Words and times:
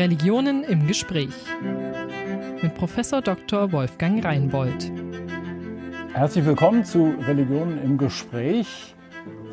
Religionen 0.00 0.64
im 0.64 0.86
Gespräch 0.86 1.34
mit 2.62 2.74
Professor 2.74 3.20
Dr. 3.20 3.70
Wolfgang 3.70 4.24
Reinbold. 4.24 4.90
Herzlich 6.14 6.46
willkommen 6.46 6.86
zu 6.86 7.12
Religionen 7.26 7.82
im 7.84 7.98
Gespräch. 7.98 8.94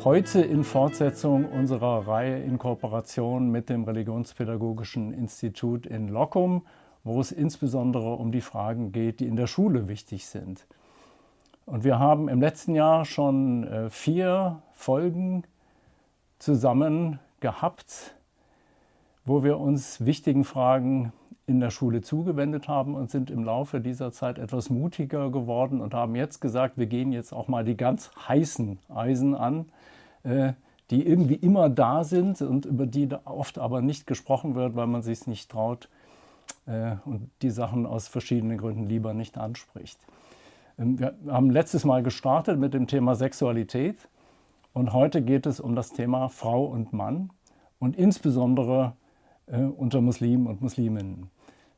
Heute 0.04 0.40
in 0.40 0.64
Fortsetzung 0.64 1.44
unserer 1.44 2.08
Reihe 2.08 2.42
in 2.42 2.56
Kooperation 2.56 3.50
mit 3.50 3.68
dem 3.68 3.84
Religionspädagogischen 3.84 5.12
Institut 5.12 5.84
in 5.84 6.08
Lockum, 6.08 6.62
wo 7.04 7.20
es 7.20 7.30
insbesondere 7.30 8.14
um 8.14 8.32
die 8.32 8.40
Fragen 8.40 8.90
geht, 8.90 9.20
die 9.20 9.26
in 9.26 9.36
der 9.36 9.48
Schule 9.48 9.86
wichtig 9.86 10.28
sind. 10.28 10.66
Und 11.66 11.84
wir 11.84 11.98
haben 11.98 12.30
im 12.30 12.40
letzten 12.40 12.74
Jahr 12.74 13.04
schon 13.04 13.64
äh, 13.64 13.90
vier 13.90 14.62
Folgen 14.72 15.42
zusammen 16.38 17.18
gehabt, 17.40 18.14
wo 19.28 19.44
wir 19.44 19.58
uns 19.58 20.04
wichtigen 20.04 20.44
Fragen 20.44 21.12
in 21.46 21.60
der 21.60 21.70
Schule 21.70 22.00
zugewendet 22.02 22.68
haben 22.68 22.94
und 22.94 23.10
sind 23.10 23.30
im 23.30 23.44
Laufe 23.44 23.80
dieser 23.80 24.12
Zeit 24.12 24.38
etwas 24.38 24.70
mutiger 24.70 25.30
geworden 25.30 25.80
und 25.80 25.94
haben 25.94 26.14
jetzt 26.14 26.40
gesagt, 26.40 26.76
wir 26.76 26.86
gehen 26.86 27.12
jetzt 27.12 27.32
auch 27.32 27.48
mal 27.48 27.64
die 27.64 27.76
ganz 27.76 28.10
heißen 28.28 28.78
Eisen 28.88 29.34
an, 29.34 29.66
äh, 30.24 30.52
die 30.90 31.06
irgendwie 31.06 31.34
immer 31.34 31.68
da 31.70 32.04
sind 32.04 32.40
und 32.42 32.66
über 32.66 32.86
die 32.86 33.08
oft 33.24 33.58
aber 33.58 33.82
nicht 33.82 34.06
gesprochen 34.06 34.54
wird, 34.54 34.76
weil 34.76 34.86
man 34.86 35.02
sich 35.02 35.26
nicht 35.26 35.50
traut 35.50 35.88
äh, 36.66 36.96
und 37.04 37.30
die 37.42 37.50
Sachen 37.50 37.86
aus 37.86 38.08
verschiedenen 38.08 38.58
Gründen 38.58 38.86
lieber 38.86 39.14
nicht 39.14 39.38
anspricht. 39.38 39.98
Ähm, 40.78 40.98
wir 40.98 41.14
haben 41.28 41.50
letztes 41.50 41.84
Mal 41.84 42.02
gestartet 42.02 42.58
mit 42.58 42.74
dem 42.74 42.86
Thema 42.86 43.14
Sexualität 43.14 44.08
und 44.74 44.92
heute 44.92 45.22
geht 45.22 45.46
es 45.46 45.60
um 45.60 45.74
das 45.74 45.90
Thema 45.90 46.28
Frau 46.28 46.64
und 46.66 46.92
Mann 46.92 47.30
und 47.78 47.96
insbesondere 47.96 48.92
äh, 49.50 49.62
unter 49.62 50.00
Muslimen 50.00 50.46
und 50.46 50.60
Musliminnen. 50.60 51.30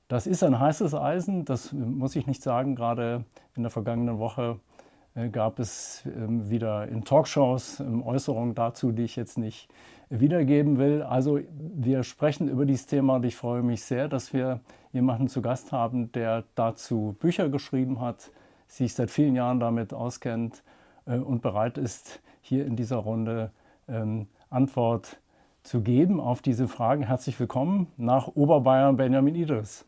Das 0.09 0.27
ist 0.27 0.43
ein 0.43 0.59
heißes 0.59 0.95
Eisen, 0.95 1.45
das 1.45 1.73
muss 1.73 2.17
ich 2.17 2.27
nicht 2.27 2.43
sagen. 2.43 2.75
Gerade 2.75 3.25
in 3.55 3.63
der 3.63 3.71
vergangenen 3.71 4.19
Woche 4.19 4.59
äh, 5.15 5.29
gab 5.29 5.59
es 5.59 6.05
ähm, 6.07 6.51
wieder 6.51 6.89
in 6.89 7.05
Talkshows 7.05 7.81
ähm, 7.81 8.03
Äußerungen 8.03 8.55
dazu, 8.55 8.93
die 8.93 9.05
ich 9.05 9.17
jetzt 9.17 9.39
nicht 9.39 9.69
wiedergeben 10.09 10.79
will. 10.79 11.03
Also 11.03 11.39
wir 11.57 12.03
sprechen 12.03 12.49
über 12.49 12.67
dieses 12.67 12.87
Thema 12.87 13.17
und 13.17 13.25
ich 13.25 13.37
freue 13.37 13.63
mich 13.63 13.85
sehr, 13.85 14.09
dass 14.09 14.33
wir 14.33 14.61
jemanden 14.93 15.29
zu 15.29 15.41
Gast 15.43 15.71
haben, 15.71 16.11
der 16.13 16.45
dazu 16.57 17.17
Bücher 17.21 17.49
geschrieben 17.49 18.01
hat, 18.01 18.33
sich 18.67 18.95
seit 18.95 19.11
vielen 19.11 19.37
Jahren 19.37 19.61
damit 19.61 19.95
auskennt 19.95 20.65
äh, 21.07 21.19
und 21.19 21.43
bereit 21.43 21.79
ist, 21.79 22.21
hier 22.41 22.67
in 22.67 22.75
dieser 22.75 22.97
Runde 22.97 23.53
ähm, 23.89 24.27
Antwort 24.49 25.20
zu 25.63 25.83
geben 25.83 26.21
auf 26.21 26.43
diese 26.43 26.69
Fragen. 26.69 27.03
Herzlich 27.03 27.39
willkommen 27.39 27.89
nach 27.97 28.29
Oberbayern, 28.29 28.97
Benjamin 28.97 29.35
Idris. 29.35 29.85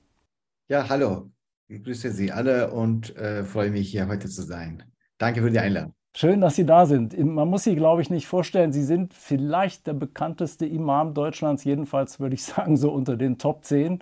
Ja, 0.69 0.89
hallo. 0.89 1.31
Ich 1.69 1.83
grüße 1.83 2.11
Sie 2.11 2.33
alle 2.33 2.71
und 2.71 3.17
äh, 3.17 3.45
freue 3.45 3.71
mich, 3.71 3.91
hier 3.91 4.07
heute 4.09 4.29
zu 4.29 4.43
sein. 4.43 4.83
Danke 5.19 5.41
für 5.41 5.51
die 5.51 5.59
Einladung. 5.59 5.95
Schön, 6.15 6.43
dass 6.43 6.57
Sie 6.57 6.67
da 6.67 6.85
sind. 6.85 7.19
Man 7.19 7.49
muss 7.49 7.65
Sie, 7.65 7.75
glaube 7.75 8.03
ich, 8.03 8.11
nicht 8.11 8.27
vorstellen. 8.27 8.73
Sie 8.73 8.83
sind 8.83 9.15
vielleicht 9.15 9.87
der 9.87 9.95
bekannteste 9.95 10.67
Imam 10.67 11.15
Deutschlands, 11.15 11.65
jedenfalls 11.65 12.21
würde 12.21 12.35
ich 12.35 12.45
sagen, 12.45 12.77
so 12.77 12.93
unter 12.93 13.17
den 13.17 13.39
Top 13.39 13.65
10. 13.65 14.01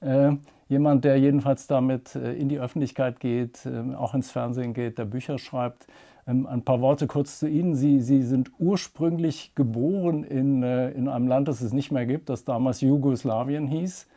Äh, 0.00 0.32
jemand, 0.68 1.04
der 1.04 1.18
jedenfalls 1.18 1.66
damit 1.66 2.14
äh, 2.14 2.32
in 2.32 2.48
die 2.48 2.58
Öffentlichkeit 2.58 3.20
geht, 3.20 3.66
äh, 3.66 3.94
auch 3.94 4.14
ins 4.14 4.30
Fernsehen 4.30 4.72
geht, 4.72 4.96
der 4.96 5.04
Bücher 5.04 5.38
schreibt. 5.38 5.86
Ähm, 6.26 6.46
ein 6.46 6.62
paar 6.62 6.80
Worte 6.80 7.06
kurz 7.06 7.38
zu 7.38 7.48
Ihnen. 7.48 7.74
Sie, 7.74 8.00
Sie 8.00 8.22
sind 8.22 8.50
ursprünglich 8.58 9.54
geboren 9.54 10.24
in, 10.24 10.62
äh, 10.62 10.90
in 10.90 11.08
einem 11.08 11.26
Land, 11.26 11.48
das 11.48 11.60
es 11.60 11.72
nicht 11.72 11.90
mehr 11.90 12.06
gibt, 12.06 12.28
das 12.28 12.44
damals 12.44 12.80
Jugoslawien 12.80 13.66
hieß, 13.66 14.08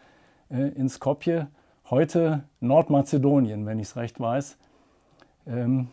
äh, 0.49 0.69
in 0.69 0.89
Skopje, 0.89 1.47
heute 1.89 2.43
Nordmazedonien, 2.59 3.65
wenn 3.65 3.79
ich 3.79 3.87
es 3.87 3.95
recht 3.95 4.19
weiß. 4.19 4.57
Ähm, 5.47 5.87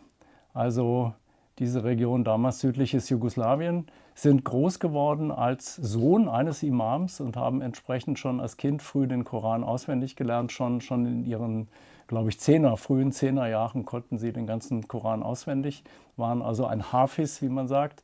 also 0.52 1.14
diese 1.58 1.84
Region, 1.84 2.24
damals 2.24 2.60
südliches 2.60 3.08
Jugoslawien, 3.08 3.86
sind 4.14 4.44
groß 4.44 4.78
geworden 4.78 5.30
als 5.30 5.76
Sohn 5.76 6.28
eines 6.28 6.62
Imams 6.62 7.20
und 7.20 7.36
haben 7.36 7.62
entsprechend 7.62 8.18
schon 8.18 8.40
als 8.40 8.56
Kind 8.56 8.82
früh 8.82 9.06
den 9.06 9.24
Koran 9.24 9.64
auswendig 9.64 10.16
gelernt, 10.16 10.52
schon, 10.52 10.80
schon 10.80 11.06
in 11.06 11.24
ihren 11.24 11.68
glaube 12.06 12.28
ich, 12.28 12.38
Zehner, 12.38 12.76
frühen 12.76 13.12
Zehnerjahren 13.12 13.84
konnten 13.84 14.18
sie 14.18 14.32
den 14.32 14.46
ganzen 14.46 14.88
Koran 14.88 15.22
auswendig, 15.22 15.84
waren 16.16 16.42
also 16.42 16.66
ein 16.66 16.92
Hafiz, 16.92 17.42
wie 17.42 17.48
man 17.48 17.68
sagt, 17.68 18.02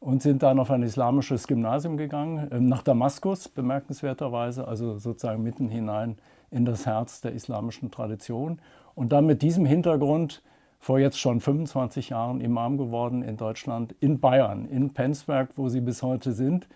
und 0.00 0.22
sind 0.22 0.42
dann 0.42 0.58
auf 0.58 0.70
ein 0.70 0.82
islamisches 0.82 1.46
Gymnasium 1.46 1.96
gegangen, 1.96 2.48
ähm, 2.52 2.66
nach 2.66 2.82
Damaskus, 2.82 3.48
bemerkenswerterweise, 3.48 4.66
also 4.66 4.98
sozusagen 4.98 5.42
mitten 5.42 5.68
hinein 5.68 6.16
in 6.50 6.64
das 6.64 6.86
Herz 6.86 7.20
der 7.20 7.32
islamischen 7.32 7.90
Tradition. 7.90 8.60
Und 8.94 9.12
dann 9.12 9.26
mit 9.26 9.42
diesem 9.42 9.64
Hintergrund 9.64 10.42
vor 10.78 10.98
jetzt 10.98 11.18
schon 11.18 11.40
25 11.40 12.10
Jahren 12.10 12.40
Imam 12.40 12.76
geworden 12.76 13.22
in 13.22 13.36
Deutschland, 13.36 13.94
in 14.00 14.18
Bayern, 14.18 14.66
in 14.66 14.92
Penzberg, 14.92 15.50
wo 15.54 15.68
sie 15.68 15.80
bis 15.80 16.02
heute 16.02 16.32
sind. 16.32 16.66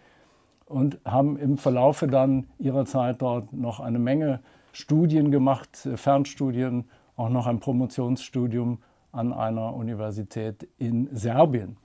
Und 0.66 0.98
haben 1.04 1.36
im 1.36 1.58
Verlaufe 1.58 2.06
dann 2.06 2.46
ihrer 2.58 2.86
Zeit 2.86 3.20
dort 3.22 3.52
noch 3.52 3.80
eine 3.80 3.98
Menge 3.98 4.40
Studien 4.76 5.30
gemacht, 5.30 5.86
äh, 5.86 5.96
Fernstudien, 5.96 6.84
auch 7.16 7.30
noch 7.30 7.46
ein 7.46 7.60
Promotionsstudium 7.60 8.82
an 9.10 9.32
einer 9.32 9.74
Universität 9.74 10.68
in 10.76 11.08
Serbien. 11.16 11.78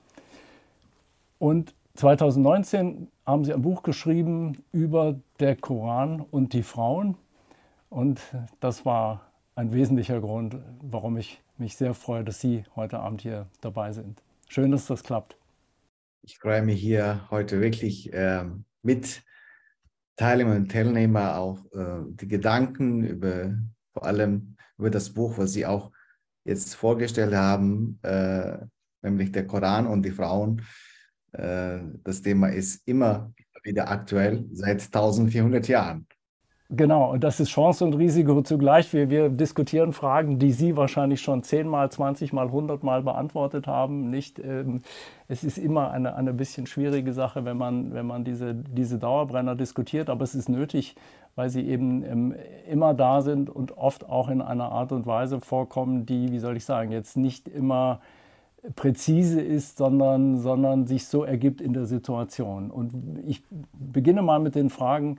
Und 1.39 1.73
2019 1.95 3.07
haben 3.25 3.45
sie 3.45 3.53
ein 3.53 3.61
Buch 3.61 3.83
geschrieben 3.83 4.63
über 4.73 5.15
der 5.39 5.55
Koran 5.55 6.19
und 6.19 6.51
die 6.51 6.63
Frauen. 6.63 7.15
Und 7.89 8.19
das 8.59 8.85
war 8.85 9.21
ein 9.55 9.71
wesentlicher 9.71 10.19
Grund, 10.19 10.57
warum 10.81 11.15
ich 11.15 11.41
mich 11.57 11.77
sehr 11.77 11.93
freue, 11.93 12.25
dass 12.25 12.41
Sie 12.41 12.65
heute 12.75 12.99
Abend 12.99 13.21
hier 13.21 13.47
dabei 13.61 13.93
sind. 13.93 14.21
Schön, 14.49 14.71
dass 14.71 14.87
das 14.87 15.03
klappt. 15.03 15.37
Ich 16.23 16.37
freue 16.39 16.61
mich 16.61 16.81
hier 16.81 17.21
heute 17.31 17.61
wirklich 17.61 18.11
äh, 18.13 18.43
mit 18.81 19.23
Teilnehmer 20.15 20.55
und 20.55 20.71
Teilnehmer 20.71 21.37
auch 21.37 21.59
äh, 21.73 22.03
die 22.07 22.27
Gedanken 22.27 23.03
über 23.03 23.55
vor 23.93 24.05
allem 24.05 24.55
über 24.77 24.89
das 24.89 25.09
Buch, 25.11 25.37
was 25.37 25.53
Sie 25.53 25.65
auch 25.65 25.91
jetzt 26.43 26.75
vorgestellt 26.75 27.33
haben, 27.33 27.99
äh, 28.03 28.57
nämlich 29.01 29.31
der 29.31 29.45
Koran 29.45 29.87
und 29.87 30.03
die 30.03 30.11
Frauen. 30.11 30.61
Äh, 31.33 31.79
das 32.03 32.21
Thema 32.21 32.47
ist 32.47 32.87
immer 32.87 33.33
wieder 33.63 33.89
aktuell 33.89 34.45
seit 34.51 34.81
1400 34.81 35.67
Jahren. 35.67 36.07
Genau, 36.73 37.11
und 37.11 37.21
das 37.21 37.41
ist 37.41 37.49
Chance 37.49 37.83
und 37.83 37.95
Risiko 37.95 38.41
zugleich. 38.43 38.93
Wir, 38.93 39.09
wir 39.09 39.27
diskutieren 39.27 39.91
Fragen, 39.91 40.39
die 40.39 40.53
Sie 40.53 40.77
wahrscheinlich 40.77 41.19
schon 41.19 41.43
zehnmal, 41.43 41.91
zwanzigmal, 41.91 42.49
hundertmal 42.49 43.03
beantwortet 43.03 43.67
haben. 43.67 44.09
Nicht, 44.09 44.39
ähm, 44.39 44.81
es 45.27 45.43
ist 45.43 45.57
immer 45.57 45.91
eine, 45.91 46.15
eine 46.15 46.31
bisschen 46.31 46.67
schwierige 46.67 47.11
Sache, 47.11 47.43
wenn 47.43 47.57
man, 47.57 47.93
wenn 47.93 48.07
man 48.07 48.23
diese, 48.23 48.55
diese 48.55 48.97
Dauerbrenner 48.99 49.55
diskutiert, 49.55 50.09
aber 50.09 50.23
es 50.23 50.33
ist 50.33 50.47
nötig, 50.47 50.95
weil 51.35 51.49
sie 51.49 51.67
eben 51.67 52.05
ähm, 52.05 52.35
immer 52.69 52.93
da 52.93 53.21
sind 53.21 53.49
und 53.49 53.77
oft 53.77 54.07
auch 54.07 54.29
in 54.29 54.41
einer 54.41 54.71
Art 54.71 54.93
und 54.93 55.05
Weise 55.05 55.41
vorkommen, 55.41 56.05
die, 56.05 56.31
wie 56.31 56.39
soll 56.39 56.55
ich 56.55 56.63
sagen, 56.63 56.93
jetzt 56.93 57.17
nicht 57.17 57.49
immer 57.49 57.99
präzise 58.77 59.41
ist, 59.41 59.77
sondern, 59.77 60.39
sondern 60.39 60.87
sich 60.87 61.05
so 61.05 61.25
ergibt 61.25 61.59
in 61.59 61.73
der 61.73 61.85
Situation. 61.85 62.71
Und 62.71 63.19
ich 63.27 63.43
beginne 63.73 64.21
mal 64.21 64.39
mit 64.39 64.55
den 64.55 64.69
Fragen, 64.69 65.17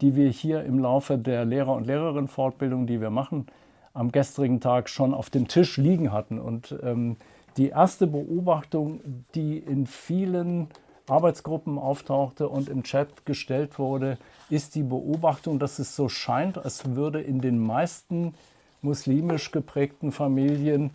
die 0.00 0.16
wir 0.16 0.28
hier 0.28 0.64
im 0.64 0.78
Laufe 0.78 1.18
der 1.18 1.44
Lehrer- 1.44 1.74
und 1.74 1.86
Lehrerinnenfortbildung, 1.86 2.86
die 2.86 3.00
wir 3.00 3.10
machen, 3.10 3.46
am 3.94 4.12
gestrigen 4.12 4.60
Tag 4.60 4.88
schon 4.88 5.14
auf 5.14 5.30
dem 5.30 5.48
Tisch 5.48 5.78
liegen 5.78 6.12
hatten. 6.12 6.38
Und 6.38 6.76
ähm, 6.82 7.16
die 7.56 7.68
erste 7.68 8.06
Beobachtung, 8.06 9.00
die 9.34 9.58
in 9.58 9.86
vielen 9.86 10.68
Arbeitsgruppen 11.08 11.78
auftauchte 11.78 12.48
und 12.48 12.68
im 12.68 12.82
Chat 12.82 13.24
gestellt 13.24 13.78
wurde, 13.78 14.18
ist 14.50 14.74
die 14.74 14.82
Beobachtung, 14.82 15.58
dass 15.58 15.78
es 15.78 15.96
so 15.96 16.08
scheint, 16.08 16.58
als 16.58 16.94
würde 16.94 17.22
in 17.22 17.40
den 17.40 17.58
meisten 17.58 18.34
muslimisch 18.82 19.50
geprägten 19.52 20.12
Familien 20.12 20.90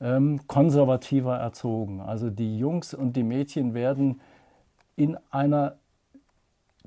ähm, 0.00 0.40
konservativer 0.46 1.36
erzogen. 1.36 2.00
Also 2.00 2.30
die 2.30 2.58
Jungs 2.58 2.94
und 2.94 3.14
die 3.14 3.22
Mädchen 3.22 3.74
werden 3.74 4.20
in 4.96 5.16
einer 5.30 5.76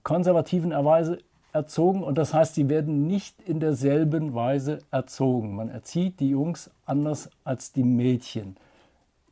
konservativen 0.04 0.72
Weise 0.72 1.20
erzogen 1.54 2.04
und 2.04 2.18
das 2.18 2.34
heißt, 2.34 2.56
sie 2.56 2.70
werden 2.70 3.08
nicht 3.08 3.42
in 3.42 3.60
derselben 3.60 4.34
Weise 4.34 4.80
erzogen. 4.92 5.56
Man 5.56 5.70
erzieht 5.70 6.20
die 6.20 6.30
Jungs 6.30 6.70
anders 6.86 7.30
als 7.44 7.72
die 7.72 7.84
Mädchen. 7.84 8.58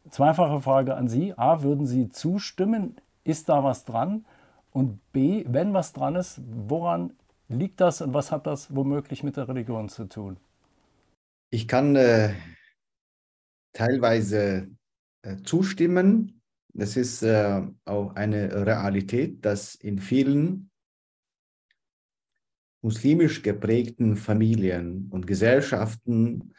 Zweifache 0.09 0.61
Frage 0.61 0.95
an 0.95 1.07
Sie. 1.07 1.37
A, 1.37 1.61
würden 1.61 1.85
Sie 1.85 2.09
zustimmen? 2.09 2.95
Ist 3.23 3.49
da 3.49 3.63
was 3.63 3.85
dran? 3.85 4.25
Und 4.71 4.99
B, 5.11 5.45
wenn 5.47 5.73
was 5.73 5.93
dran 5.93 6.15
ist, 6.15 6.41
woran 6.67 7.13
liegt 7.47 7.81
das 7.81 8.01
und 8.01 8.13
was 8.13 8.31
hat 8.31 8.47
das 8.47 8.75
womöglich 8.75 9.23
mit 9.23 9.37
der 9.37 9.47
Religion 9.47 9.89
zu 9.89 10.05
tun? 10.05 10.37
Ich 11.51 11.67
kann 11.67 11.95
äh, 11.95 12.33
teilweise 13.73 14.69
äh, 15.23 15.37
zustimmen. 15.43 16.41
Das 16.73 16.95
ist 16.95 17.23
äh, 17.23 17.61
auch 17.85 18.15
eine 18.15 18.65
Realität, 18.65 19.43
dass 19.43 19.75
in 19.75 19.99
vielen 19.99 20.68
muslimisch 22.81 23.41
geprägten 23.41 24.15
Familien 24.15 25.09
und 25.09 25.27
Gesellschaften 25.27 26.53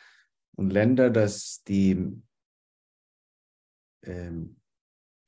und 0.55 0.71
Länder, 0.71 1.11
dass 1.11 1.63
die 1.65 2.13
ähm, 4.03 4.57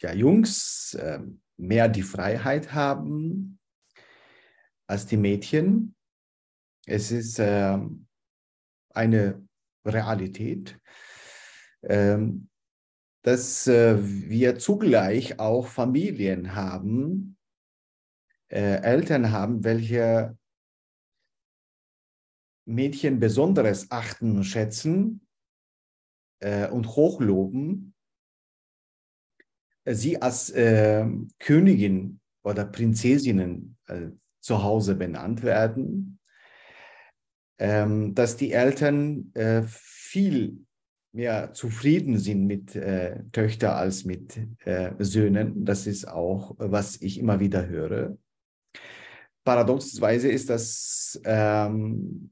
ja, 0.00 0.12
Jungs 0.12 0.94
äh, 0.94 1.20
mehr 1.56 1.88
die 1.88 2.02
Freiheit 2.02 2.74
haben 2.74 3.58
als 4.86 5.06
die 5.06 5.16
Mädchen. 5.16 5.94
Es 6.86 7.10
ist 7.10 7.38
äh, 7.38 7.78
eine 8.90 9.48
Realität, 9.86 10.78
äh, 11.82 12.18
dass 13.24 13.68
wir 13.68 14.58
zugleich 14.58 15.38
auch 15.38 15.68
Familien 15.68 16.56
haben, 16.56 17.36
äh, 18.48 18.82
Eltern 18.82 19.30
haben, 19.30 19.62
welche 19.62 20.36
Mädchen 22.64 23.18
besonderes 23.18 23.90
achten 23.90 24.36
und 24.36 24.44
schätzen 24.44 25.26
äh, 26.40 26.68
und 26.68 26.88
hochloben, 26.88 27.94
sie 29.84 30.20
als 30.20 30.50
äh, 30.50 31.06
Königin 31.38 32.20
oder 32.44 32.64
Prinzessinnen 32.64 33.76
äh, 33.86 34.10
zu 34.40 34.62
Hause 34.62 34.94
benannt 34.94 35.42
werden, 35.42 36.18
ähm, 37.58 38.14
dass 38.14 38.36
die 38.36 38.52
Eltern 38.52 39.32
äh, 39.34 39.62
viel 39.66 40.64
mehr 41.12 41.52
zufrieden 41.52 42.18
sind 42.18 42.46
mit 42.46 42.74
äh, 42.74 43.22
Töchtern 43.32 43.74
als 43.74 44.04
mit 44.04 44.38
äh, 44.64 44.92
Söhnen. 44.98 45.64
Das 45.64 45.86
ist 45.86 46.08
auch, 46.08 46.54
was 46.58 47.00
ich 47.02 47.18
immer 47.18 47.38
wieder 47.38 47.66
höre. 47.66 48.16
Paradoxweise 49.44 50.30
ist 50.30 50.48
das 50.50 51.20
ähm, 51.24 52.30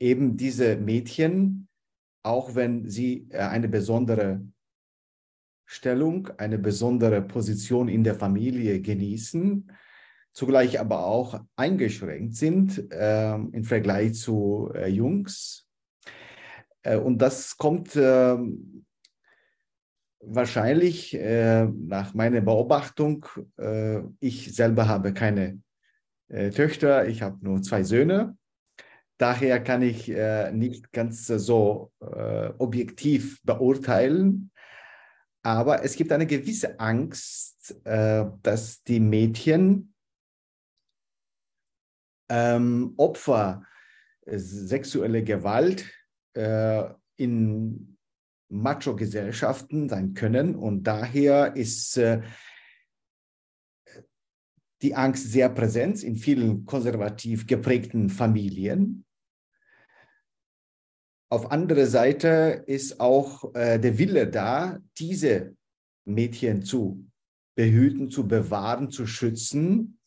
eben 0.00 0.36
diese 0.36 0.76
Mädchen, 0.76 1.68
auch 2.22 2.54
wenn 2.54 2.88
sie 2.88 3.28
äh, 3.30 3.38
eine 3.38 3.68
besondere 3.68 4.40
Stellung, 5.66 6.28
eine 6.38 6.58
besondere 6.58 7.22
Position 7.22 7.88
in 7.88 8.02
der 8.02 8.16
Familie 8.16 8.80
genießen, 8.80 9.70
zugleich 10.32 10.80
aber 10.80 11.06
auch 11.06 11.40
eingeschränkt 11.54 12.34
sind 12.34 12.90
äh, 12.92 13.34
im 13.34 13.64
Vergleich 13.64 14.14
zu 14.14 14.72
äh, 14.74 14.88
Jungs. 14.88 15.68
Äh, 16.82 16.96
und 16.96 17.18
das 17.18 17.56
kommt 17.56 17.94
ähm, 17.94 18.84
wahrscheinlich 20.20 21.14
äh, 21.14 21.66
nach 21.66 22.14
meiner 22.14 22.40
Beobachtung, 22.40 23.26
äh, 23.56 24.00
ich 24.18 24.54
selber 24.54 24.88
habe 24.88 25.12
keine 25.12 25.60
Töchter, 26.54 27.08
ich 27.08 27.22
habe 27.22 27.44
nur 27.44 27.60
zwei 27.60 27.82
Söhne. 27.82 28.38
Daher 29.20 29.62
kann 29.62 29.82
ich 29.82 30.08
äh, 30.08 30.50
nicht 30.50 30.92
ganz 30.92 31.26
so 31.26 31.92
äh, 32.00 32.54
objektiv 32.56 33.42
beurteilen. 33.42 34.50
Aber 35.42 35.84
es 35.84 35.94
gibt 35.94 36.10
eine 36.10 36.26
gewisse 36.26 36.80
Angst, 36.80 37.76
äh, 37.84 38.24
dass 38.42 38.82
die 38.82 38.98
Mädchen 38.98 39.92
ähm, 42.30 42.94
Opfer 42.96 43.66
sexueller 44.24 45.20
Gewalt 45.20 45.84
äh, 46.32 46.84
in 47.16 47.98
Macho-Gesellschaften 48.48 49.90
sein 49.90 50.14
können. 50.14 50.54
Und 50.54 50.84
daher 50.84 51.56
ist 51.56 51.98
äh, 51.98 52.22
die 54.80 54.94
Angst 54.94 55.30
sehr 55.30 55.50
präsent 55.50 56.02
in 56.02 56.16
vielen 56.16 56.64
konservativ 56.64 57.46
geprägten 57.46 58.08
Familien. 58.08 59.04
Auf 61.32 61.52
andere 61.52 61.86
Seite 61.86 62.64
ist 62.66 62.98
auch 62.98 63.54
äh, 63.54 63.78
der 63.78 63.98
Wille 63.98 64.26
da, 64.26 64.80
diese 64.98 65.54
Mädchen 66.04 66.64
zu 66.64 67.08
behüten, 67.54 68.10
zu 68.10 68.26
bewahren, 68.26 68.90
zu 68.90 69.06
schützen, 69.06 70.00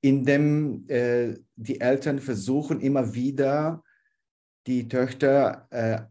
indem 0.00 0.88
äh, 0.88 1.34
die 1.56 1.80
Eltern 1.80 2.20
versuchen 2.20 2.80
immer 2.80 3.12
wieder 3.14 3.82
die 4.68 4.86
Töchter 4.86 5.66
äh, 5.70 6.02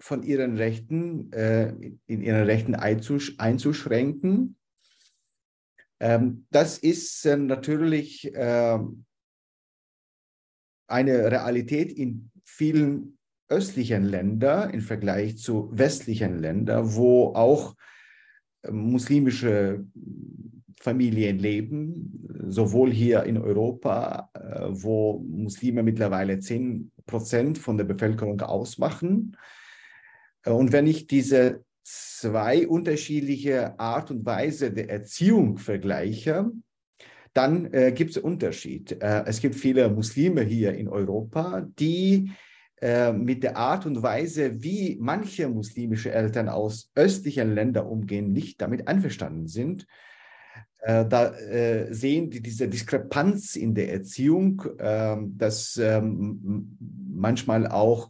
von 0.00 0.24
ihren 0.24 0.56
Rechten, 0.56 1.32
äh, 1.32 1.68
in 2.06 2.22
ihren 2.22 2.44
Rechten 2.44 2.74
einzusch 2.74 3.34
einzuschränken. 3.38 4.56
Ähm, 6.00 6.46
das 6.50 6.78
ist 6.78 7.24
äh, 7.24 7.36
natürlich 7.36 8.32
ähm, 8.34 9.04
eine 10.88 11.30
Realität 11.30 11.92
in 11.92 12.29
vielen 12.60 13.16
östlichen 13.48 14.04
Ländern 14.04 14.68
im 14.68 14.82
Vergleich 14.82 15.38
zu 15.38 15.70
westlichen 15.72 16.38
Ländern, 16.38 16.94
wo 16.94 17.28
auch 17.28 17.74
äh, 18.60 18.70
muslimische 18.70 19.86
Familien 20.78 21.38
leben, 21.38 22.28
sowohl 22.48 22.92
hier 22.92 23.22
in 23.22 23.38
Europa, 23.38 24.28
äh, 24.34 24.66
wo 24.68 25.20
Muslime 25.20 25.82
mittlerweile 25.82 26.38
10 26.38 26.92
Prozent 27.06 27.56
von 27.56 27.78
der 27.78 27.84
Bevölkerung 27.84 28.38
ausmachen. 28.42 29.38
Äh, 30.42 30.50
und 30.50 30.70
wenn 30.70 30.86
ich 30.86 31.06
diese 31.06 31.64
zwei 31.82 32.68
unterschiedliche 32.68 33.80
Art 33.80 34.10
und 34.10 34.26
Weise 34.26 34.70
der 34.70 34.90
Erziehung 34.90 35.56
vergleiche, 35.56 36.52
dann 37.32 37.72
äh, 37.72 37.92
gibt 37.92 38.10
es 38.10 38.18
Unterschied. 38.18 39.00
Äh, 39.00 39.24
es 39.26 39.40
gibt 39.40 39.54
viele 39.54 39.88
Muslime 39.88 40.42
hier 40.42 40.74
in 40.74 40.88
Europa, 40.88 41.66
die 41.78 42.32
äh, 42.80 43.12
mit 43.12 43.42
der 43.42 43.56
Art 43.56 43.86
und 43.86 44.02
Weise, 44.02 44.62
wie 44.62 44.96
manche 45.00 45.48
muslimische 45.48 46.12
Eltern 46.12 46.48
aus 46.48 46.90
östlichen 46.94 47.54
Ländern 47.54 47.86
umgehen, 47.86 48.32
nicht 48.32 48.60
damit 48.60 48.88
einverstanden 48.88 49.46
sind. 49.48 49.86
Äh, 50.78 51.04
da 51.06 51.34
äh, 51.34 51.92
sehen 51.92 52.30
die 52.30 52.40
diese 52.40 52.68
Diskrepanz 52.68 53.56
in 53.56 53.74
der 53.74 53.92
Erziehung, 53.92 54.62
ähm, 54.78 55.36
dass 55.36 55.76
ähm, 55.76 56.78
manchmal 57.12 57.66
auch 57.66 58.08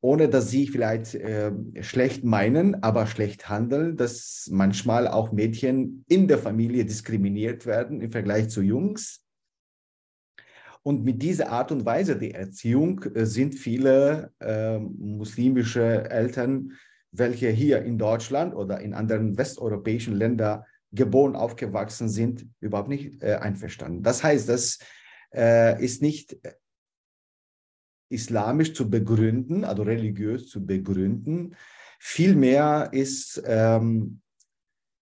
ohne 0.00 0.28
dass 0.28 0.50
sie 0.50 0.68
vielleicht 0.68 1.16
äh, 1.16 1.50
schlecht 1.80 2.22
meinen, 2.22 2.80
aber 2.82 3.06
schlecht 3.06 3.48
handeln, 3.48 3.96
dass 3.96 4.48
manchmal 4.52 5.08
auch 5.08 5.32
Mädchen 5.32 6.04
in 6.06 6.28
der 6.28 6.38
Familie 6.38 6.84
diskriminiert 6.84 7.66
werden 7.66 8.00
im 8.00 8.12
Vergleich 8.12 8.48
zu 8.48 8.62
Jungs. 8.62 9.25
Und 10.86 11.02
mit 11.02 11.20
dieser 11.20 11.50
Art 11.50 11.72
und 11.72 11.84
Weise 11.84 12.16
der 12.16 12.36
Erziehung 12.36 13.02
äh, 13.02 13.26
sind 13.26 13.56
viele 13.56 14.32
äh, 14.38 14.78
muslimische 14.78 16.08
Eltern, 16.08 16.74
welche 17.10 17.48
hier 17.48 17.82
in 17.82 17.98
Deutschland 17.98 18.54
oder 18.54 18.78
in 18.78 18.94
anderen 18.94 19.36
westeuropäischen 19.36 20.14
Ländern 20.14 20.62
geboren, 20.92 21.34
aufgewachsen 21.34 22.08
sind, 22.08 22.46
überhaupt 22.60 22.88
nicht 22.88 23.20
äh, 23.20 23.34
einverstanden. 23.34 24.04
Das 24.04 24.22
heißt, 24.22 24.48
das 24.48 24.78
äh, 25.34 25.84
ist 25.84 26.02
nicht 26.02 26.38
islamisch 28.08 28.72
zu 28.72 28.88
begründen, 28.88 29.64
also 29.64 29.82
religiös 29.82 30.48
zu 30.48 30.64
begründen. 30.64 31.56
Vielmehr 31.98 32.90
ist 32.92 33.42
ähm, 33.44 34.20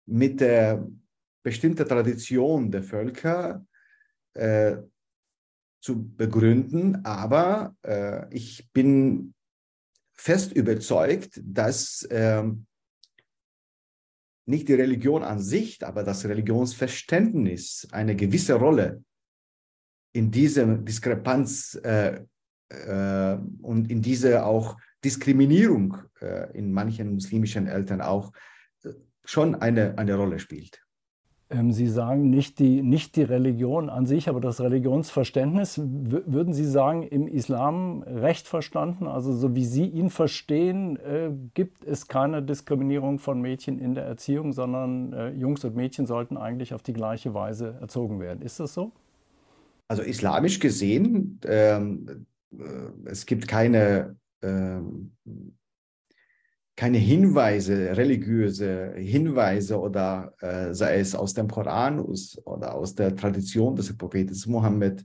mit 0.06 0.40
der 0.40 0.88
bestimmten 1.44 1.86
Tradition 1.86 2.72
der 2.72 2.84
Völker 2.84 3.66
äh, 4.34 4.78
zu 5.80 6.10
begründen, 6.16 7.06
aber 7.06 7.76
äh, 7.84 8.34
ich 8.34 8.70
bin 8.74 9.34
fest 10.14 10.52
überzeugt, 10.54 11.40
dass 11.44 12.04
äh, 12.04 12.44
nicht 14.48 14.68
die 14.68 14.74
Religion 14.74 15.24
an 15.24 15.40
sich, 15.40 15.86
aber 15.86 16.04
das 16.04 16.26
Religionsverständnis 16.26 17.88
eine 17.92 18.16
gewisse 18.16 18.56
Rolle 18.56 19.04
in 20.14 20.32
dieser 20.32 20.78
Diskrepanz 20.78 21.76
äh, 21.84 22.24
äh, 22.70 23.38
und 23.62 23.92
in 23.92 24.02
diese 24.02 24.46
auch 24.46 24.78
Diskriminierung 25.04 25.98
äh, 26.22 26.58
in 26.58 26.72
manchen 26.72 27.14
muslimischen 27.14 27.68
Eltern 27.68 28.02
auch 28.02 28.32
äh, 28.84 28.94
schon 29.24 29.56
eine, 29.56 29.98
eine 29.98 30.16
Rolle 30.16 30.40
spielt. 30.40 30.82
Ähm, 31.50 31.72
Sie 31.72 31.88
sagen 31.88 32.30
nicht 32.30 32.60
die, 32.60 32.82
nicht 32.82 33.16
die 33.16 33.24
Religion 33.24 33.90
an 33.90 34.06
sich, 34.06 34.28
aber 34.28 34.42
das 34.42 34.60
Religionsverständnis. 34.60 35.80
Würden 35.82 36.54
Sie 36.54 36.66
sagen, 36.66 37.04
im 37.04 37.28
Islam 37.28 38.04
recht 38.04 38.48
verstanden, 38.48 39.08
also 39.08 39.34
so 39.34 39.56
wie 39.56 39.66
Sie 39.66 39.86
ihn 39.86 40.10
verstehen, 40.10 40.98
äh, 40.98 41.32
gibt 41.54 41.86
es 41.86 42.08
keine 42.08 42.44
Diskriminierung 42.44 43.20
von 43.20 43.40
Mädchen 43.40 43.80
in 43.80 43.96
der 43.96 44.06
Erziehung, 44.06 44.52
sondern 44.52 45.14
äh, 45.14 45.30
Jungs 45.30 45.64
und 45.64 45.76
Mädchen 45.76 46.06
sollten 46.06 46.36
eigentlich 46.36 46.74
auf 46.74 46.84
die 46.84 46.94
gleiche 46.94 47.34
Weise 47.34 47.76
erzogen 47.80 48.20
werden. 48.20 48.42
Ist 48.42 48.60
das 48.60 48.74
so? 48.74 48.92
Also 49.88 50.04
islamisch 50.04 50.60
gesehen, 50.60 51.40
ähm, 51.46 52.26
äh, 52.52 52.66
es 53.06 53.26
gibt 53.26 53.48
keine 53.48 54.18
ähm, 54.42 55.12
keine 56.78 57.00
Hinweise, 57.00 57.98
religiöse 57.98 58.94
Hinweise 58.96 59.80
oder 59.80 60.36
äh, 60.40 60.74
sei 60.76 61.00
es 61.00 61.16
aus 61.16 61.34
dem 61.34 61.48
Koran 61.48 62.00
oder 62.00 62.76
aus 62.76 62.94
der 62.94 63.16
Tradition 63.16 63.76
des 63.76 63.98
Propheten 63.98 64.38
Mohammed, 64.46 65.04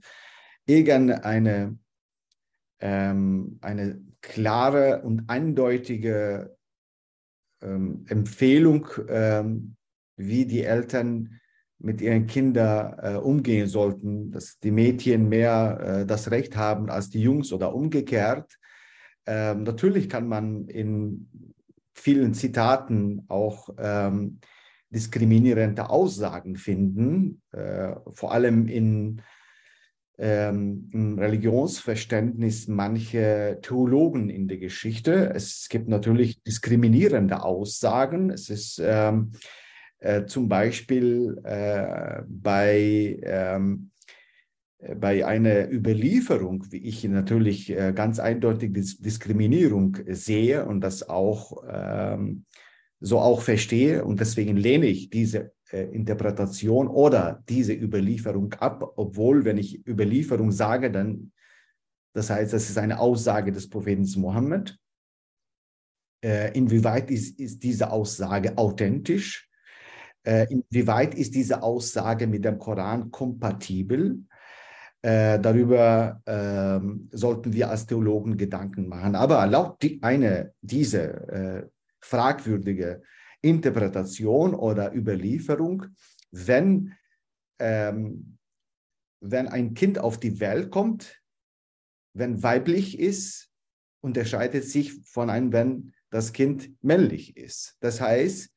irgendeine 0.67 1.77
ähm, 2.79 3.57
eine 3.61 3.99
klare 4.21 5.01
und 5.01 5.27
eindeutige 5.29 6.55
ähm, 7.61 8.05
Empfehlung, 8.07 8.87
ähm, 9.09 9.75
wie 10.15 10.45
die 10.45 10.63
Eltern 10.63 11.39
mit 11.79 12.01
ihren 12.01 12.27
Kindern 12.27 12.99
äh, 12.99 13.17
umgehen 13.17 13.67
sollten, 13.67 14.31
dass 14.31 14.59
die 14.59 14.71
Mädchen 14.71 15.27
mehr 15.27 15.79
äh, 16.01 16.05
das 16.05 16.29
Recht 16.29 16.55
haben 16.55 16.91
als 16.91 17.09
die 17.09 17.21
Jungs 17.21 17.51
oder 17.51 17.73
umgekehrt. 17.73 18.59
Ähm, 19.25 19.63
natürlich 19.63 20.07
kann 20.07 20.27
man 20.27 20.67
in 20.67 21.52
vielen 22.03 22.33
Zitaten 22.33 23.23
auch 23.29 23.69
ähm, 23.77 24.39
diskriminierende 24.89 25.89
Aussagen 25.89 26.57
finden, 26.57 27.41
äh, 27.53 27.93
vor 28.11 28.33
allem 28.33 28.67
in, 28.67 29.21
ähm, 30.17 30.89
im 30.91 31.17
Religionsverständnis 31.17 32.67
mancher 32.67 33.61
Theologen 33.61 34.29
in 34.29 34.49
der 34.49 34.57
Geschichte. 34.57 35.31
Es 35.33 35.69
gibt 35.69 35.87
natürlich 35.87 36.43
diskriminierende 36.43 37.41
Aussagen. 37.41 38.31
Es 38.31 38.49
ist 38.49 38.81
ähm, 38.83 39.31
äh, 39.99 40.25
zum 40.25 40.49
Beispiel 40.49 41.39
äh, 41.45 42.21
bei 42.27 43.17
ähm, 43.23 43.91
äh, 43.91 43.92
bei 44.99 45.25
einer 45.25 45.71
Überlieferung, 45.71 46.65
wie 46.71 46.77
ich 46.77 47.03
natürlich 47.05 47.69
äh, 47.71 47.93
ganz 47.93 48.19
eindeutig 48.19 48.73
Diskriminierung 48.73 49.97
sehe 50.07 50.65
und 50.65 50.81
das 50.81 51.07
auch 51.07 51.63
ähm, 51.69 52.45
so 52.99 53.19
auch 53.19 53.41
verstehe 53.41 54.05
und 54.05 54.19
deswegen 54.19 54.57
lehne 54.57 54.85
ich 54.85 55.09
diese 55.09 55.53
äh, 55.71 55.83
Interpretation 55.93 56.87
oder 56.87 57.43
diese 57.49 57.73
Überlieferung 57.73 58.53
ab, 58.53 58.93
obwohl 58.95 59.45
wenn 59.45 59.57
ich 59.57 59.85
Überlieferung 59.87 60.51
sage, 60.51 60.91
dann 60.91 61.31
das 62.13 62.29
heißt, 62.29 62.53
das 62.53 62.69
ist 62.69 62.77
eine 62.77 62.99
Aussage 62.99 63.51
des 63.51 63.69
Propheten 63.69 64.07
Mohammed. 64.19 64.77
Äh, 66.23 66.55
inwieweit 66.57 67.09
ist, 67.09 67.39
ist 67.39 67.61
diese 67.63 67.91
Aussage 67.91 68.57
authentisch? 68.57 69.49
Äh, 70.25 70.45
inwieweit 70.49 71.15
ist 71.15 71.33
diese 71.35 71.63
Aussage 71.63 72.27
mit 72.27 72.45
dem 72.45 72.59
Koran 72.59 73.11
kompatibel? 73.11 74.23
Äh, 75.05 75.37
darüber 75.39 76.21
ähm, 76.25 77.09
sollten 77.11 77.51
wir 77.51 77.69
als 77.69 77.85
Theologen 77.85 78.37
Gedanken 78.37 78.87
machen. 78.87 79.15
Aber 79.15 79.39
erlaubt 79.39 79.83
die, 79.83 80.01
eine 80.01 80.53
diese 80.61 81.03
äh, 81.27 81.67
fragwürdige 81.99 83.01
Interpretation 83.41 84.55
oder 84.55 84.95
Überlieferung, 84.95 85.87
wenn, 86.31 86.93
ähm, 87.59 88.37
wenn 89.19 89.49
ein 89.49 89.73
Kind 89.73 89.99
auf 89.99 90.21
die 90.21 90.39
Welt 90.39 90.71
kommt, 90.71 91.21
wenn 92.13 92.41
weiblich 92.41 92.97
ist, 92.97 93.49
unterscheidet 94.01 94.63
sich 94.63 94.93
von 95.05 95.29
einem, 95.29 95.51
wenn 95.51 95.93
das 96.11 96.31
Kind 96.31 96.71
männlich 96.81 97.35
ist. 97.35 97.75
Das 97.81 97.99
heißt, 97.99 98.49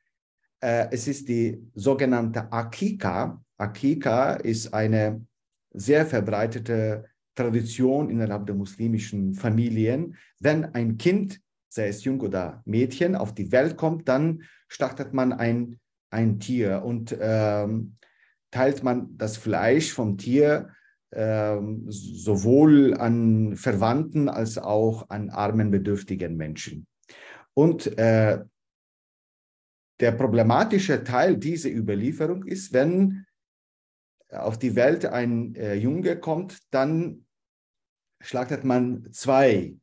äh, 0.61 0.87
es 0.93 1.09
ist 1.09 1.29
die 1.29 1.61
sogenannte 1.75 2.53
Akika. 2.53 3.43
Akika 3.57 4.35
ist 4.35 4.73
eine 4.73 5.27
sehr 5.77 6.07
verbreitete 6.07 7.05
Tradition 7.35 8.11
innerhalb 8.11 8.47
der 8.47 8.57
muslimischen 8.57 9.35
Familien. 9.35 10.17
Wenn 10.41 10.65
ein 10.75 10.97
Kind, 10.97 11.41
sei 11.69 11.89
es 11.89 12.03
Jung 12.05 12.21
oder 12.21 12.63
Mädchen, 12.65 13.15
auf 13.15 13.35
die 13.35 13.53
Welt 13.53 13.77
kommt, 13.77 14.09
dann 14.09 14.43
schlachtet 14.69 15.13
man 15.13 15.33
ein, 15.33 15.79
ein 16.11 16.41
Tier 16.41 16.83
und 16.85 17.17
ähm, 17.21 17.97
teilt 18.51 18.83
man 18.83 19.17
das 19.19 19.37
Fleisch 19.37 19.93
vom 19.93 20.17
Tier 20.17 20.71
ähm, 21.13 21.85
sowohl 21.89 22.95
an 22.95 23.55
Verwandten 23.57 24.29
als 24.29 24.59
auch 24.59 25.09
an 25.11 25.31
armen, 25.31 25.71
bedürftigen 25.71 26.37
Menschen. 26.37 26.87
Und 27.55 27.87
äh, 27.99 28.43
der 30.01 30.13
problematische 30.13 31.05
Teil 31.05 31.37
dieser 31.37 31.71
Überlieferung 31.71 32.45
ist, 32.45 32.73
wenn 32.73 33.26
auf 34.31 34.59
die 34.59 34.75
Welt 34.75 35.07
ein 35.07 35.55
äh, 35.55 35.75
Junge 35.75 36.19
kommt, 36.19 36.59
dann 36.71 37.27
schlachtet 38.21 38.65
man 38.65 39.09
zwei 39.13 39.77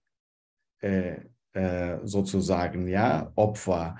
äh, 0.81 1.15
äh, 1.53 1.99
sozusagen 2.03 2.87
ja, 2.87 3.31
Opfer. 3.35 3.97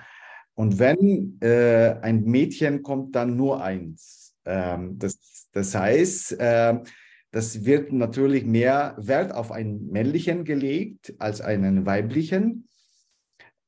Und 0.56 0.80
wenn 0.80 1.40
äh, 1.42 1.96
ein 2.02 2.24
Mädchen 2.24 2.84
kommt, 2.84 3.16
dann 3.16 3.36
nur 3.36 3.64
eins. 3.64 4.36
Ähm, 4.46 4.98
das, 5.00 5.48
das 5.52 5.74
heißt, 5.74 6.38
ähm, 6.40 6.84
das 7.32 7.66
wird 7.66 7.92
natürlich 7.92 8.46
mehr 8.46 8.96
Wert 9.00 9.34
auf 9.34 9.52
einen 9.52 9.90
männlichen 9.90 10.44
gelegt 10.44 11.16
als 11.18 11.42
einen 11.42 11.86
weiblichen. 11.86 12.68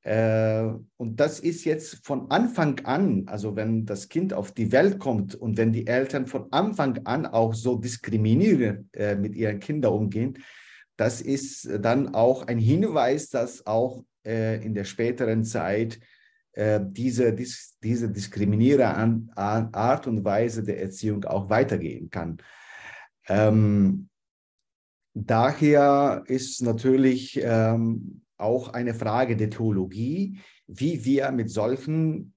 Äh, 0.06 0.70
und 0.98 1.20
das 1.20 1.40
ist 1.40 1.66
jetzt 1.66 2.06
von 2.06 2.30
Anfang 2.30 2.80
an, 2.86 3.24
also 3.26 3.56
wenn 3.56 3.88
das 3.88 4.08
Kind 4.08 4.36
auf 4.36 4.52
die 4.52 4.72
Welt 4.72 5.00
kommt 5.00 5.34
und 5.34 5.58
wenn 5.58 5.74
die 5.74 5.88
Eltern 5.88 6.28
von 6.28 6.46
Anfang 6.52 7.08
an 7.08 7.26
auch 7.26 7.56
so 7.56 7.76
diskriminierend 7.78 8.96
äh, 8.96 9.16
mit 9.16 9.36
ihren 9.36 9.60
Kindern 9.60 9.94
umgehen, 9.94 10.38
das 10.96 11.22
ist 11.22 11.68
dann 11.80 12.14
auch 12.14 12.46
ein 12.46 12.60
Hinweis, 12.60 13.30
dass 13.30 13.66
auch 13.66 14.06
äh, 14.24 14.64
in 14.64 14.76
der 14.76 14.86
späteren 14.86 15.44
Zeit 15.44 16.00
diese, 16.58 17.36
diese 17.84 18.10
diskriminierende 18.10 19.36
Art 19.36 20.08
und 20.08 20.24
Weise 20.24 20.64
der 20.64 20.82
Erziehung 20.82 21.26
auch 21.26 21.50
weitergehen 21.50 22.10
kann. 22.10 22.38
Ähm, 23.28 24.08
daher 25.14 26.24
ist 26.28 26.62
natürlich 26.62 27.38
ähm, 27.44 28.25
auch 28.38 28.70
eine 28.70 28.94
Frage 28.94 29.36
der 29.36 29.50
Theologie, 29.50 30.40
wie 30.68 31.06
wir 31.06 31.32
mit 31.32 31.50
solchen 31.50 32.34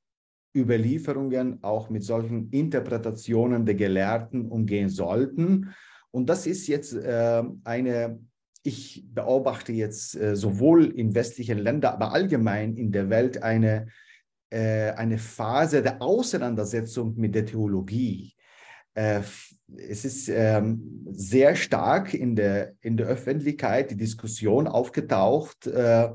Überlieferungen, 0.57 1.63
auch 1.63 1.91
mit 1.91 2.03
solchen 2.03 2.51
Interpretationen 2.51 3.67
der 3.67 3.75
Gelehrten 3.75 4.47
umgehen 4.49 4.89
sollten. 4.89 5.75
Und 6.11 6.29
das 6.29 6.47
ist 6.47 6.67
jetzt 6.67 6.95
äh, 6.95 7.43
eine, 7.65 8.21
ich 8.63 9.05
beobachte 9.13 9.73
jetzt 9.73 10.15
äh, 10.17 10.37
sowohl 10.37 10.87
in 10.87 11.15
westlichen 11.15 11.59
Ländern, 11.59 11.95
aber 11.95 12.13
allgemein 12.13 12.77
in 12.77 12.91
der 12.93 13.11
Welt 13.11 13.43
eine, 13.43 13.87
äh, 14.51 14.91
eine 14.93 15.19
Phase 15.19 15.83
der 15.83 16.01
Auseinandersetzung 16.01 17.15
mit 17.17 17.35
der 17.35 17.47
Theologie. 17.47 18.35
Äh, 19.77 19.83
es 19.89 20.05
ist 20.05 20.29
ähm, 20.29 21.07
sehr 21.11 21.57
stark 21.57 22.15
in 22.15 22.37
der, 22.37 22.75
in 22.81 22.97
der 22.97 23.07
Öffentlichkeit 23.07 23.91
die 23.91 23.97
Diskussion 23.97 24.67
aufgetaucht, 24.67 25.67
äh, 25.67 26.11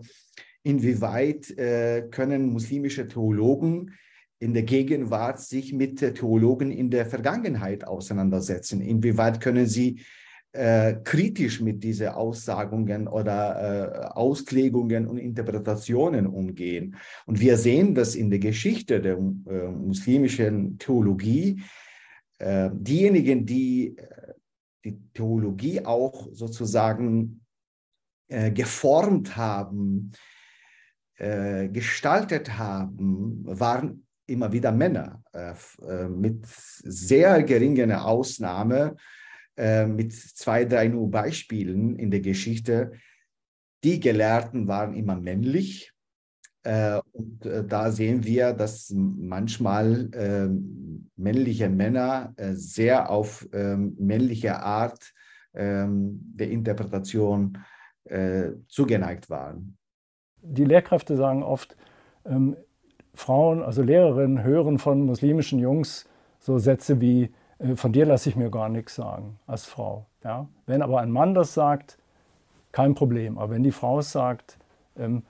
inwieweit 0.63 1.49
äh, 1.57 2.07
können 2.09 2.51
muslimische 2.51 3.07
Theologen 3.07 3.91
in 4.39 4.53
der 4.53 4.63
Gegenwart 4.63 5.39
sich 5.39 5.71
mit 5.73 5.99
Theologen 5.99 6.71
in 6.71 6.89
der 6.89 7.05
Vergangenheit 7.05 7.87
auseinandersetzen. 7.87 8.81
Inwieweit 8.81 9.39
können 9.39 9.67
sie 9.67 10.01
äh, 10.51 10.95
kritisch 11.03 11.61
mit 11.61 11.81
diesen 11.83 12.09
Aussagungen 12.09 13.07
oder 13.07 14.11
äh, 14.11 14.13
Auslegungen 14.13 15.07
und 15.07 15.17
Interpretationen 15.17 16.27
umgehen. 16.27 16.97
Und 17.25 17.39
wir 17.39 17.57
sehen, 17.57 17.95
dass 17.95 18.15
in 18.15 18.29
der 18.29 18.39
Geschichte 18.39 19.01
der 19.01 19.13
äh, 19.13 19.17
muslimischen 19.17 20.77
Theologie 20.77 21.59
äh, 21.59 21.82
diejenigen, 22.73 23.45
die 23.45 23.97
äh, 23.97 24.33
die 24.83 24.99
Theologie 25.13 25.85
auch 25.85 26.27
sozusagen 26.33 27.45
äh, 28.27 28.51
geformt 28.51 29.37
haben, 29.37 30.11
äh, 31.15 31.69
gestaltet 31.69 32.57
haben, 32.57 33.43
waren 33.45 34.05
immer 34.25 34.51
wieder 34.51 34.71
Männer, 34.71 35.21
mit 36.09 36.45
sehr 36.45 37.43
geringer 37.43 38.05
Ausnahme, 38.05 38.95
mit 39.57 40.13
zwei, 40.13 40.63
drei 40.63 40.87
nur 40.87 41.11
Beispielen 41.11 41.97
in 41.97 42.09
der 42.09 42.21
Geschichte. 42.21 42.93
Die 43.83 43.99
Gelehrten 43.99 44.65
waren 44.65 44.93
immer 44.93 45.19
männlich, 45.19 45.92
äh, 46.63 46.99
und 47.11 47.45
äh, 47.45 47.63
da 47.65 47.91
sehen 47.91 48.23
wir, 48.23 48.53
dass 48.53 48.91
manchmal 48.95 50.09
äh, 50.13 50.49
männliche 51.15 51.69
Männer 51.69 52.33
äh, 52.37 52.53
sehr 52.53 53.09
auf 53.09 53.47
ähm, 53.53 53.95
männliche 53.99 54.61
Art 54.61 55.13
ähm, 55.53 56.19
der 56.33 56.49
Interpretation 56.49 57.57
äh, 58.05 58.51
zugeneigt 58.67 59.29
waren. 59.29 59.77
Die 60.41 60.65
Lehrkräfte 60.65 61.15
sagen 61.15 61.43
oft, 61.43 61.77
ähm, 62.25 62.55
Frauen, 63.13 63.61
also 63.61 63.83
Lehrerinnen, 63.83 64.43
hören 64.43 64.79
von 64.79 65.05
muslimischen 65.05 65.59
Jungs 65.59 66.09
so 66.39 66.57
Sätze 66.57 66.99
wie, 66.99 67.31
äh, 67.59 67.75
von 67.75 67.91
dir 67.93 68.05
lasse 68.05 68.29
ich 68.29 68.35
mir 68.35 68.49
gar 68.49 68.69
nichts 68.69 68.95
sagen 68.95 69.39
als 69.47 69.65
Frau. 69.65 70.05
Ja? 70.23 70.47
Wenn 70.65 70.81
aber 70.81 70.99
ein 71.01 71.11
Mann 71.11 71.33
das 71.33 71.53
sagt, 71.53 71.97
kein 72.71 72.95
Problem. 72.95 73.37
Aber 73.37 73.53
wenn 73.53 73.63
die 73.63 73.71
Frau 73.71 73.99
es 73.99 74.11
sagt, 74.11 74.57
ähm, 74.97 75.23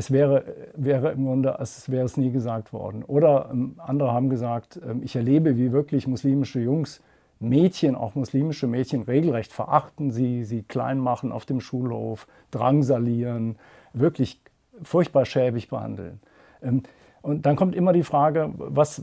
es 0.00 0.10
wäre, 0.10 0.44
wäre 0.74 1.12
im 1.12 1.26
Grunde, 1.26 1.58
es 1.60 1.90
wäre 1.90 2.06
es 2.06 2.16
nie 2.16 2.30
gesagt 2.30 2.72
worden. 2.72 3.04
Oder 3.04 3.50
ähm, 3.52 3.74
andere 3.76 4.12
haben 4.12 4.30
gesagt, 4.30 4.80
ähm, 4.82 5.02
ich 5.02 5.14
erlebe, 5.14 5.58
wie 5.58 5.72
wirklich 5.72 6.06
muslimische 6.06 6.58
Jungs 6.58 7.02
Mädchen, 7.38 7.94
auch 7.94 8.14
muslimische 8.14 8.66
Mädchen, 8.66 9.02
regelrecht 9.02 9.52
verachten, 9.52 10.10
sie, 10.10 10.44
sie 10.44 10.62
klein 10.62 10.98
machen 10.98 11.32
auf 11.32 11.44
dem 11.44 11.60
Schulhof, 11.60 12.26
drangsalieren, 12.50 13.56
wirklich 13.92 14.40
furchtbar 14.82 15.26
schäbig 15.26 15.68
behandeln. 15.68 16.20
Ähm, 16.62 16.82
und 17.22 17.44
dann 17.44 17.56
kommt 17.56 17.74
immer 17.74 17.92
die 17.92 18.02
Frage, 18.02 18.52
was, 18.56 19.02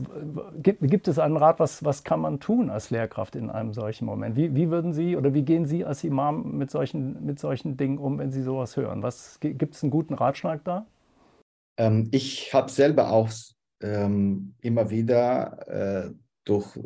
gibt, 0.60 0.80
gibt 0.90 1.06
es 1.06 1.18
einen 1.18 1.36
Rat, 1.36 1.60
was, 1.60 1.84
was 1.84 2.02
kann 2.02 2.20
man 2.20 2.40
tun 2.40 2.68
als 2.68 2.90
Lehrkraft 2.90 3.36
in 3.36 3.48
einem 3.48 3.72
solchen 3.72 4.06
Moment? 4.06 4.36
Wie, 4.36 4.54
wie 4.54 4.70
würden 4.70 4.92
Sie 4.92 5.16
oder 5.16 5.34
wie 5.34 5.42
gehen 5.42 5.66
Sie 5.66 5.84
als 5.84 6.02
Imam 6.02 6.58
mit 6.58 6.70
solchen, 6.70 7.24
mit 7.24 7.38
solchen 7.38 7.76
Dingen 7.76 7.98
um, 7.98 8.18
wenn 8.18 8.32
Sie 8.32 8.42
sowas 8.42 8.76
hören? 8.76 9.04
gibt 9.40 9.74
es 9.74 9.82
einen 9.82 9.90
guten 9.90 10.14
Ratschlag 10.14 10.64
da? 10.64 10.86
Ähm, 11.78 12.08
ich 12.10 12.52
habe 12.52 12.70
selber 12.70 13.10
auch 13.10 13.30
ähm, 13.80 14.54
immer 14.60 14.90
wieder 14.90 16.08
äh, 16.08 16.10
durch 16.44 16.78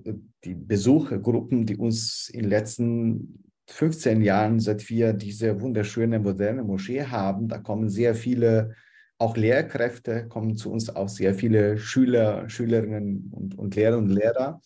die 0.45 0.55
Besuchergruppen, 0.55 1.65
die 1.65 1.77
uns 1.77 2.29
in 2.29 2.43
den 2.43 2.51
letzten 2.51 3.43
15 3.69 4.21
Jahren, 4.21 4.61
seit 4.61 4.91
wir 4.91 5.15
diese 5.15 5.61
wunderschöne 5.61 6.19
moderne 6.19 6.63
Moschee 6.63 7.05
haben, 7.05 7.49
da 7.49 7.59
kommen 7.59 7.89
sehr 7.89 8.15
viele 8.15 8.75
auch 9.23 9.37
Lehrkräfte 9.37 10.27
kommen 10.27 10.57
zu 10.57 10.73
uns, 10.73 10.91
auch 10.91 11.09
sehr 11.09 11.35
viele 11.35 11.79
Schüler, 11.79 12.49
Schülerinnen 12.49 13.31
und, 13.33 13.57
und 13.57 13.77
Lehrer 13.77 13.97
und 13.97 14.09
Lehrer. 14.09 14.61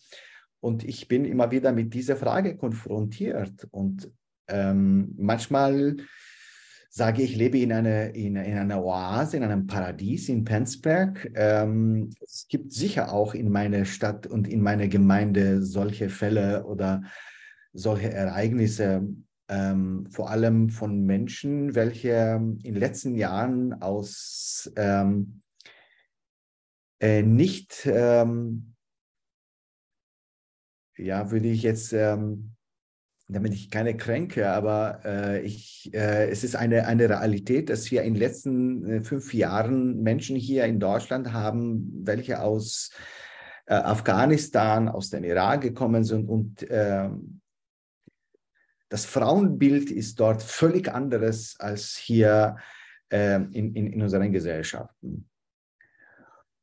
Und 0.59 0.83
ich 0.83 1.07
bin 1.07 1.25
immer 1.25 1.51
wieder 1.51 1.71
mit 1.71 1.93
dieser 1.93 2.15
Frage 2.15 2.57
konfrontiert. 2.57 3.67
Und 3.69 4.11
ähm, 4.47 5.13
manchmal 5.15 5.97
sage 6.89 7.21
ich, 7.21 7.35
lebe 7.35 7.59
in, 7.59 7.71
eine, 7.71 8.09
in, 8.09 8.35
in 8.35 8.57
einer 8.57 8.83
Oase, 8.83 9.37
in 9.37 9.43
einem 9.43 9.67
Paradies 9.67 10.27
in 10.27 10.43
Penzberg. 10.43 11.31
Ähm, 11.35 12.09
es 12.19 12.47
gibt 12.49 12.71
sicher 12.73 13.13
auch 13.13 13.35
in 13.35 13.51
meiner 13.51 13.85
Stadt 13.85 14.25
und 14.25 14.47
in 14.47 14.61
meiner 14.61 14.87
Gemeinde 14.87 15.61
solche 15.61 16.09
Fälle 16.09 16.65
oder 16.65 17.03
solche 17.73 18.11
Ereignisse 18.11 19.07
ähm, 19.49 20.07
vor 20.11 20.29
allem 20.29 20.69
von 20.69 21.05
Menschen, 21.05 21.75
welche 21.75 22.35
in 22.35 22.59
den 22.61 22.75
letzten 22.75 23.15
Jahren 23.15 23.81
aus 23.81 24.71
ähm, 24.75 25.41
äh, 26.99 27.21
nicht, 27.21 27.85
ähm, 27.85 28.73
ja, 30.97 31.31
würde 31.31 31.47
ich 31.47 31.61
jetzt, 31.61 31.93
ähm, 31.93 32.55
damit 33.27 33.53
ich 33.53 33.69
keine 33.69 33.95
kränke, 33.95 34.49
aber 34.49 35.01
äh, 35.05 35.41
ich, 35.41 35.91
äh, 35.93 36.29
es 36.29 36.43
ist 36.43 36.55
eine, 36.55 36.87
eine 36.87 37.09
Realität, 37.09 37.69
dass 37.69 37.91
wir 37.91 38.01
in 38.03 38.13
den 38.13 38.19
letzten 38.19 38.89
äh, 38.89 39.01
fünf 39.01 39.33
Jahren 39.33 40.01
Menschen 40.01 40.35
hier 40.35 40.65
in 40.65 40.79
Deutschland 40.79 41.33
haben, 41.33 41.91
welche 42.03 42.41
aus 42.41 42.91
äh, 43.67 43.75
Afghanistan, 43.75 44.89
aus 44.89 45.09
dem 45.09 45.23
Irak 45.23 45.61
gekommen 45.61 46.03
sind 46.03 46.27
und 46.27 46.65
ähm, 46.69 47.41
das 48.89 49.05
Frauenbild 49.05 49.91
ist 49.91 50.19
dort 50.19 50.41
völlig 50.41 50.93
anderes 50.93 51.55
als 51.59 51.95
hier 51.95 52.57
äh, 53.09 53.35
in, 53.35 53.73
in, 53.73 53.87
in, 53.87 54.01
unseren 54.01 54.31
Gesellschaften. 54.31 55.29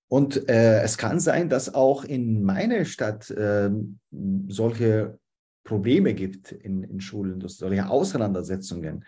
Und 0.08 0.48
äh, 0.48 0.82
es 0.82 0.96
kann 0.96 1.20
sein, 1.20 1.48
dass 1.48 1.74
auch 1.74 2.04
in 2.04 2.42
meiner 2.42 2.84
Stadt 2.84 3.30
äh, 3.30 3.70
solche 4.48 5.18
Probleme 5.64 6.14
gibt 6.14 6.52
in, 6.52 6.84
in 6.84 7.00
Schulen, 7.00 7.40
solche 7.48 7.88
Auseinandersetzungen. 7.88 9.04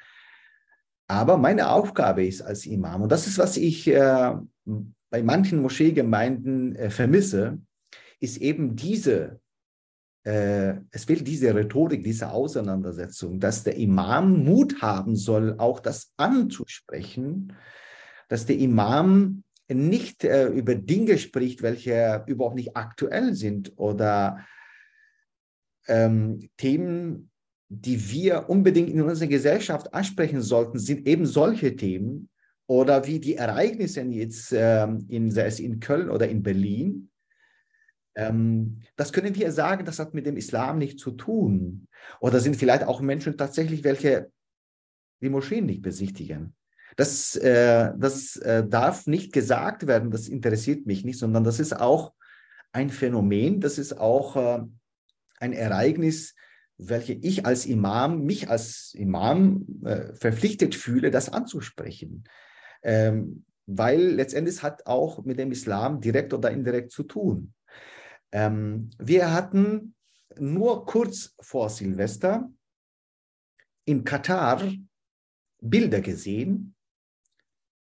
Aber 1.08 1.36
meine 1.36 1.70
Aufgabe 1.70 2.26
ist 2.26 2.42
als 2.42 2.66
Imam, 2.66 3.02
und 3.02 3.12
das 3.12 3.26
ist, 3.26 3.38
was 3.38 3.56
ich 3.56 3.86
äh, 3.86 4.34
bei 5.10 5.22
manchen 5.22 5.60
Moscheegemeinden 5.60 6.74
äh, 6.74 6.90
vermisse, 6.90 7.60
ist 8.18 8.38
eben 8.38 8.74
diese 8.74 9.40
es 10.28 11.04
fehlt 11.04 11.26
diese 11.26 11.54
Rhetorik, 11.54 12.02
diese 12.02 12.32
Auseinandersetzung, 12.32 13.38
dass 13.38 13.62
der 13.62 13.76
Imam 13.76 14.42
Mut 14.42 14.82
haben 14.82 15.14
soll, 15.14 15.54
auch 15.58 15.78
das 15.78 16.12
anzusprechen, 16.16 17.52
dass 18.28 18.44
der 18.44 18.58
Imam 18.58 19.44
nicht 19.68 20.24
äh, 20.24 20.48
über 20.48 20.74
Dinge 20.74 21.18
spricht, 21.18 21.62
welche 21.62 22.24
überhaupt 22.26 22.56
nicht 22.56 22.76
aktuell 22.76 23.34
sind 23.34 23.72
oder 23.76 24.44
ähm, 25.86 26.48
Themen, 26.56 27.30
die 27.68 28.10
wir 28.10 28.48
unbedingt 28.48 28.90
in 28.90 29.02
unserer 29.02 29.28
Gesellschaft 29.28 29.92
ansprechen 29.94 30.40
sollten, 30.40 30.78
sind 30.78 31.06
eben 31.06 31.26
solche 31.26 31.76
Themen 31.76 32.30
oder 32.66 33.06
wie 33.06 33.20
die 33.20 33.36
Ereignisse 33.36 34.02
jetzt 34.02 34.52
ähm, 34.52 35.06
in, 35.08 35.30
sei 35.30 35.46
es 35.46 35.60
in 35.60 35.80
Köln 35.80 36.10
oder 36.10 36.28
in 36.28 36.42
Berlin, 36.42 37.10
das 38.16 39.12
können 39.12 39.34
wir 39.34 39.52
sagen, 39.52 39.84
das 39.84 39.98
hat 39.98 40.14
mit 40.14 40.24
dem 40.24 40.38
Islam 40.38 40.78
nichts 40.78 41.02
zu 41.02 41.10
tun. 41.10 41.86
Oder 42.20 42.40
sind 42.40 42.56
vielleicht 42.56 42.84
auch 42.84 43.02
Menschen 43.02 43.36
tatsächlich, 43.36 43.84
welche 43.84 44.30
die 45.20 45.28
Moscheen 45.28 45.66
nicht 45.66 45.82
besichtigen. 45.82 46.54
Das, 46.96 47.36
äh, 47.36 47.92
das 47.98 48.36
äh, 48.36 48.66
darf 48.66 49.06
nicht 49.06 49.32
gesagt 49.32 49.86
werden, 49.86 50.10
das 50.10 50.28
interessiert 50.28 50.86
mich 50.86 51.04
nicht, 51.04 51.18
sondern 51.18 51.44
das 51.44 51.60
ist 51.60 51.78
auch 51.78 52.14
ein 52.72 52.90
Phänomen, 52.90 53.60
das 53.60 53.78
ist 53.78 53.98
auch 53.98 54.36
äh, 54.36 54.62
ein 55.38 55.52
Ereignis, 55.52 56.34
welche 56.78 57.12
ich 57.12 57.44
als 57.44 57.66
Imam, 57.66 58.22
mich 58.22 58.48
als 58.48 58.94
Imam 58.94 59.66
äh, 59.84 60.14
verpflichtet 60.14 60.74
fühle, 60.74 61.10
das 61.10 61.28
anzusprechen. 61.28 62.24
Ähm, 62.82 63.44
weil 63.66 64.00
letztendlich 64.00 64.62
hat 64.62 64.86
auch 64.86 65.24
mit 65.24 65.38
dem 65.38 65.52
Islam 65.52 66.00
direkt 66.00 66.32
oder 66.32 66.50
indirekt 66.50 66.92
zu 66.92 67.02
tun. 67.02 67.52
Ähm, 68.32 68.90
wir 68.98 69.32
hatten 69.32 69.94
nur 70.38 70.84
kurz 70.86 71.34
vor 71.40 71.70
Silvester 71.70 72.50
in 73.84 74.04
Katar 74.04 74.62
Bilder 75.60 76.00
gesehen, 76.00 76.74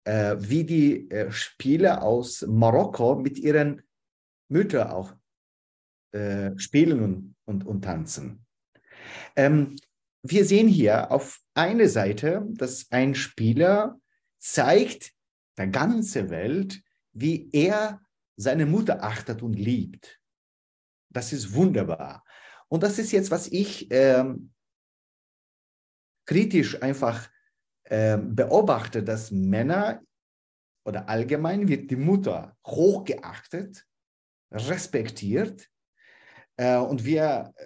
äh, 0.06 0.36
wie 0.40 0.64
die 0.64 1.10
äh, 1.10 1.32
Spieler 1.32 2.04
aus 2.04 2.46
Marokko 2.48 3.16
mit 3.16 3.38
ihren 3.38 3.82
Müttern 4.48 4.90
auch 4.90 5.14
äh, 6.12 6.58
spielen 6.58 7.04
und, 7.04 7.36
und, 7.46 7.66
und 7.66 7.82
tanzen. 7.84 8.46
Ähm, 9.36 9.76
wir 10.24 10.46
sehen 10.46 10.68
hier 10.68 11.12
auf 11.12 11.40
einer 11.54 11.88
Seite, 11.88 12.46
dass 12.50 12.92
ein 12.92 13.16
Spieler 13.16 14.00
zeigt 14.38 15.14
der 15.58 15.68
ganzen 15.68 16.30
Welt, 16.30 16.82
wie 17.12 17.50
er 17.52 18.02
seine 18.36 18.66
Mutter 18.66 19.04
achtet 19.04 19.42
und 19.42 19.54
liebt. 19.54 20.19
Das 21.10 21.34
ist 21.34 21.54
wunderbar. 21.54 22.24
Und 22.68 22.84
das 22.84 23.00
ist 23.00 23.12
jetzt, 23.12 23.32
was 23.32 23.48
ich 23.48 23.88
ähm, 23.92 24.52
kritisch 26.26 26.82
einfach 26.82 27.30
ähm, 27.86 28.36
beobachte, 28.36 29.04
dass 29.04 29.32
Männer 29.32 30.02
oder 30.86 31.10
allgemein 31.10 31.68
wird 31.68 31.90
die 31.90 31.96
Mutter 31.96 32.56
hochgeachtet, 32.66 33.88
respektiert. 34.52 35.68
Äh, 36.58 36.78
und 36.78 37.06
wir, 37.06 37.54
äh, 37.56 37.66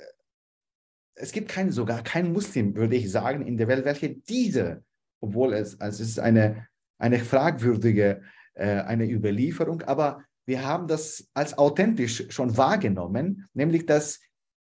es 1.15 1.31
gibt 1.33 1.49
keinen, 1.49 1.71
sogar 1.71 2.03
keinen 2.03 2.31
Muslim, 2.31 2.75
würde 2.75 2.95
ich 2.95 3.11
sagen, 3.11 3.45
in 3.45 3.57
der 3.57 3.67
Welt, 3.67 3.85
welche 3.85 4.15
diese, 4.15 4.83
obwohl 5.19 5.53
es, 5.53 5.79
also 5.81 6.01
es 6.01 6.09
ist 6.09 6.19
eine, 6.19 6.67
eine 6.97 7.19
fragwürdige, 7.19 8.21
äh, 8.53 8.81
eine 8.81 9.09
Überlieferung, 9.09 9.81
aber 9.81 10.23
wir 10.45 10.65
haben 10.65 10.87
das 10.87 11.29
als 11.33 11.57
authentisch 11.57 12.25
schon 12.29 12.55
wahrgenommen, 12.57 13.47
nämlich 13.53 13.85
dass 13.85 14.19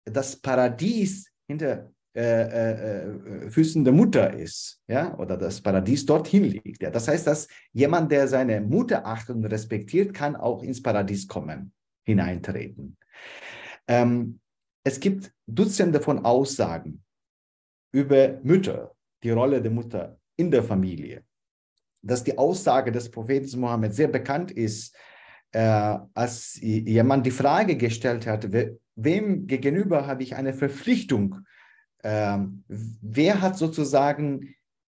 das 0.05 0.35
Paradies 0.35 1.31
hinter 1.47 1.91
äh, 2.15 2.21
äh, 2.21 3.07
äh, 3.07 3.49
Füßen 3.49 3.83
der 3.83 3.91
Mutter 3.91 4.33
ist, 4.33 4.81
ja, 4.87 5.17
oder 5.17 5.35
das 5.35 5.59
Paradies 5.59 6.05
dorthin 6.05 6.45
liegt. 6.45 6.81
Ja. 6.81 6.89
Das 6.89 7.09
heißt, 7.09 7.27
dass 7.27 7.49
jemand, 7.73 8.09
der 8.09 8.29
seine 8.29 8.61
Mutter 8.61 9.05
achtet 9.05 9.35
und 9.35 9.45
respektiert, 9.45 10.13
kann 10.13 10.37
auch 10.37 10.63
ins 10.63 10.81
Paradies 10.81 11.27
kommen, 11.27 11.73
hineintreten. 12.05 12.95
Ähm, 13.85 14.39
es 14.85 15.01
gibt 15.01 15.33
Dutzende 15.45 15.99
von 15.99 16.23
Aussagen 16.23 17.03
über 17.91 18.39
Mütter, 18.43 18.95
die 19.21 19.31
Rolle 19.31 19.61
der 19.61 19.71
Mutter 19.71 20.17
in 20.37 20.49
der 20.51 20.63
Familie. 20.63 21.25
Dass 22.01 22.23
die 22.23 22.37
Aussage 22.37 22.93
des 22.93 23.11
Propheten 23.11 23.59
Mohammed 23.59 23.93
sehr 23.93 24.07
bekannt 24.07 24.51
ist, 24.51 24.95
äh, 25.55 25.99
als 26.13 26.59
jemand 26.61 27.25
die 27.25 27.31
Frage 27.31 27.77
gestellt 27.77 28.27
hat, 28.27 28.51
we, 28.51 28.77
wem 28.95 29.47
gegenüber 29.47 30.05
habe 30.05 30.21
ich 30.21 30.35
eine 30.35 30.53
Verpflichtung? 30.53 31.39
Äh, 32.03 32.39
wer 32.67 33.41
hat 33.41 33.57
sozusagen 33.57 34.53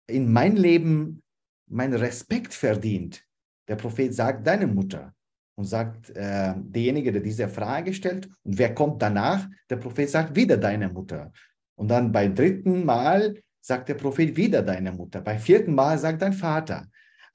in 0.06 0.32
mein 0.32 0.56
Leben 0.56 1.22
meinen 1.68 1.92
Respekt 1.94 2.54
verdient? 2.54 3.22
Der 3.68 3.76
Prophet 3.76 4.14
sagt, 4.14 4.46
deine 4.46 4.66
Mutter. 4.66 5.12
Und 5.58 5.64
sagt 5.64 6.10
äh, 6.10 6.54
derjenige, 6.56 7.12
der 7.12 7.22
diese 7.22 7.48
Frage 7.48 7.92
stellt, 7.92 8.26
und 8.42 8.58
wer 8.58 8.74
kommt 8.74 9.02
danach? 9.02 9.46
Der 9.68 9.76
Prophet 9.76 10.08
sagt, 10.08 10.36
wieder 10.36 10.56
deine 10.56 10.88
Mutter. 10.88 11.32
Und 11.74 11.88
dann 11.88 12.12
beim 12.12 12.34
dritten 12.34 12.84
Mal 12.84 13.42
sagt 13.60 13.90
der 13.90 13.94
Prophet 13.94 14.34
wieder 14.36 14.62
deine 14.62 14.92
Mutter. 14.92 15.20
Beim 15.20 15.38
vierten 15.38 15.74
Mal 15.74 15.98
sagt 15.98 16.22
dein 16.22 16.32
Vater. 16.32 16.86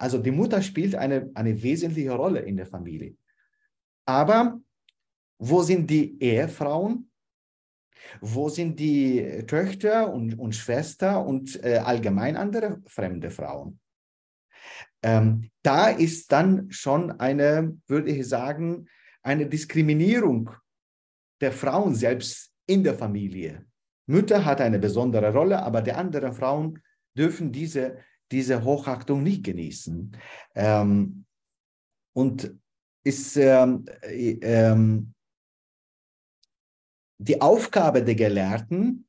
Also 0.02 0.18
die 0.18 0.32
Mutter 0.32 0.64
spielt 0.64 0.96
eine, 0.96 1.30
eine 1.36 1.62
wesentliche 1.62 2.14
Rolle 2.14 2.40
in 2.40 2.58
der 2.58 2.66
Familie. 2.66 3.16
Aber 4.08 4.60
wo 5.38 5.62
sind 5.62 5.92
die 5.92 6.20
Ehefrauen? 6.20 7.12
Wo 8.20 8.50
sind 8.50 8.80
die 8.80 9.44
Töchter 9.46 10.12
und, 10.12 10.40
und 10.40 10.56
Schwester 10.56 11.24
und 11.24 11.64
äh, 11.64 11.78
allgemein 11.78 12.36
andere 12.36 12.82
fremde 12.88 13.30
Frauen? 13.30 13.80
Ähm, 15.04 15.52
da 15.62 15.90
ist 15.90 16.32
dann 16.32 16.72
schon 16.72 17.12
eine, 17.20 17.78
würde 17.86 18.10
ich 18.10 18.28
sagen, 18.28 18.88
eine 19.22 19.46
Diskriminierung 19.46 20.50
der 21.42 21.52
Frauen 21.52 21.94
selbst 21.94 22.52
in 22.66 22.84
der 22.84 22.96
Familie. 22.96 23.68
Mütter 24.08 24.46
hat 24.46 24.62
eine 24.62 24.80
besondere 24.80 25.32
Rolle, 25.32 25.62
aber 25.62 25.84
die 25.84 25.94
anderen 25.94 26.34
Frauen 26.34 26.82
dürfen 27.16 27.52
diese, 27.52 28.00
diese 28.32 28.64
Hochachtung 28.64 29.24
nicht 29.24 29.44
genießen. 29.44 30.16
Ähm, 30.56 31.26
und 32.14 32.54
ist 33.04 33.38
ähm, 33.38 33.86
äh, 34.02 34.38
ähm, 34.42 35.14
die 37.18 37.42
Aufgabe 37.42 38.04
der 38.04 38.16
Gelehrten, 38.16 39.08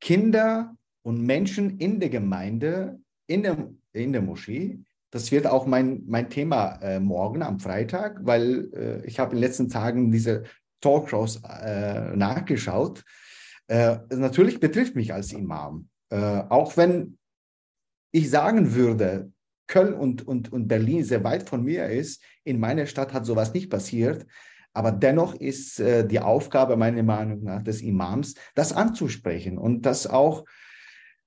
Kinder 0.00 0.76
und 1.02 1.22
Menschen 1.22 1.78
in 1.78 2.00
der 2.00 2.10
Gemeinde, 2.10 3.00
in 3.26 3.42
der, 3.42 3.70
in 3.92 4.12
der 4.12 4.22
Moschee, 4.22 4.80
das 5.10 5.30
wird 5.30 5.46
auch 5.46 5.64
mein, 5.64 6.02
mein 6.06 6.28
Thema 6.28 6.76
äh, 6.82 6.98
morgen 6.98 7.42
am 7.42 7.60
Freitag, 7.60 8.18
weil 8.22 8.70
äh, 8.74 9.06
ich 9.06 9.20
habe 9.20 9.30
in 9.30 9.36
den 9.36 9.44
letzten 9.44 9.68
Tagen 9.68 10.10
diese 10.10 10.42
Talkshows 10.80 11.40
äh, 11.44 12.16
nachgeschaut. 12.16 13.04
Äh, 13.68 13.98
natürlich 14.10 14.58
betrifft 14.58 14.96
mich 14.96 15.14
als 15.14 15.32
Imam. 15.32 15.88
Äh, 16.10 16.42
auch 16.48 16.76
wenn 16.76 17.16
ich 18.14 18.30
sagen 18.30 18.74
würde, 18.76 19.32
Köln 19.66 19.92
und, 19.92 20.26
und, 20.26 20.52
und 20.52 20.68
Berlin 20.68 21.02
sehr 21.02 21.24
weit 21.24 21.48
von 21.48 21.64
mir 21.64 21.88
ist, 21.88 22.22
in 22.44 22.60
meiner 22.60 22.86
Stadt 22.86 23.12
hat 23.12 23.26
sowas 23.26 23.52
nicht 23.52 23.70
passiert. 23.70 24.24
Aber 24.72 24.92
dennoch 24.92 25.34
ist 25.34 25.80
äh, 25.80 26.06
die 26.06 26.20
Aufgabe 26.20 26.76
meiner 26.76 27.02
Meinung 27.02 27.42
nach 27.42 27.62
des 27.62 27.82
Imams, 27.82 28.34
das 28.54 28.72
anzusprechen 28.72 29.58
und 29.58 29.82
das 29.82 30.06
auch 30.06 30.44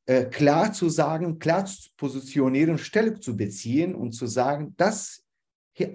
äh, 0.06 0.26
klar 0.26 0.72
zu 0.72 0.88
sagen, 0.88 1.40
klar 1.40 1.66
zu 1.66 1.90
positionieren, 1.98 2.78
Stellung 2.78 3.22
zu 3.22 3.36
beziehen 3.36 3.94
und 3.94 4.14
zu 4.14 4.26
sagen, 4.26 4.74
das 4.78 5.26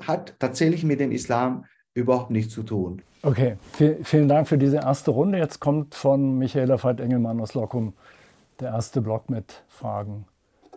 hat 0.00 0.36
tatsächlich 0.38 0.84
mit 0.84 1.00
dem 1.00 1.10
Islam 1.10 1.64
überhaupt 1.94 2.30
nichts 2.30 2.52
zu 2.52 2.64
tun. 2.64 3.00
Okay, 3.22 3.56
vielen 4.02 4.28
Dank 4.28 4.46
für 4.46 4.58
diese 4.58 4.76
erste 4.76 5.10
Runde. 5.10 5.38
Jetzt 5.38 5.58
kommt 5.58 5.94
von 5.94 6.36
Michaela 6.36 6.82
Veit-Engelmann 6.82 7.40
aus 7.40 7.54
Lockum 7.54 7.94
der 8.60 8.72
erste 8.72 9.00
Block 9.00 9.30
mit 9.30 9.64
Fragen. 9.68 10.26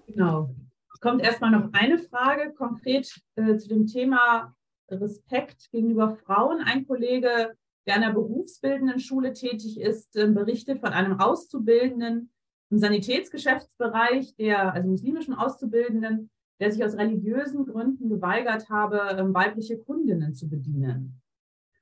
Genau. 0.08 0.56
Es 0.94 1.00
kommt 1.00 1.22
erstmal 1.22 1.52
noch 1.52 1.70
eine 1.74 2.00
Frage 2.00 2.54
konkret 2.54 3.14
äh, 3.36 3.58
zu 3.58 3.68
dem 3.68 3.86
Thema 3.88 4.56
Respekt 4.90 5.70
gegenüber 5.72 6.16
Frauen. 6.16 6.62
Ein 6.62 6.86
Kollege, 6.86 7.56
der 7.86 7.96
an 7.96 8.04
einer 8.04 8.14
berufsbildenden 8.14 9.00
Schule 9.00 9.34
tätig 9.34 9.80
ist, 9.80 10.16
äh, 10.16 10.28
berichtet 10.28 10.80
von 10.80 10.90
einem 10.90 11.20
Auszubildenden, 11.20 12.32
im 12.72 12.80
Sanitätsgeschäftsbereich, 12.80 14.36
der, 14.38 14.74
also 14.74 14.90
muslimischen 14.90 15.36
Auszubildenden, 15.36 16.32
der 16.60 16.72
sich 16.72 16.84
aus 16.84 16.98
religiösen 16.98 17.66
Gründen 17.66 18.10
geweigert 18.10 18.70
habe, 18.70 19.02
ähm, 19.18 19.34
weibliche 19.34 19.78
Kundinnen 19.78 20.34
zu 20.34 20.50
bedienen. 20.50 21.22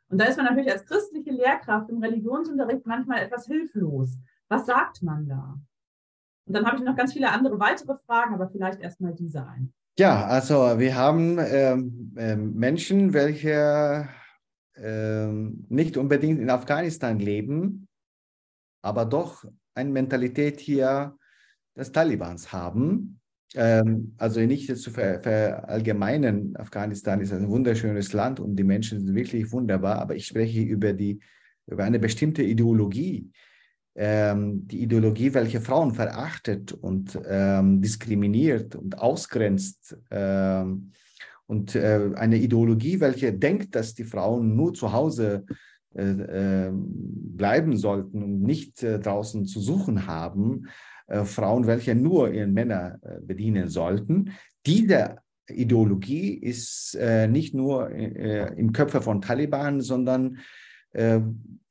Und 0.09 0.19
da 0.19 0.25
ist 0.25 0.38
man 0.38 0.45
natürlich 0.45 0.71
als 0.71 0.86
christliche 0.86 1.31
Lehrkraft 1.31 1.89
im 1.89 1.99
Religionsunterricht 1.99 2.86
manchmal 2.86 3.19
etwas 3.19 3.45
hilflos. 3.47 4.17
Was 4.47 4.65
sagt 4.65 5.01
man 5.01 5.27
da? 5.27 5.57
Und 6.45 6.56
dann 6.56 6.65
habe 6.65 6.77
ich 6.77 6.84
noch 6.84 6.95
ganz 6.95 7.13
viele 7.13 7.32
andere 7.32 7.60
weitere 7.60 7.97
Fragen, 8.06 8.34
aber 8.34 8.49
vielleicht 8.49 8.82
erstmal 8.82 9.13
diese 9.13 9.45
ein. 9.47 9.73
Ja, 9.97 10.25
also 10.25 10.79
wir 10.79 10.95
haben 10.95 11.38
ähm, 11.39 12.13
äh, 12.17 12.36
Menschen, 12.36 13.13
welche 13.13 14.10
ähm, 14.75 15.65
nicht 15.69 15.97
unbedingt 15.97 16.39
in 16.39 16.49
Afghanistan 16.49 17.19
leben, 17.19 17.88
aber 18.82 19.06
doch 19.06 19.45
eine 19.75 19.91
Mentalität 19.91 20.60
hier 20.60 21.15
des 21.75 21.91
Talibans 21.91 22.51
haben. 22.51 23.19
Ähm, 23.56 24.15
also 24.17 24.39
nicht 24.39 24.75
zu 24.75 24.89
ver 24.89 25.21
verallgemeinen, 25.21 26.56
Afghanistan 26.58 27.21
ist 27.21 27.32
ein 27.32 27.49
wunderschönes 27.49 28.13
Land 28.13 28.39
und 28.39 28.56
die 28.56 28.63
Menschen 28.63 28.99
sind 28.99 29.15
wirklich 29.15 29.51
wunderbar, 29.51 29.99
aber 29.99 30.15
ich 30.15 30.25
spreche 30.25 30.62
über, 30.62 30.93
die, 30.93 31.19
über 31.67 31.84
eine 31.84 31.99
bestimmte 31.99 32.41
Ideologie. 32.41 33.29
Ähm, 33.95 34.67
die 34.67 34.82
Ideologie, 34.82 35.34
welche 35.34 35.62
Frauen 35.62 35.93
verachtet 35.93 36.71
und 36.71 37.19
ähm, 37.27 37.82
diskriminiert 37.82 38.75
und 38.75 38.97
ausgrenzt. 38.97 39.97
Ähm, 40.10 40.91
und 41.45 41.75
äh, 41.75 42.10
eine 42.15 42.38
Ideologie, 42.38 42.99
welche 42.99 43.34
denkt, 43.34 43.75
dass 43.75 43.93
die 43.93 44.06
Frauen 44.06 44.56
nur 44.56 44.73
zu 44.73 44.93
Hause 44.93 45.45
äh, 45.95 46.67
ähm, 46.67 46.86
bleiben 47.38 47.77
sollten 47.77 48.23
und 48.23 48.41
nicht 48.41 48.82
äh, 48.82 48.99
draußen 48.99 49.45
zu 49.45 49.60
suchen 49.60 50.08
haben, 50.08 50.67
äh, 51.06 51.23
Frauen, 51.23 51.67
welche 51.67 51.93
nur 51.93 52.34
ihren 52.34 52.53
Männer 52.53 52.99
bedienen 53.21 53.67
sollten. 53.67 54.32
Diese 54.65 55.17
Ideologie 55.47 56.34
ist 56.34 56.97
nicht 57.27 57.53
nur 57.53 57.89
im 57.91 58.71
Köpfe 58.71 59.01
von 59.01 59.21
Taliban, 59.21 59.82
sondern 59.82 60.38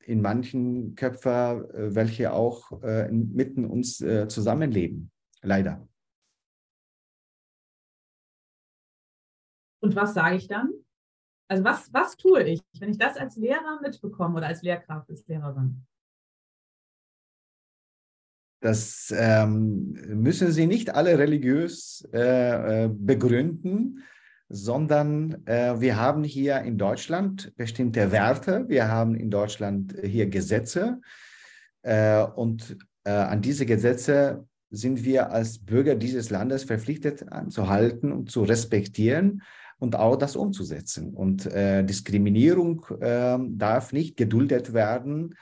in 0.05 0.21
manchen 0.21 0.95
Köpfen, 0.95 1.63
welche 1.95 2.33
auch 2.33 2.71
mitten 3.11 3.65
uns 3.65 3.97
zusammenleben. 3.97 5.11
Leider. 5.41 5.87
Und 9.81 9.95
was 9.95 10.13
sage 10.13 10.37
ich 10.37 10.47
dann? 10.47 10.71
Also 11.49 11.63
was, 11.65 11.93
was 11.93 12.15
tue 12.15 12.43
ich, 12.43 12.61
wenn 12.79 12.89
ich 12.89 12.97
das 12.97 13.17
als 13.17 13.35
Lehrer 13.35 13.79
mitbekomme 13.81 14.37
oder 14.37 14.47
als 14.47 14.61
Lehrkraft, 14.61 15.09
als 15.09 15.27
Lehrerin? 15.27 15.85
Das 18.61 19.13
ähm, 19.15 19.91
müssen 20.07 20.53
Sie 20.53 20.67
nicht 20.67 20.95
alle 20.95 21.19
religiös 21.19 22.07
äh, 22.13 22.85
äh, 22.85 22.87
begründen, 22.87 24.01
sondern 24.53 25.47
äh, 25.47 25.81
wir 25.81 25.97
haben 25.97 26.23
hier 26.23 26.61
in 26.61 26.77
Deutschland 26.77 27.53
bestimmte 27.57 28.11
Werte, 28.11 28.65
wir 28.69 28.87
haben 28.87 29.15
in 29.15 29.31
Deutschland 29.31 29.95
hier 30.03 30.27
Gesetze. 30.27 31.01
Äh, 31.81 32.21
und 32.21 32.77
äh, 33.03 33.09
an 33.09 33.41
diese 33.41 33.65
Gesetze 33.65 34.45
sind 34.69 35.03
wir 35.03 35.31
als 35.31 35.57
Bürger 35.57 35.95
dieses 35.95 36.29
Landes 36.29 36.65
verpflichtet 36.65 37.31
anzuhalten 37.31 38.11
und 38.11 38.29
zu 38.29 38.43
respektieren 38.43 39.41
und 39.79 39.95
auch 39.95 40.17
das 40.17 40.35
umzusetzen. 40.35 41.15
Und 41.15 41.47
äh, 41.47 41.83
Diskriminierung 41.83 42.85
äh, 43.01 43.39
darf 43.49 43.91
nicht 43.91 44.17
geduldet 44.17 44.71
werden, 44.71 45.33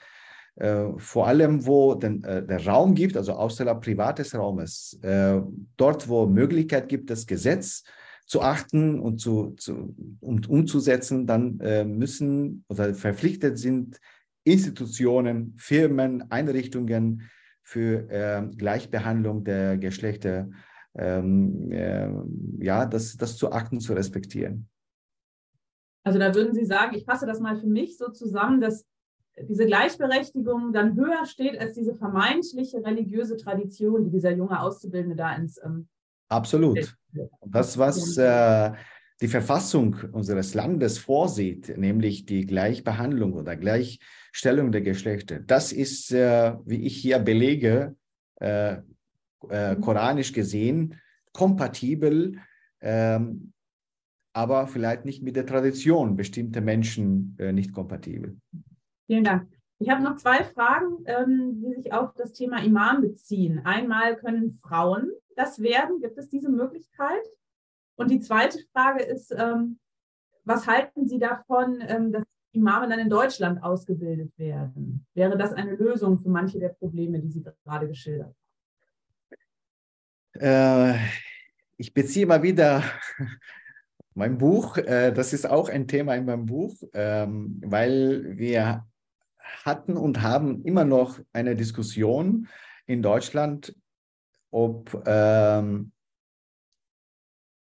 äh, 0.56 0.86
vor 0.96 1.26
allem 1.26 1.66
wo 1.66 1.94
den, 1.94 2.24
äh, 2.24 2.42
der 2.46 2.64
Raum 2.66 2.94
gibt, 2.94 3.18
also 3.18 3.34
außerhalb 3.34 3.82
privates 3.82 4.34
Raumes, 4.34 4.98
äh, 5.02 5.38
dort 5.76 6.08
wo 6.08 6.24
Möglichkeit 6.24 6.88
gibt, 6.88 7.10
das 7.10 7.26
Gesetz 7.26 7.84
zu 8.26 8.42
achten 8.42 8.98
und 9.00 9.18
zu, 9.18 9.50
zu 9.58 9.94
und 10.20 10.48
umzusetzen, 10.48 11.26
dann 11.26 11.60
äh, 11.60 11.84
müssen 11.84 12.64
oder 12.68 12.94
verpflichtet 12.94 13.58
sind 13.58 14.00
Institutionen, 14.44 15.54
Firmen, 15.56 16.30
Einrichtungen 16.30 17.30
für 17.62 18.50
Gleichbehandlung 18.56 19.44
der 19.44 19.78
Geschlechter 19.78 20.48
ähm, 20.94 21.70
äh, 21.72 22.08
ja, 22.58 22.86
das, 22.86 23.16
das 23.16 23.36
zu 23.36 23.52
achten, 23.52 23.80
zu 23.80 23.94
respektieren. 23.94 24.68
Also 26.04 26.18
da 26.18 26.34
würden 26.34 26.54
Sie 26.54 26.64
sagen, 26.64 26.94
ich 26.96 27.04
fasse 27.04 27.26
das 27.26 27.40
mal 27.40 27.56
für 27.56 27.66
mich 27.66 27.96
so 27.96 28.08
zusammen, 28.10 28.60
dass 28.60 28.86
diese 29.48 29.66
Gleichberechtigung 29.66 30.72
dann 30.72 30.94
höher 30.96 31.24
steht 31.24 31.58
als 31.58 31.74
diese 31.74 31.94
vermeintliche 31.94 32.84
religiöse 32.84 33.36
Tradition, 33.36 34.04
die 34.04 34.10
dieser 34.10 34.32
junge 34.32 34.60
Auszubildende 34.60 35.16
da 35.16 35.34
ins 35.34 35.58
ähm, 35.64 35.88
Absolut. 36.32 36.96
Das, 37.44 37.76
was 37.76 38.16
äh, 38.16 38.72
die 39.20 39.28
Verfassung 39.28 39.96
unseres 40.12 40.54
Landes 40.54 40.98
vorsieht, 40.98 41.76
nämlich 41.76 42.24
die 42.24 42.46
Gleichbehandlung 42.46 43.34
oder 43.34 43.56
Gleichstellung 43.56 44.72
der 44.72 44.80
Geschlechter, 44.80 45.40
das 45.40 45.72
ist, 45.72 46.10
äh, 46.12 46.54
wie 46.64 46.86
ich 46.86 46.96
hier 46.96 47.18
belege, 47.18 47.96
äh, 48.40 48.78
äh, 49.48 49.76
koranisch 49.76 50.32
gesehen 50.32 50.98
kompatibel, 51.32 52.38
ähm, 52.80 53.52
aber 54.34 54.66
vielleicht 54.66 55.04
nicht 55.04 55.22
mit 55.22 55.36
der 55.36 55.46
Tradition 55.46 56.16
bestimmter 56.16 56.60
Menschen 56.60 57.36
äh, 57.38 57.52
nicht 57.52 57.72
kompatibel. 57.72 58.38
Vielen 59.06 59.24
Dank. 59.24 59.48
Ich 59.78 59.90
habe 59.90 60.02
noch 60.02 60.16
zwei 60.16 60.44
Fragen, 60.44 61.04
ähm, 61.06 61.62
die 61.62 61.74
sich 61.74 61.92
auf 61.92 62.14
das 62.14 62.32
Thema 62.32 62.62
Imam 62.62 63.00
beziehen. 63.00 63.60
Einmal 63.64 64.16
können 64.16 64.52
Frauen 64.52 65.10
das 65.36 65.60
werden? 65.60 66.00
Gibt 66.00 66.18
es 66.18 66.28
diese 66.28 66.50
Möglichkeit? 66.50 67.22
Und 67.96 68.10
die 68.10 68.20
zweite 68.20 68.58
Frage 68.72 69.02
ist, 69.02 69.34
ähm, 69.36 69.78
was 70.44 70.66
halten 70.66 71.06
Sie 71.06 71.18
davon, 71.18 71.82
ähm, 71.86 72.12
dass 72.12 72.24
Imame 72.52 72.88
dann 72.88 72.98
in 72.98 73.08
Deutschland 73.08 73.62
ausgebildet 73.62 74.36
werden? 74.38 75.06
Wäre 75.14 75.38
das 75.38 75.52
eine 75.52 75.74
Lösung 75.74 76.18
für 76.18 76.28
manche 76.28 76.58
der 76.58 76.70
Probleme, 76.70 77.18
die 77.20 77.30
Sie 77.30 77.42
gerade 77.64 77.88
geschildert 77.88 78.28
haben? 78.28 78.42
Äh, 80.34 80.98
ich 81.76 81.92
beziehe 81.94 82.26
mal 82.26 82.42
wieder 82.42 82.82
mein 84.14 84.38
Buch. 84.38 84.76
Äh, 84.76 85.12
das 85.12 85.32
ist 85.32 85.48
auch 85.48 85.68
ein 85.68 85.86
Thema 85.86 86.14
in 86.14 86.24
meinem 86.24 86.46
Buch, 86.46 86.74
ähm, 86.94 87.60
weil 87.64 88.36
wir 88.36 88.86
hatten 89.64 89.96
und 89.96 90.22
haben 90.22 90.62
immer 90.64 90.84
noch 90.84 91.18
eine 91.32 91.54
Diskussion 91.56 92.48
in 92.86 93.02
Deutschland, 93.02 93.74
ob 94.52 95.02
ähm, 95.06 95.92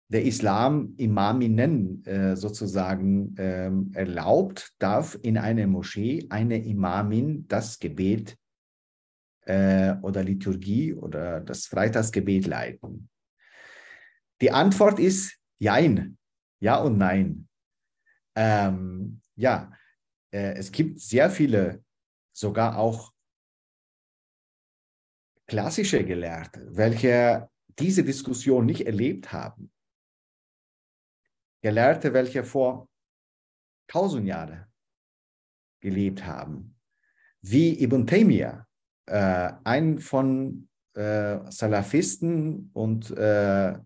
der 0.09 0.25
Islam 0.25 0.93
Imaminnen 0.97 2.05
äh, 2.05 2.35
sozusagen 2.35 3.33
ähm, 3.37 3.91
erlaubt, 3.93 4.73
darf 4.77 5.17
in 5.21 5.37
einer 5.37 5.67
Moschee 5.67 6.27
eine 6.29 6.61
Imamin 6.63 7.47
das 7.47 7.79
Gebet 7.79 8.37
äh, 9.45 9.93
oder 10.01 10.23
Liturgie 10.23 10.93
oder 10.93 11.39
das 11.39 11.67
Freitagsgebet 11.67 12.45
leiten. 12.45 13.09
Die 14.41 14.51
Antwort 14.51 14.99
ist 14.99 15.37
Jein, 15.59 16.17
ja 16.59 16.77
und 16.77 16.97
nein. 16.97 17.47
Ähm, 18.35 19.21
ja, 19.35 19.71
äh, 20.33 20.55
es 20.55 20.71
gibt 20.71 20.99
sehr 20.99 21.29
viele, 21.29 21.83
sogar 22.33 22.77
auch 22.77 23.10
klassische 25.51 26.05
Gelehrte, 26.05 26.65
welche 26.71 27.49
diese 27.77 28.05
Diskussion 28.05 28.65
nicht 28.65 28.85
erlebt 28.85 29.33
haben. 29.33 29.69
Gelehrte, 31.61 32.13
welche 32.13 32.45
vor 32.45 32.87
tausend 33.85 34.27
Jahren 34.27 34.65
gelebt 35.81 36.25
haben, 36.25 36.77
wie 37.41 37.83
Ibn 37.83 38.07
Taymiyyah, 38.07 38.65
äh, 39.07 39.51
ein 39.65 39.99
von 39.99 40.69
äh, 40.93 41.39
Salafisten 41.51 42.69
und 42.71 43.11
äh, 43.11 43.77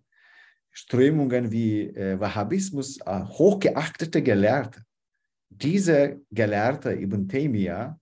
Strömungen 0.70 1.52
wie 1.52 1.88
äh, 1.88 2.20
Wahhabismus 2.20 3.00
äh, 3.00 3.24
hochgeachtete 3.24 4.22
Gelehrte. 4.22 4.84
Diese 5.50 6.22
Gelehrte 6.30 6.92
Ibn 6.94 7.28
Taymiyyah 7.28 8.00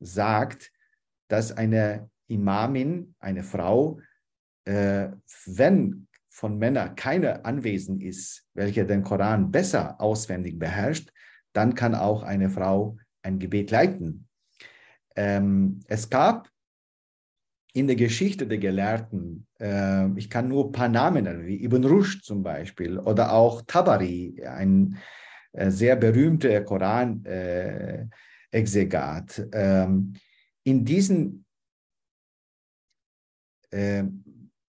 sagt, 0.00 0.72
dass 1.28 1.52
eine 1.52 2.10
Imamin, 2.32 3.14
eine 3.18 3.42
Frau, 3.42 4.00
äh, 4.64 5.08
wenn 5.46 6.06
von 6.30 6.58
Männern 6.58 6.94
keine 6.96 7.44
anwesend 7.44 8.02
ist, 8.02 8.46
welche 8.54 8.86
den 8.86 9.02
Koran 9.02 9.50
besser 9.50 10.00
auswendig 10.00 10.58
beherrscht, 10.58 11.12
dann 11.52 11.74
kann 11.74 11.94
auch 11.94 12.22
eine 12.22 12.48
Frau 12.48 12.96
ein 13.22 13.38
Gebet 13.38 13.70
leiten. 13.70 14.26
Ähm, 15.14 15.80
es 15.88 16.08
gab 16.08 16.48
in 17.74 17.86
der 17.86 17.96
Geschichte 17.96 18.46
der 18.46 18.56
Gelehrten, 18.58 19.46
äh, 19.60 20.08
ich 20.18 20.30
kann 20.30 20.48
nur 20.48 20.66
ein 20.66 20.72
paar 20.72 20.88
Namen 20.88 21.24
nennen, 21.24 21.46
wie 21.46 21.62
Ibn 21.64 21.84
Rushd 21.84 22.24
zum 22.24 22.42
Beispiel 22.42 22.98
oder 22.98 23.32
auch 23.32 23.62
Tabari, 23.66 24.42
ein 24.46 24.98
äh, 25.52 25.70
sehr 25.70 25.96
berühmter 25.96 26.62
Koran-Exegat. 26.62 29.38
Äh, 29.52 29.84
ähm, 29.84 30.14
in 30.64 30.84
diesen 30.84 31.41
äh, 33.72 34.04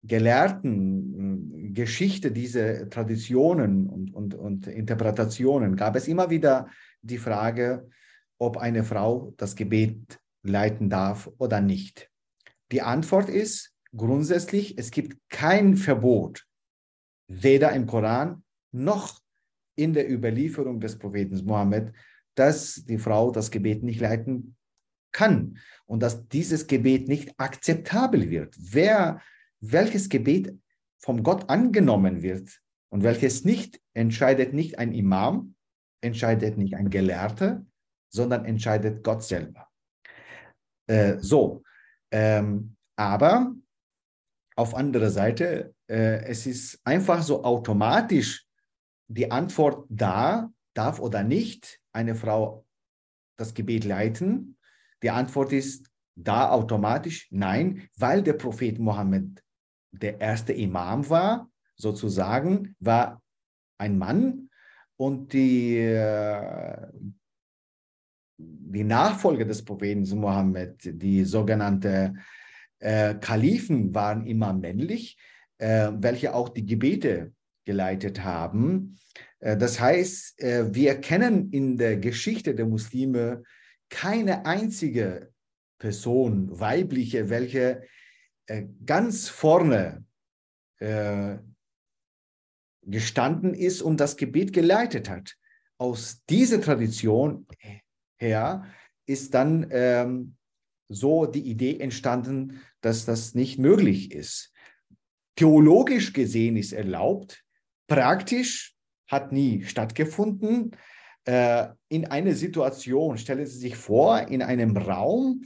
gelehrten 0.03 1.73
Geschichte, 1.73 2.31
diese 2.31 2.89
Traditionen 2.89 3.87
und, 3.87 4.13
und, 4.13 4.35
und 4.35 4.67
Interpretationen 4.67 5.75
gab 5.75 5.95
es 5.95 6.07
immer 6.07 6.29
wieder 6.29 6.67
die 7.01 7.17
Frage, 7.17 7.89
ob 8.37 8.57
eine 8.57 8.83
Frau 8.83 9.33
das 9.37 9.55
Gebet 9.55 10.19
leiten 10.43 10.89
darf 10.89 11.31
oder 11.37 11.61
nicht. 11.61 12.09
Die 12.71 12.81
Antwort 12.81 13.29
ist 13.29 13.73
grundsätzlich, 13.95 14.77
es 14.77 14.91
gibt 14.91 15.17
kein 15.29 15.77
Verbot, 15.77 16.45
weder 17.27 17.71
im 17.71 17.85
Koran 17.87 18.43
noch 18.71 19.21
in 19.75 19.93
der 19.93 20.11
Überlieferung 20.11 20.79
des 20.79 20.97
Propheten 20.97 21.43
Mohammed, 21.45 21.93
dass 22.35 22.83
die 22.85 22.97
Frau 22.97 23.31
das 23.31 23.51
Gebet 23.51 23.83
nicht 23.83 24.01
leiten 24.01 24.55
kann 25.13 25.57
und 25.85 26.01
dass 26.01 26.27
dieses 26.27 26.67
Gebet 26.67 27.07
nicht 27.07 27.39
akzeptabel 27.39 28.29
wird. 28.29 28.55
Wer 28.59 29.21
welches 29.59 30.09
Gebet 30.09 30.57
vom 30.99 31.23
Gott 31.23 31.49
angenommen 31.49 32.21
wird 32.21 32.61
und 32.89 33.03
welches 33.03 33.45
nicht, 33.45 33.81
entscheidet 33.93 34.53
nicht 34.53 34.79
ein 34.79 34.91
Imam, 34.91 35.55
entscheidet 36.01 36.57
nicht 36.57 36.75
ein 36.75 36.89
Gelehrter, 36.89 37.65
sondern 38.09 38.45
entscheidet 38.45 39.03
Gott 39.03 39.23
selber. 39.23 39.69
Äh, 40.87 41.17
so, 41.19 41.63
ähm, 42.11 42.75
aber 42.95 43.53
auf 44.55 44.75
andere 44.75 45.09
Seite, 45.09 45.73
äh, 45.89 46.23
es 46.25 46.45
ist 46.45 46.79
einfach 46.83 47.23
so 47.23 47.43
automatisch 47.43 48.45
die 49.07 49.31
Antwort 49.31 49.85
da, 49.89 50.51
darf 50.73 50.99
oder 50.99 51.23
nicht 51.23 51.79
eine 51.91 52.15
Frau 52.15 52.65
das 53.37 53.53
Gebet 53.53 53.83
leiten. 53.83 54.57
Die 55.03 55.11
Antwort 55.11 55.51
ist 55.51 55.91
da 56.15 56.49
automatisch 56.49 57.27
nein, 57.31 57.87
weil 57.97 58.23
der 58.23 58.33
Prophet 58.33 58.79
Mohammed 58.79 59.43
der 59.91 60.19
erste 60.19 60.53
Imam 60.53 61.07
war, 61.09 61.49
sozusagen, 61.75 62.75
war 62.79 63.21
ein 63.77 63.97
Mann 63.97 64.49
und 64.95 65.33
die, 65.33 65.77
äh, 65.77 66.87
die 68.37 68.83
Nachfolger 68.83 69.45
des 69.45 69.63
Propheten 69.63 70.07
Mohammed, 70.17 71.01
die 71.01 71.23
sogenannten 71.25 72.19
äh, 72.79 73.15
Kalifen, 73.15 73.93
waren 73.93 74.25
immer 74.25 74.53
männlich, 74.53 75.17
äh, 75.57 75.91
welche 75.95 76.33
auch 76.33 76.49
die 76.49 76.65
Gebete 76.65 77.33
geleitet 77.65 78.23
haben. 78.23 78.97
Äh, 79.39 79.57
das 79.57 79.79
heißt, 79.79 80.41
äh, 80.41 80.73
wir 80.73 80.95
kennen 81.01 81.51
in 81.51 81.77
der 81.77 81.97
Geschichte 81.97 82.55
der 82.55 82.65
Muslime 82.65 83.43
keine 83.93 84.47
einzige 84.47 85.31
Person, 85.77 86.59
weibliche, 86.59 87.29
welche 87.29 87.83
äh, 88.47 88.65
ganz 88.85 89.29
vorne 89.29 90.03
äh, 90.79 91.37
gestanden 92.81 93.53
ist 93.53 93.83
und 93.83 93.97
das 93.97 94.17
Gebet 94.17 94.51
geleitet 94.51 95.09
hat. 95.09 95.37
Aus 95.77 96.23
dieser 96.27 96.59
Tradition 96.59 97.45
her 98.17 98.65
ist 99.05 99.35
dann 99.35 99.67
ähm, 99.69 100.37
so 100.89 101.27
die 101.27 101.47
Idee 101.47 101.79
entstanden, 101.79 102.61
dass 102.81 103.05
das 103.05 103.35
nicht 103.35 103.59
möglich 103.59 104.11
ist. 104.11 104.51
Theologisch 105.35 106.13
gesehen 106.13 106.57
ist 106.57 106.73
erlaubt, 106.73 107.45
praktisch 107.87 108.75
hat 109.07 109.31
nie 109.31 109.63
stattgefunden. 109.63 110.75
Äh, 111.25 111.67
in 111.89 112.05
einer 112.05 112.33
Situation, 112.33 113.17
stellen 113.17 113.45
Sie 113.45 113.57
sich 113.57 113.75
vor, 113.75 114.27
in 114.27 114.41
einem 114.41 114.75
Raum, 114.75 115.43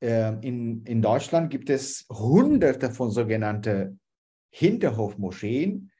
ähm, 0.00 0.38
in, 0.42 0.84
in 0.84 1.02
Deutschland 1.02 1.50
gibt 1.50 1.70
es 1.70 2.06
hunderte 2.10 2.90
von 2.90 3.10
sogenannten 3.10 4.00
Hinterhofmoscheen 4.50 5.90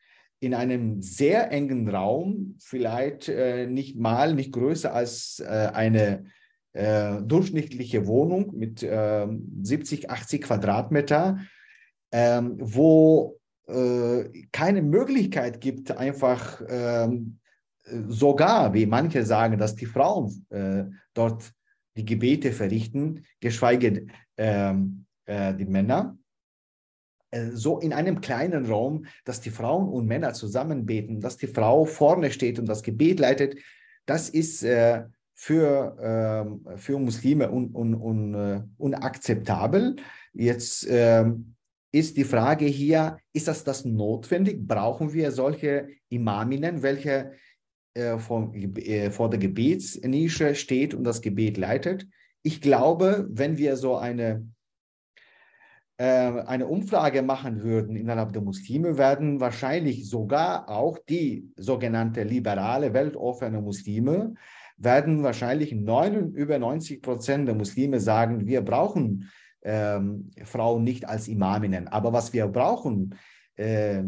in 0.41 0.55
einem 0.55 1.01
sehr 1.01 1.51
engen 1.51 1.89
Raum, 1.89 2.57
vielleicht 2.59 3.29
äh, 3.29 3.67
nicht 3.67 3.97
mal, 3.99 4.35
nicht 4.35 4.53
größer 4.53 4.93
als 4.93 5.41
äh, 5.41 5.71
eine 5.73 6.27
äh, 6.75 7.23
durchschnittliche 7.23 8.07
Wohnung 8.07 8.55
mit 8.55 8.81
70, 8.81 10.05
ähm, 10.05 10.11
80 10.11 10.43
Quadratmeter, 10.43 11.39
ähm, 12.13 12.57
wo 12.61 13.41
äh, 13.67 14.25
keine 14.53 14.83
Möglichkeit 14.83 15.61
gibt, 15.61 15.91
einfach 15.97 16.61
ähm, 16.69 17.39
sogar, 18.09 18.75
wie 18.75 18.87
manche 18.87 19.25
sagen, 19.25 19.59
dass 19.59 19.75
die 19.75 19.87
Frauen 19.87 20.47
äh, 20.51 20.85
dort 21.15 21.53
die 21.97 22.05
Gebete 22.05 22.53
verrichten, 22.53 23.25
geschweige 23.41 24.07
ähm, 24.37 25.07
äh, 25.25 25.55
die 25.55 25.65
Männer. 25.65 26.19
Äh, 27.31 27.51
so 27.53 27.79
in 27.79 27.93
einem 27.93 28.21
kleinen 28.21 28.67
Raum, 28.67 29.07
dass 29.25 29.41
die 29.41 29.51
Frauen 29.51 29.89
und 29.89 30.07
Männer 30.07 30.35
zusammen 30.35 30.87
beten, 30.87 31.21
dass 31.21 31.37
die 31.37 31.47
Frau 31.47 31.85
vorne 31.85 32.31
steht 32.31 32.59
und 32.59 32.67
das 32.67 32.83
Gebet 32.83 33.21
leitet, 33.21 33.57
das 34.05 34.29
ist 34.29 34.63
äh, 34.63 35.05
für, 35.35 35.97
ähm, 36.01 36.65
für 36.77 36.99
Muslime 36.99 37.51
un, 37.51 37.75
un, 37.75 37.95
un, 37.95 38.35
uh, 38.35 38.63
unakzeptabel. 38.79 39.97
Jetzt 40.33 40.87
ähm, 40.89 41.57
ist 41.93 42.17
die 42.17 42.25
Frage 42.25 42.65
hier, 42.65 43.19
ist 43.35 43.49
das 43.49 43.63
das 43.63 43.85
notwendig? 43.85 44.67
Brauchen 44.67 45.13
wir 45.13 45.31
solche 45.33 45.89
Imaminnen, 46.09 46.83
welche 46.83 47.33
äh, 47.97 48.19
vor, 48.19 48.53
äh, 48.55 49.11
vor 49.11 49.31
der 49.31 49.39
Gebetsnische 49.39 50.55
steht 50.55 50.93
und 50.93 51.05
das 51.05 51.23
Gebet 51.23 51.57
leitet. 51.57 52.07
Ich 52.43 52.61
glaube, 52.61 53.27
wenn 53.31 53.57
wir 53.57 53.77
so 53.77 53.97
eine, 53.97 54.47
äh, 55.97 56.05
eine 56.05 56.67
Umfrage 56.67 57.23
machen 57.23 57.63
würden 57.63 57.97
innerhalb 57.97 58.35
der 58.35 58.43
Muslime, 58.43 58.99
werden 58.99 59.41
wahrscheinlich 59.41 60.09
sogar 60.09 60.69
auch 60.69 60.99
die 61.09 61.51
sogenannte 61.57 62.23
liberale, 62.23 62.93
weltoffene 62.93 63.63
Muslime, 63.63 64.35
werden 64.77 65.23
wahrscheinlich 65.23 65.73
9, 65.73 66.33
über 66.33 66.59
90 66.59 67.01
Prozent 67.01 67.49
der 67.49 67.55
Muslime 67.55 67.99
sagen, 67.99 68.47
wir 68.47 68.61
brauchen 68.61 69.31
ähm, 69.63 70.31
Frauen 70.45 70.85
nicht 70.85 71.09
als 71.09 71.29
Imaminnen. 71.29 71.89
Aber 71.89 72.13
was 72.13 72.35
wir 72.35 72.47
brauchen, 72.47 73.15
äh, 73.57 74.03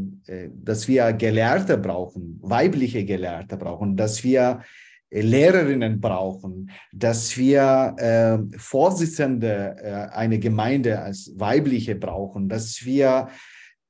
dass 0.53 0.87
wir 0.89 1.13
Gelehrte 1.13 1.79
brauchen, 1.79 2.39
weibliche 2.43 3.05
Gelehrte 3.05 3.57
brauchen, 3.57 3.97
dass 3.97 4.23
wir 4.23 4.63
Lehrerinnen 5.11 6.01
brauchen, 6.01 6.71
dass 6.93 7.37
wir 7.37 7.95
äh, 7.97 8.59
Vorsitzende 8.59 9.77
äh, 9.83 10.15
einer 10.15 10.39
Gemeinde 10.39 11.01
als 11.01 11.33
weibliche 11.37 11.95
brauchen, 11.95 12.49
dass 12.49 12.85
wir 12.85 13.29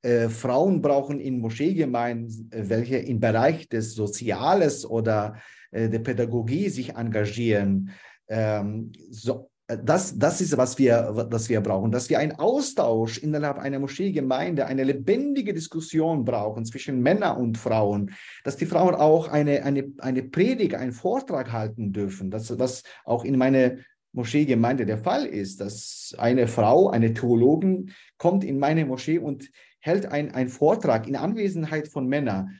äh, 0.01 0.29
Frauen 0.29 0.81
brauchen 0.81 1.19
in 1.19 1.39
Moscheegemeinden, 1.39 2.49
welche 2.53 2.97
im 2.97 3.19
Bereich 3.19 3.67
des 3.67 3.95
Soziales 3.95 4.85
oder 4.85 5.35
äh, 5.71 5.89
der 5.89 5.99
Pädagogie 5.99 6.69
sich 6.69 6.95
engagieren. 6.95 7.91
Ähm, 8.29 8.93
so, 9.09 9.49
das, 9.77 10.17
das 10.17 10.41
ist, 10.41 10.57
was 10.57 10.79
wir, 10.79 11.27
was 11.29 11.47
wir 11.47 11.61
brauchen, 11.61 11.91
dass 11.91 12.09
wir 12.09 12.17
einen 12.17 12.31
Austausch 12.31 13.19
innerhalb 13.19 13.59
einer 13.59 13.77
Moscheegemeinde, 13.77 14.65
eine 14.65 14.83
lebendige 14.83 15.53
Diskussion 15.53 16.25
brauchen 16.25 16.65
zwischen 16.65 17.01
Männern 17.01 17.37
und 17.37 17.57
Frauen, 17.57 18.11
dass 18.43 18.57
die 18.57 18.65
Frauen 18.65 18.95
auch 18.95 19.27
eine, 19.27 19.63
eine, 19.63 19.93
eine 19.99 20.23
Predigt, 20.23 20.73
einen 20.73 20.91
Vortrag 20.91 21.51
halten 21.51 21.93
dürfen, 21.93 22.31
das, 22.31 22.57
was 22.57 22.81
auch 23.05 23.23
in 23.23 23.37
meiner 23.37 23.75
Moscheegemeinde 24.11 24.87
der 24.87 24.97
Fall 24.97 25.27
ist, 25.27 25.61
dass 25.61 26.15
eine 26.17 26.47
Frau, 26.47 26.89
eine 26.89 27.13
Theologin 27.13 27.91
kommt 28.17 28.43
in 28.43 28.57
meine 28.57 28.87
Moschee 28.87 29.19
und 29.19 29.51
hält 29.81 30.07
einen 30.07 30.49
Vortrag 30.49 31.07
in 31.07 31.15
Anwesenheit 31.15 31.87
von 31.89 32.07
Männern. 32.07 32.59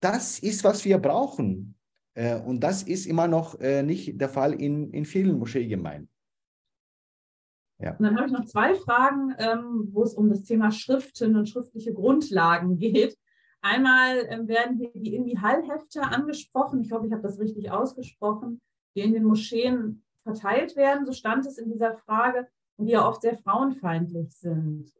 Das 0.00 0.38
ist, 0.38 0.62
was 0.62 0.84
wir 0.84 0.98
brauchen. 0.98 1.74
Äh, 2.12 2.36
und 2.36 2.60
das 2.60 2.82
ist 2.82 3.06
immer 3.06 3.28
noch 3.28 3.58
äh, 3.60 3.82
nicht 3.82 4.20
der 4.20 4.28
Fall 4.28 4.52
in, 4.52 4.90
in 4.90 5.06
vielen 5.06 5.38
Moscheegemeinden. 5.38 6.10
Ja. 7.80 7.92
Und 7.92 8.02
dann 8.02 8.16
habe 8.16 8.26
ich 8.26 8.32
noch 8.32 8.44
zwei 8.44 8.74
Fragen, 8.74 9.34
ähm, 9.38 9.88
wo 9.92 10.02
es 10.02 10.14
um 10.14 10.28
das 10.28 10.42
Thema 10.44 10.70
Schriften 10.70 11.36
und 11.36 11.48
schriftliche 11.48 11.94
Grundlagen 11.94 12.78
geht. 12.78 13.16
Einmal 13.62 14.26
ähm, 14.28 14.48
werden 14.48 14.76
hier 14.76 14.90
die 14.94 15.14
irgendwie 15.14 15.38
Hallhefte 15.38 16.02
angesprochen. 16.02 16.80
Ich 16.80 16.92
hoffe, 16.92 17.06
ich 17.06 17.12
habe 17.12 17.22
das 17.22 17.38
richtig 17.38 17.70
ausgesprochen, 17.70 18.60
die 18.94 19.00
in 19.00 19.12
den 19.12 19.24
Moscheen 19.24 20.02
verteilt 20.22 20.76
werden. 20.76 21.06
So 21.06 21.12
stand 21.12 21.46
es 21.46 21.58
in 21.58 21.70
dieser 21.70 21.96
Frage 21.96 22.48
und 22.76 22.86
die 22.86 22.92
ja 22.92 23.06
oft 23.06 23.22
sehr 23.22 23.36
frauenfeindlich 23.36 24.32
sind. 24.32 24.90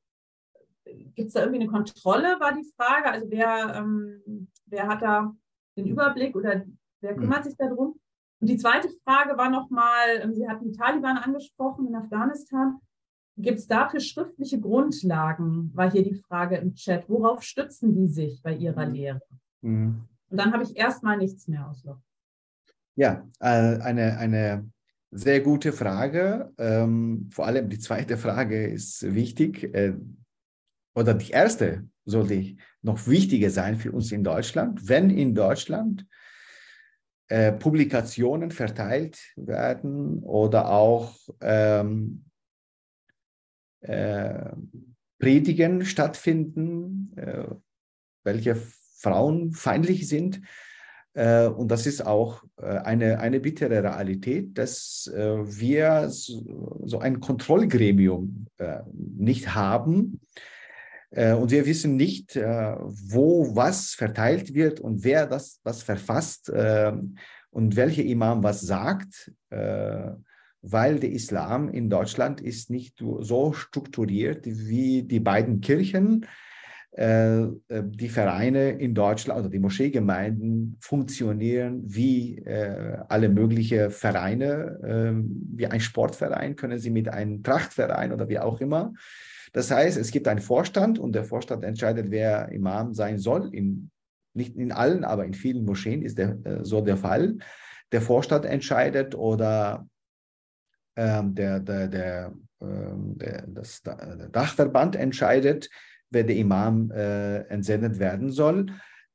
Gibt 0.85 1.29
es 1.29 1.35
da 1.35 1.40
irgendwie 1.40 1.61
eine 1.61 1.71
Kontrolle, 1.71 2.40
war 2.40 2.53
die 2.53 2.71
Frage? 2.77 3.11
Also 3.11 3.31
wer, 3.31 3.75
ähm, 3.77 4.49
wer 4.66 4.88
hat 4.88 5.03
da 5.03 5.35
den 5.77 5.87
Überblick 5.87 6.35
oder 6.35 6.64
wer 7.01 7.11
hm. 7.12 7.21
kümmert 7.21 7.45
sich 7.45 7.57
darum? 7.57 7.99
Und 8.40 8.48
die 8.48 8.57
zweite 8.57 8.88
Frage 9.05 9.37
war 9.37 9.50
nochmal, 9.50 10.20
ähm, 10.22 10.35
Sie 10.35 10.48
hatten 10.48 10.70
die 10.70 10.76
Taliban 10.76 11.18
angesprochen 11.18 11.87
in 11.87 11.94
Afghanistan. 11.94 12.79
Gibt 13.37 13.59
es 13.59 13.66
dafür 13.66 14.00
schriftliche 14.00 14.61
Grundlagen, 14.61 15.70
war 15.74 15.90
hier 15.90 16.03
die 16.03 16.14
Frage 16.14 16.57
im 16.57 16.74
Chat. 16.74 17.09
Worauf 17.09 17.42
stützen 17.42 17.94
die 17.94 18.09
sich 18.09 18.42
bei 18.42 18.55
ihrer 18.55 18.87
mhm. 18.87 18.94
Lehre? 18.94 19.22
Mhm. 19.61 20.03
Und 20.29 20.37
dann 20.37 20.53
habe 20.53 20.62
ich 20.62 20.76
erstmal 20.76 21.16
nichts 21.16 21.48
mehr 21.48 21.68
auslochen. 21.68 22.03
Ja, 22.96 23.26
äh, 23.40 23.79
eine, 23.81 24.18
eine 24.18 24.70
sehr 25.11 25.40
gute 25.40 25.72
Frage. 25.72 26.53
Ähm, 26.59 27.29
vor 27.33 27.46
allem 27.46 27.68
die 27.68 27.79
zweite 27.79 28.16
Frage 28.16 28.66
ist 28.66 29.14
wichtig. 29.14 29.74
Äh, 29.74 29.94
oder 30.94 31.14
die 31.14 31.31
erste 31.31 31.88
sollte 32.05 32.57
noch 32.83 33.07
wichtiger 33.07 33.50
sein 33.50 33.76
für 33.76 33.92
uns 33.92 34.12
in 34.12 34.24
Deutschland. 34.24 34.88
Wenn 34.88 35.11
in 35.11 35.35
Deutschland 35.35 36.07
äh, 37.31 37.53
Publikationen 37.53 38.51
verteilt 38.51 39.21
werden 39.37 40.19
oder 40.25 40.69
auch 40.69 41.14
ähm, 41.40 42.25
äh, 43.83 44.51
Predigen 45.21 45.85
stattfinden, 45.85 47.16
äh, 47.16 47.45
welche 48.25 48.57
frauenfeindlich 48.97 50.09
sind. 50.09 50.40
Äh, 51.12 51.47
und 51.47 51.71
das 51.71 51.87
ist 51.87 52.05
auch 52.05 52.43
äh, 52.57 52.64
eine, 52.64 53.21
eine 53.21 53.38
bittere 53.38 53.81
Realität, 53.81 54.59
dass 54.59 55.09
äh, 55.14 55.21
wir 55.21 56.09
so, 56.09 56.83
so 56.85 56.99
ein 56.99 57.21
Kontrollgremium 57.21 58.49
nicht 58.93 59.55
haben, 59.55 60.21
und 61.11 61.51
wir 61.51 61.66
wissen 61.66 61.96
nicht, 61.96 62.37
äh, 62.37 62.77
wo 62.79 63.57
was 63.57 63.94
verteilt 63.94 64.55
wird 64.55 64.79
und 64.79 65.03
wer 65.03 65.27
das 65.27 65.61
was 65.64 65.83
verfasst 65.83 66.53
ähm, 66.55 67.16
und 67.51 67.75
welcher 67.75 68.05
Imam 68.05 68.44
was 68.44 68.61
sagt, 68.61 69.33
äh, 69.51 70.11
weil 70.62 71.01
der 71.01 71.11
Islam 71.11 71.68
in 71.68 71.90
Deutschland 71.90 72.40
ist 72.40 72.70
nicht 72.70 73.03
so 73.20 73.53
strukturiert 73.53 74.44
wie 74.44 75.03
die 75.03 75.20
beiden 75.20 75.61
Kirchen. 75.61 76.27
Die 76.92 78.09
Vereine 78.09 78.70
in 78.73 78.94
Deutschland 78.94 79.40
oder 79.40 79.49
die 79.49 79.61
Moscheegemeinden 79.61 80.77
funktionieren 80.81 81.85
wie 81.87 82.44
alle 82.44 83.29
möglichen 83.29 83.90
Vereine, 83.90 84.81
ähm, 84.85 85.49
wie 85.55 85.68
ein 85.68 85.79
Sportverein, 85.79 86.57
können 86.57 86.81
sie 86.81 86.90
mit 86.90 87.09
einem 87.09 87.44
Trachtverein 87.44 88.12
oder 88.12 88.29
wie 88.29 88.40
auch 88.40 88.61
immer. 88.61 88.92
Das 89.53 89.71
heißt, 89.71 89.99
es 89.99 90.11
gibt 90.11 90.29
einen 90.29 90.41
Vorstand 90.41 90.99
und 90.99 91.13
der 91.13 91.25
Vorstand 91.25 91.65
entscheidet, 91.65 92.11
wer 92.11 92.51
Imam 92.53 92.95
sein 92.95 93.19
soll. 93.19 93.55
In, 93.55 93.91
nicht 94.35 94.57
in 94.57 94.73
allen, 94.73 95.05
aber 95.05 95.25
in 95.25 95.35
vielen 95.35 95.65
Moscheen 95.65 96.03
ist 96.03 96.19
der, 96.19 96.39
äh, 96.45 96.65
so 96.65 96.81
der 96.81 96.97
Fall. 96.97 97.39
Der 97.93 98.01
Vorstand 98.01 98.45
entscheidet 98.45 99.15
oder 99.15 99.89
ähm, 100.97 101.35
der, 101.35 101.61
der, 101.61 101.89
der, 101.89 102.33
ähm, 102.61 103.19
der, 103.19 103.45
das, 103.49 103.83
der 103.83 104.29
Dachverband 104.31 104.95
entscheidet, 104.95 105.69
wer 106.11 106.25
der 106.25 106.37
Imam 106.37 106.91
äh, 106.93 107.39
entsendet 107.49 107.99
werden 107.99 108.31
soll. 108.31 108.67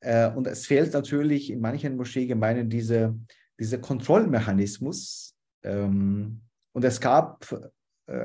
Äh, 0.02 0.30
und 0.32 0.48
es 0.48 0.66
fehlt 0.66 0.94
natürlich 0.94 1.52
in 1.52 1.62
manchen 1.62 1.96
Moscheegemeinden 1.96 2.70
diese, 2.70 3.18
dieser 3.60 3.78
Kontrollmechanismus. 3.78 5.34
Ähm, 5.64 6.42
und 6.74 6.84
es 6.84 7.00
gab 7.00 7.46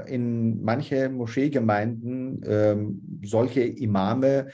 in 0.06 0.62
manche 0.62 1.08
Moscheegemeinden 1.08 2.42
ähm, 2.46 3.20
solche 3.24 3.62
Imame, 3.62 4.48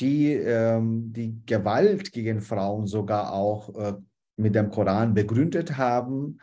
die 0.00 0.32
ähm, 0.32 1.12
die 1.12 1.42
Gewalt 1.44 2.12
gegen 2.12 2.40
Frauen 2.40 2.86
sogar 2.86 3.32
auch 3.32 3.74
äh, 3.74 3.94
mit 4.36 4.54
dem 4.54 4.70
Koran 4.70 5.14
begründet 5.14 5.76
haben. 5.76 6.38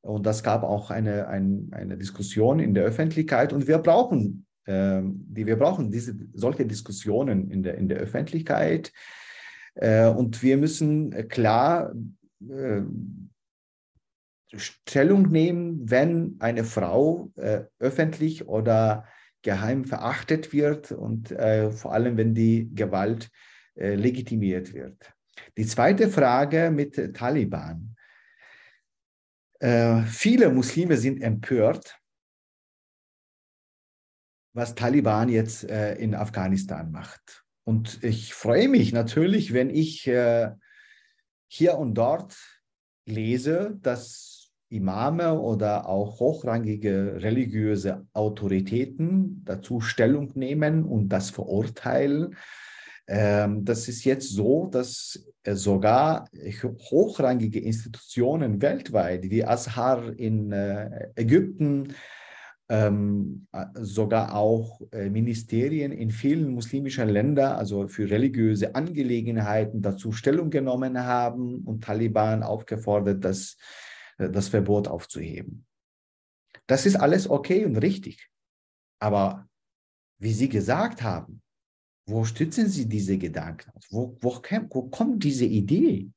Und 0.00 0.26
das 0.26 0.42
gab 0.42 0.62
auch 0.62 0.90
eine, 0.90 1.28
eine, 1.28 1.66
eine 1.70 1.96
Diskussion 1.96 2.60
in 2.60 2.74
der 2.74 2.84
Öffentlichkeit. 2.84 3.52
Und 3.52 3.66
wir 3.66 3.78
brauchen, 3.78 4.46
äh, 4.64 5.00
die, 5.02 5.46
wir 5.46 5.56
brauchen 5.56 5.90
diese, 5.90 6.16
solche 6.34 6.66
Diskussionen 6.66 7.50
in 7.50 7.62
der, 7.62 7.76
in 7.76 7.88
der 7.88 7.98
Öffentlichkeit. 7.98 8.92
Äh, 9.74 10.08
und 10.08 10.42
wir 10.42 10.56
müssen 10.56 11.28
klar 11.28 11.92
äh, 12.48 12.82
Stellung 14.54 15.30
nehmen, 15.30 15.90
wenn 15.90 16.36
eine 16.38 16.64
Frau 16.64 17.32
äh, 17.36 17.64
öffentlich 17.78 18.46
oder 18.46 19.06
geheim 19.42 19.84
verachtet 19.84 20.52
wird 20.52 20.92
und 20.92 21.30
äh, 21.30 21.70
vor 21.70 21.92
allem, 21.92 22.16
wenn 22.16 22.34
die 22.34 22.74
Gewalt 22.74 23.30
äh, 23.74 23.94
legitimiert 23.94 24.72
wird. 24.72 25.12
Die 25.56 25.66
zweite 25.66 26.08
Frage 26.08 26.70
mit 26.70 27.14
Taliban. 27.14 27.96
Äh, 29.60 30.02
viele 30.02 30.50
Muslime 30.50 30.96
sind 30.96 31.22
empört, 31.22 31.98
was 34.52 34.74
Taliban 34.74 35.28
jetzt 35.28 35.64
äh, 35.64 35.94
in 35.94 36.14
Afghanistan 36.14 36.90
macht. 36.90 37.44
Und 37.64 38.02
ich 38.02 38.32
freue 38.32 38.68
mich 38.68 38.92
natürlich, 38.92 39.52
wenn 39.52 39.70
ich 39.70 40.06
äh, 40.06 40.52
hier 41.48 41.78
und 41.78 41.94
dort 41.94 42.36
lese, 43.06 43.78
dass 43.82 44.35
Imame 44.68 45.38
oder 45.38 45.88
auch 45.88 46.18
hochrangige 46.18 47.22
religiöse 47.22 48.06
Autoritäten 48.12 49.42
dazu 49.44 49.80
Stellung 49.80 50.32
nehmen 50.34 50.84
und 50.84 51.08
das 51.08 51.30
verurteilen. 51.30 52.36
Ähm, 53.06 53.64
das 53.64 53.88
ist 53.88 54.04
jetzt 54.04 54.30
so, 54.30 54.66
dass 54.66 55.24
sogar 55.48 56.28
hochrangige 56.90 57.60
Institutionen 57.60 58.60
weltweit, 58.60 59.30
wie 59.30 59.44
Azhar 59.44 60.18
in 60.18 60.50
äh, 60.50 61.10
Ägypten, 61.14 61.94
ähm, 62.68 63.46
sogar 63.74 64.34
auch 64.34 64.80
äh, 64.90 65.08
Ministerien 65.08 65.92
in 65.92 66.10
vielen 66.10 66.50
muslimischen 66.50 67.08
Ländern, 67.08 67.52
also 67.52 67.86
für 67.86 68.10
religiöse 68.10 68.74
Angelegenheiten, 68.74 69.82
dazu 69.82 70.10
Stellung 70.10 70.50
genommen 70.50 70.98
haben 71.04 71.60
und 71.64 71.84
Taliban 71.84 72.42
aufgefordert, 72.42 73.24
dass 73.24 73.52
äh, 73.52 73.85
das 74.16 74.48
Verbot 74.48 74.88
aufzuheben. 74.88 75.66
Das 76.66 76.86
ist 76.86 76.96
alles 76.96 77.28
okay 77.28 77.64
und 77.64 77.76
richtig. 77.76 78.28
Aber 78.98 79.48
wie 80.18 80.32
Sie 80.32 80.48
gesagt 80.48 81.02
haben, 81.02 81.42
wo 82.06 82.24
stützen 82.24 82.68
Sie 82.68 82.88
diese 82.88 83.18
Gedanken? 83.18 83.70
Wo, 83.90 84.16
wo, 84.20 84.40
wo 84.70 84.88
kommt 84.88 85.24
diese 85.24 85.44
Idee? 85.44 86.10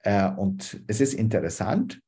Äh, 0.00 0.30
und 0.30 0.82
es 0.86 1.00
ist 1.00 1.14
interessant, 1.14 2.00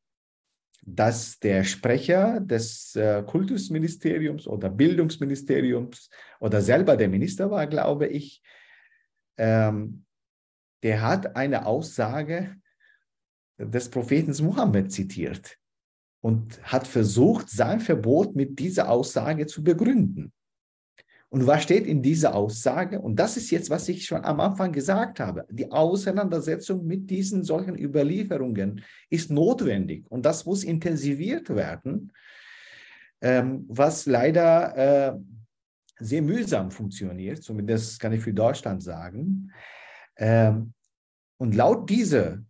dass 0.84 1.38
der 1.38 1.64
Sprecher 1.64 2.40
des 2.40 2.96
äh, 2.96 3.22
Kultusministeriums 3.22 4.46
oder 4.46 4.68
Bildungsministeriums 4.68 6.10
oder 6.40 6.60
selber 6.60 6.96
der 6.96 7.08
Minister 7.08 7.50
war, 7.50 7.66
glaube 7.66 8.08
ich, 8.08 8.42
ähm, 9.38 10.04
der 10.82 11.02
hat 11.02 11.36
eine 11.36 11.66
Aussage 11.66 12.56
des 13.66 13.88
Propheten 13.88 14.34
Muhammad 14.44 14.92
zitiert 14.92 15.58
und 16.20 16.62
hat 16.62 16.86
versucht, 16.86 17.50
sein 17.50 17.80
Verbot 17.80 18.36
mit 18.36 18.58
dieser 18.58 18.88
Aussage 18.88 19.46
zu 19.46 19.62
begründen. 19.62 20.32
Und 21.28 21.46
was 21.46 21.62
steht 21.62 21.86
in 21.86 22.02
dieser 22.02 22.34
Aussage? 22.34 23.00
Und 23.00 23.16
das 23.16 23.38
ist 23.38 23.50
jetzt, 23.50 23.70
was 23.70 23.88
ich 23.88 24.04
schon 24.04 24.22
am 24.22 24.38
Anfang 24.38 24.70
gesagt 24.70 25.18
habe. 25.18 25.46
Die 25.50 25.70
Auseinandersetzung 25.72 26.86
mit 26.86 27.08
diesen 27.08 27.42
solchen 27.42 27.78
Überlieferungen 27.78 28.84
ist 29.08 29.30
notwendig 29.30 30.04
und 30.10 30.26
das 30.26 30.44
muss 30.44 30.62
intensiviert 30.62 31.48
werden, 31.48 32.12
ähm, 33.22 33.64
was 33.66 34.04
leider 34.04 34.76
äh, 35.14 35.18
sehr 35.98 36.20
mühsam 36.20 36.70
funktioniert. 36.70 37.42
Zumindest 37.42 37.98
kann 37.98 38.12
ich 38.12 38.20
für 38.20 38.34
Deutschland 38.34 38.82
sagen. 38.82 39.50
Ähm, 40.16 40.74
und 41.38 41.54
laut 41.54 41.88
dieser 41.88 42.42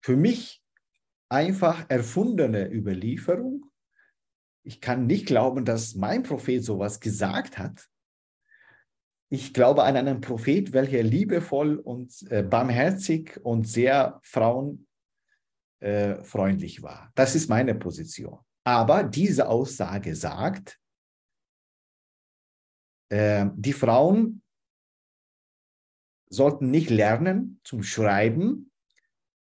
für 0.00 0.16
mich 0.16 0.62
einfach 1.28 1.86
erfundene 1.88 2.72
Überlieferung 2.72 3.70
ich 4.62 4.80
kann 4.80 5.06
nicht 5.06 5.26
glauben, 5.26 5.64
dass 5.64 5.94
mein 5.94 6.22
Prophet 6.22 6.64
sowas 6.64 7.00
gesagt 7.00 7.58
hat. 7.58 7.88
Ich 9.32 9.54
glaube 9.54 9.84
an 9.84 9.96
einen 9.96 10.20
Prophet, 10.20 10.72
welcher 10.72 11.02
liebevoll 11.02 11.78
und 11.78 12.22
äh, 12.30 12.42
barmherzig 12.42 13.38
und 13.44 13.66
sehr 13.66 14.20
frauenfreundlich 14.22 16.78
äh, 16.78 16.82
war. 16.82 17.10
Das 17.14 17.34
ist 17.34 17.48
meine 17.48 17.74
Position. 17.74 18.38
Aber 18.64 19.04
diese 19.04 19.48
Aussage 19.48 20.14
sagt, 20.14 20.78
äh, 23.08 23.46
die 23.54 23.72
Frauen 23.72 24.42
sollten 26.28 26.70
nicht 26.70 26.90
lernen 26.90 27.60
zum 27.64 27.82
Schreiben, 27.82 28.69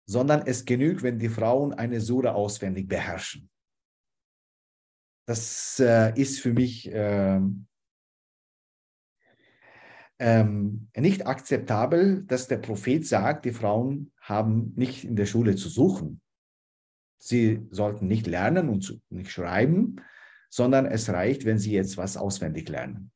sondern 0.07 0.47
es 0.47 0.65
genügt, 0.65 1.03
wenn 1.03 1.19
die 1.19 1.29
Frauen 1.29 1.73
eine 1.73 1.99
Sura 1.99 2.31
auswendig 2.31 2.87
beherrschen. 2.87 3.49
Das 5.27 5.79
äh, 5.79 6.17
ist 6.19 6.39
für 6.39 6.53
mich 6.53 6.89
ähm, 6.93 7.67
ähm, 10.19 10.87
nicht 10.95 11.27
akzeptabel, 11.27 12.23
dass 12.23 12.47
der 12.47 12.57
Prophet 12.57 13.05
sagt, 13.05 13.43
die 13.43 13.51
Frauen 13.51 14.13
haben 14.21 14.73
nicht 14.75 15.03
in 15.03 15.17
der 15.17 15.25
Schule 15.25 15.57
zu 15.57 15.67
suchen. 15.67 16.21
Sie 17.19 17.67
sollten 17.69 18.07
nicht 18.07 18.27
lernen 18.27 18.69
und 18.69 18.81
zu, 18.81 19.01
nicht 19.09 19.31
schreiben, 19.31 19.97
sondern 20.49 20.85
es 20.85 21.09
reicht, 21.09 21.43
wenn 21.43 21.59
sie 21.59 21.73
jetzt 21.73 21.97
was 21.97 22.15
auswendig 22.15 22.69
lernen. 22.69 23.11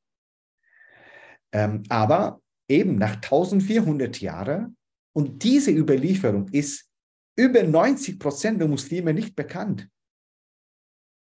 Ähm, 1.53 1.83
aber 1.87 2.41
eben 2.67 2.97
nach 2.97 3.15
1400 3.15 4.19
Jahren 4.19 4.77
und 5.13 5.43
diese 5.43 5.71
Überlieferung 5.71 6.47
ist 6.49 6.89
über 7.35 7.63
90 7.63 8.19
Prozent 8.19 8.59
der 8.59 8.67
Muslime 8.67 9.13
nicht 9.13 9.35
bekannt 9.35 9.89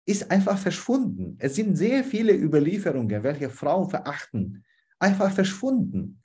ist 0.06 0.32
einfach 0.32 0.58
verschwunden. 0.58 1.38
Es 1.40 1.56
sind 1.56 1.76
sehr 1.76 2.04
viele 2.04 2.34
Überlieferungen, 2.34 3.24
welche 3.24 3.50
Frauen 3.50 3.90
verachten, 3.90 4.64
einfach 5.00 5.32
verschwunden. 5.32 6.22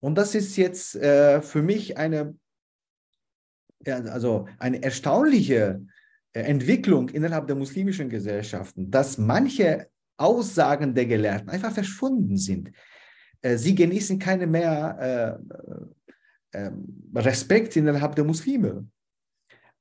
Und 0.00 0.16
das 0.16 0.34
ist 0.34 0.56
jetzt 0.56 0.96
äh, 0.96 1.42
für 1.42 1.62
mich 1.62 1.96
eine, 1.96 2.36
also 3.84 4.48
eine 4.58 4.82
erstaunliche 4.82 5.84
äh, 6.32 6.40
Entwicklung 6.40 7.08
innerhalb 7.10 7.46
der 7.46 7.56
muslimischen 7.56 8.08
Gesellschaften, 8.08 8.90
dass 8.90 9.18
manche 9.18 9.88
Aussagen 10.16 10.94
der 10.94 11.06
Gelehrten 11.06 11.50
einfach 11.50 11.72
verschwunden 11.72 12.36
sind. 12.36 12.72
Äh, 13.42 13.56
sie 13.56 13.74
genießen 13.74 14.18
keine 14.18 14.46
mehr 14.46 15.38
äh, 15.38 15.80
Respekt 17.14 17.76
innerhalb 17.76 18.16
der 18.16 18.24
Muslime. 18.24 18.86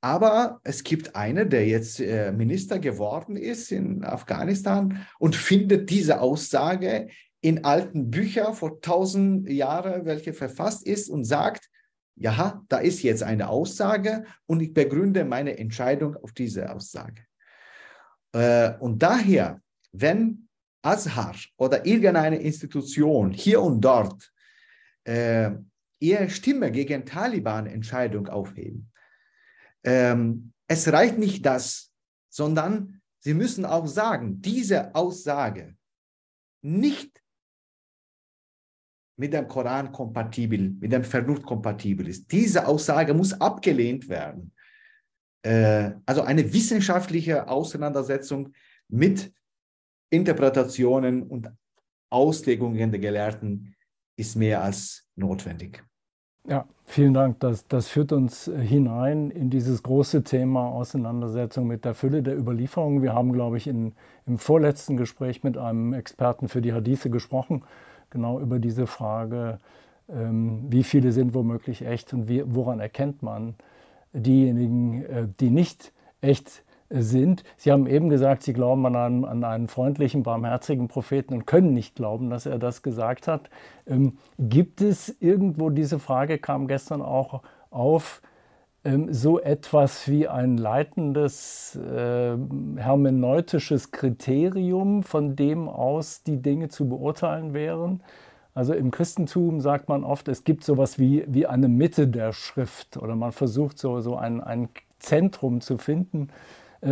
Aber 0.02 0.62
es 0.64 0.84
gibt 0.84 1.16
einen, 1.16 1.50
der 1.50 1.68
jetzt 1.68 2.00
äh, 2.00 2.32
Minister 2.32 2.80
geworden 2.80 3.36
ist 3.36 3.72
in 3.72 4.04
Afghanistan 4.04 5.06
und 5.20 5.36
findet 5.36 5.90
diese 5.90 6.22
Aussage 6.22 7.10
in 7.42 7.66
alten 7.66 8.10
Büchern 8.10 8.54
vor 8.54 8.82
tausend 8.82 9.50
Jahren, 9.50 10.06
welche 10.06 10.34
verfasst 10.34 10.86
ist 10.86 11.10
und 11.10 11.26
sagt, 11.26 11.70
ja, 12.16 12.62
da 12.68 12.78
ist 12.78 13.02
jetzt 13.02 13.24
eine 13.24 13.48
Aussage 13.50 14.26
und 14.46 14.62
ich 14.62 14.74
begründe 14.74 15.24
meine 15.26 15.58
Entscheidung 15.58 16.16
auf 16.18 16.34
diese 16.34 16.74
Aussage. 16.74 17.24
Äh, 18.34 18.74
und 18.80 19.02
daher, 19.02 19.62
wenn 19.92 20.48
Azhar 20.82 21.36
oder 21.58 21.86
irgendeine 21.86 22.38
Institution 22.38 23.32
hier 23.32 23.62
und 23.62 23.82
dort 23.82 24.32
äh, 25.06 25.52
ihre 26.00 26.30
Stimme 26.30 26.72
gegen 26.72 27.06
Taliban-Entscheidung 27.06 28.28
aufheben, 28.28 28.91
ähm, 29.84 30.54
es 30.68 30.91
reicht 30.91 31.18
nicht 31.18 31.45
das, 31.45 31.91
sondern 32.30 33.02
sie 33.20 33.34
müssen 33.34 33.66
auch 33.66 33.88
sagen, 33.88 34.41
diese 34.41 34.93
Aussage 34.95 35.76
nicht 36.62 37.22
mit 39.18 39.34
dem 39.34 39.47
Koran 39.47 39.91
kompatibel, 39.91 40.70
mit 40.80 40.91
dem 40.91 41.04
Vernunft 41.04 41.43
kompatibel 41.43 42.08
ist. 42.08 42.32
Diese 42.32 42.66
Aussage 42.68 43.14
muss 43.14 43.34
abgelehnt 43.34 44.08
werden. 44.08 44.54
Äh, 45.41 45.91
also 46.06 46.22
eine 46.22 46.54
wissenschaftliche 46.54 47.47
Auseinandersetzung 47.47 48.54
mit 48.88 49.34
Interpretationen 50.10 51.24
und 51.24 51.52
Auslegungen 52.10 52.91
der 52.91 53.00
Gelehrten 53.00 53.76
ist 54.20 54.36
mehr 54.36 54.62
als 54.62 55.08
notwendig. 55.16 55.84
Ja, 56.48 56.66
vielen 56.86 57.14
Dank. 57.14 57.40
Das, 57.42 57.68
das 57.68 57.88
führt 57.88 58.12
uns 58.12 58.46
hinein 58.46 59.30
in 59.30 59.50
dieses 59.50 59.84
große 59.84 60.24
Thema 60.24 60.68
Auseinandersetzung 60.68 61.68
mit 61.68 61.86
der 61.86 61.94
Fülle 61.94 62.24
der 62.24 62.38
Überlieferungen. 62.38 63.04
Wir 63.04 63.14
haben, 63.14 63.34
glaube 63.34 63.58
ich, 63.58 63.68
in, 63.68 63.94
im 64.26 64.38
vorletzten 64.38 64.98
Gespräch 64.98 65.44
mit 65.44 65.58
einem 65.58 65.94
Experten 65.94 66.48
für 66.48 66.62
die 66.62 66.74
Hadithe 66.74 67.10
gesprochen, 67.10 67.64
genau 68.10 68.40
über 68.40 68.60
diese 68.60 68.88
Frage, 68.88 69.60
ähm, 70.10 70.66
wie 70.70 70.84
viele 70.84 71.12
sind 71.12 71.34
womöglich 71.34 71.86
echt 71.86 72.14
und 72.14 72.28
wie, 72.28 72.44
woran 72.46 72.80
erkennt 72.80 73.22
man 73.22 73.56
diejenigen, 74.14 75.04
äh, 75.04 75.28
die 75.40 75.52
nicht 75.52 75.94
echt 76.22 76.64
sind. 76.90 77.44
Sie 77.58 77.72
haben 77.72 77.88
eben 77.88 78.10
gesagt, 78.10 78.44
Sie 78.44 78.54
glauben 78.54 78.86
an 78.86 78.96
einen, 78.96 79.26
an 79.26 79.44
einen 79.44 79.68
freundlichen, 79.68 80.24
barmherzigen 80.24 80.88
Propheten 80.88 81.34
und 81.34 81.46
können 81.46 81.74
nicht 81.74 81.96
glauben, 81.96 82.30
dass 82.30 82.46
er 82.46 82.60
das 82.60 82.82
gesagt 82.82 83.28
hat. 83.28 83.50
Ähm, 83.86 84.18
gibt 84.38 84.82
es 84.82 85.16
irgendwo, 85.20 85.70
diese 85.70 86.00
Frage 86.00 86.40
kam 86.40 86.68
gestern 86.68 87.02
auch 87.02 87.42
auf, 87.70 88.22
ähm, 88.86 89.14
so 89.14 89.40
etwas 89.40 90.08
wie 90.08 90.28
ein 90.28 90.58
leitendes 90.58 91.76
äh, 91.76 92.38
hermeneutisches 92.78 93.92
Kriterium, 93.92 95.04
von 95.04 95.36
dem 95.36 95.68
aus 95.68 96.24
die 96.24 96.42
Dinge 96.42 96.70
zu 96.70 96.88
beurteilen 96.88 97.54
wären? 97.54 98.02
Also 98.56 98.74
im 98.74 98.92
Christentum 98.92 99.62
sagt 99.62 99.90
man 99.90 100.04
oft, 100.04 100.28
es 100.28 100.44
gibt 100.44 100.64
sowas 100.64 100.98
wie, 100.98 101.24
wie 101.28 101.46
eine 101.46 101.68
Mitte 101.68 102.08
der 102.08 102.34
Schrift 102.34 102.98
oder 102.98 103.16
man 103.16 103.32
versucht 103.32 103.78
so, 103.78 104.02
so 104.02 104.16
ein, 104.16 104.42
ein 104.42 104.70
Zentrum 105.00 105.62
zu 105.62 105.78
finden, 105.78 106.30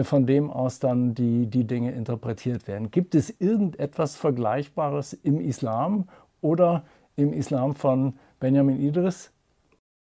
von 0.03 0.25
dem 0.25 0.49
aus 0.49 0.79
dann 0.79 1.13
die, 1.13 1.47
die 1.47 1.65
Dinge 1.65 1.91
interpretiert 1.91 2.67
werden. 2.67 2.91
Gibt 2.91 3.15
es 3.15 3.29
irgendetwas 3.39 4.15
Vergleichbares 4.15 5.13
im 5.13 5.39
Islam 5.39 6.09
oder 6.41 6.85
im 7.15 7.33
Islam 7.33 7.75
von 7.75 8.17
Benjamin 8.39 8.81
Idris? 8.81 9.31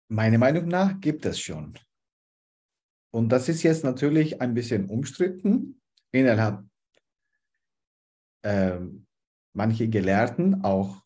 Meiner 0.09 0.39
Meinung 0.39 0.68
nach 0.68 1.01
gibt 1.01 1.27
es 1.27 1.39
schon. 1.39 1.74
Und 3.11 3.31
das 3.31 3.49
ist 3.49 3.62
jetzt 3.62 3.85
natürlich 3.85 4.41
ein 4.41 4.55
bisschen 4.55 4.89
umstritten 4.89 5.81
innerhalb 6.12 6.64
äh, 8.43 8.79
manche 9.53 9.89
Gelehrten, 9.89 10.64
auch 10.64 11.03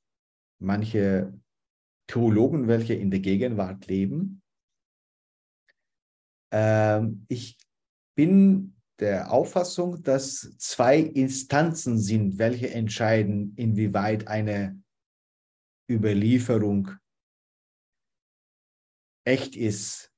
manche 0.58 1.32
Theologen, 2.06 2.68
welche 2.68 2.94
in 2.94 3.10
der 3.10 3.20
Gegenwart 3.20 3.86
leben. 3.86 4.42
Ähm, 6.50 7.24
ich 7.28 7.56
bin 8.14 8.76
der 8.98 9.32
Auffassung, 9.32 10.02
dass 10.02 10.54
zwei 10.58 10.98
Instanzen 10.98 11.98
sind, 11.98 12.38
welche 12.38 12.70
entscheiden, 12.70 13.54
inwieweit 13.56 14.28
eine 14.28 14.80
Überlieferung 15.90 16.92
echt 19.24 19.56
ist, 19.56 20.12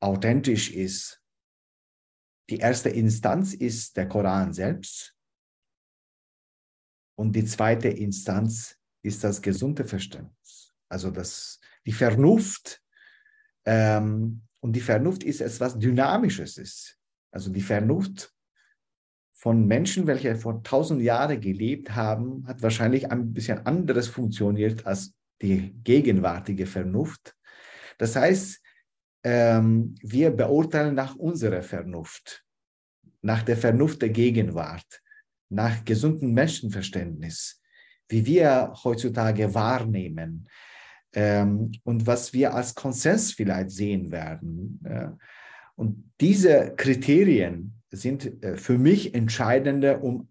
authentisch 0.00 0.70
ist. 0.72 1.22
Die 2.50 2.58
erste 2.58 2.88
Instanz 2.88 3.54
ist 3.54 3.96
der 3.96 4.08
Koran 4.08 4.52
selbst 4.52 5.16
und 7.16 7.34
die 7.36 7.44
zweite 7.44 7.88
Instanz 7.88 8.78
ist 9.02 9.22
das 9.22 9.40
gesunde 9.40 9.84
Verständnis, 9.84 10.74
also 10.88 11.10
das, 11.10 11.60
die 11.86 11.92
Vernunft. 11.92 12.82
Ähm, 13.64 14.42
und 14.60 14.74
die 14.74 14.80
Vernunft 14.80 15.24
ist 15.24 15.40
etwas 15.40 15.78
Dynamisches. 15.78 16.58
Ist. 16.58 16.98
Also 17.32 17.50
die 17.50 17.62
Vernunft 17.62 18.32
von 19.32 19.66
Menschen, 19.66 20.06
welche 20.06 20.36
vor 20.36 20.62
tausend 20.62 21.02
Jahren 21.02 21.40
gelebt 21.40 21.96
haben, 21.96 22.46
hat 22.46 22.62
wahrscheinlich 22.62 23.10
ein 23.10 23.32
bisschen 23.32 23.66
anderes 23.66 24.06
funktioniert 24.06 24.86
als 24.86 25.14
die 25.40 25.74
gegenwärtige 25.82 26.66
Vernunft. 26.66 27.34
Das 27.98 28.14
heißt, 28.14 28.62
ähm, 29.24 29.94
wir 30.00 30.30
beurteilen 30.30 30.94
nach 30.94 31.16
unserer 31.16 31.62
Vernunft, 31.62 32.44
nach 33.20 33.42
der 33.42 33.56
Vernunft 33.56 34.02
der 34.02 34.10
Gegenwart, 34.10 35.02
nach 35.48 35.84
gesundem 35.84 36.32
Menschenverständnis, 36.32 37.60
wie 38.08 38.24
wir 38.24 38.72
heutzutage 38.84 39.52
wahrnehmen 39.54 40.48
ähm, 41.14 41.72
und 41.84 42.06
was 42.06 42.32
wir 42.32 42.54
als 42.54 42.74
Konsens 42.74 43.32
vielleicht 43.32 43.70
sehen 43.70 44.10
werden. 44.10 44.80
Ja. 44.84 45.18
Und 45.76 46.12
diese 46.20 46.74
Kriterien 46.76 47.82
sind 47.90 48.42
äh, 48.42 48.56
für 48.56 48.78
mich 48.78 49.14
entscheidende, 49.14 49.98
um 49.98 50.28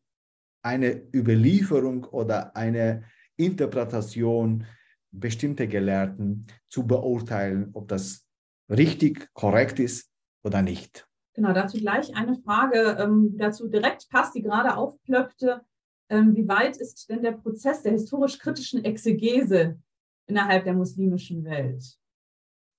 eine 0.63 1.01
Überlieferung 1.13 2.05
oder 2.05 2.55
eine 2.55 3.03
Interpretation 3.37 4.65
bestimmter 5.11 5.67
Gelehrten 5.67 6.47
zu 6.69 6.85
beurteilen, 6.85 7.69
ob 7.73 7.87
das 7.87 8.25
richtig, 8.69 9.29
korrekt 9.33 9.79
ist 9.79 10.09
oder 10.43 10.61
nicht. 10.61 11.07
Genau, 11.33 11.53
dazu 11.53 11.77
gleich 11.77 12.15
eine 12.15 12.35
Frage, 12.35 12.97
ähm, 12.99 13.37
dazu 13.37 13.67
direkt 13.67 14.09
passt, 14.09 14.35
die 14.35 14.41
gerade 14.41 14.75
aufplöppte. 14.75 15.61
Ähm, 16.09 16.35
wie 16.35 16.47
weit 16.47 16.77
ist 16.77 17.09
denn 17.09 17.21
der 17.21 17.31
Prozess 17.31 17.83
der 17.83 17.93
historisch-kritischen 17.93 18.83
Exegese 18.83 19.79
innerhalb 20.27 20.65
der 20.65 20.73
muslimischen 20.73 21.43
Welt? 21.45 21.97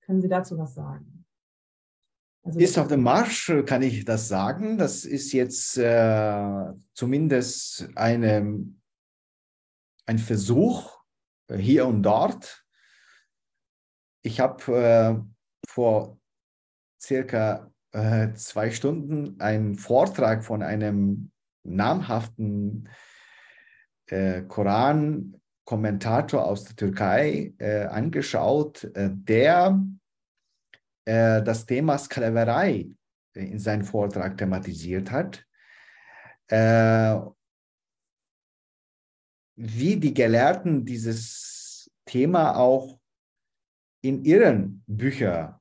Können 0.03 0.21
Sie 0.21 0.29
dazu 0.29 0.59
was 0.59 0.75
sagen? 0.75 1.22
Also 2.45 2.59
ist 2.59 2.77
auf 2.77 2.89
dem 2.89 3.03
Marsch, 3.03 3.53
kann 3.67 3.83
ich 3.83 4.05
das 4.05 4.27
sagen. 4.27 4.77
Das 4.77 5.05
ist 5.05 5.33
jetzt 5.33 5.79
äh, 5.79 6.73
zumindest 6.93 7.89
eine, 7.95 8.67
ein 10.07 10.19
Versuch 10.19 10.99
äh, 11.47 11.57
hier 11.57 11.87
und 11.87 12.03
dort. 12.03 12.67
Ich 14.23 14.41
habe 14.41 14.77
äh, 14.77 15.15
vor 15.69 16.19
circa 17.01 17.71
äh, 17.93 18.33
zwei 18.35 18.73
Stunden 18.73 19.41
einen 19.41 19.77
Vortrag 19.77 20.45
von 20.45 20.65
einem 20.65 21.31
namhaften 21.63 22.89
äh, 24.07 24.43
Koran-Kommentator 24.43 26.45
aus 26.45 26.65
der 26.65 26.75
Türkei 26.75 27.55
äh, 27.59 27.85
angeschaut, 27.85 28.91
der 28.95 29.81
äh, 31.05 31.43
das 31.43 31.67
Thema 31.67 31.99
Sklaverei 31.99 32.89
in 33.35 33.59
seinem 33.59 33.85
Vortrag 33.85 34.37
thematisiert 34.37 35.11
hat. 35.11 35.45
Äh, 36.49 37.19
wie 39.57 39.97
die 39.97 40.15
Gelehrten 40.15 40.85
dieses 40.85 41.91
Thema 42.05 42.57
auch 42.57 42.99
in 44.03 44.25
ihren 44.25 44.83
Büchern 44.87 45.55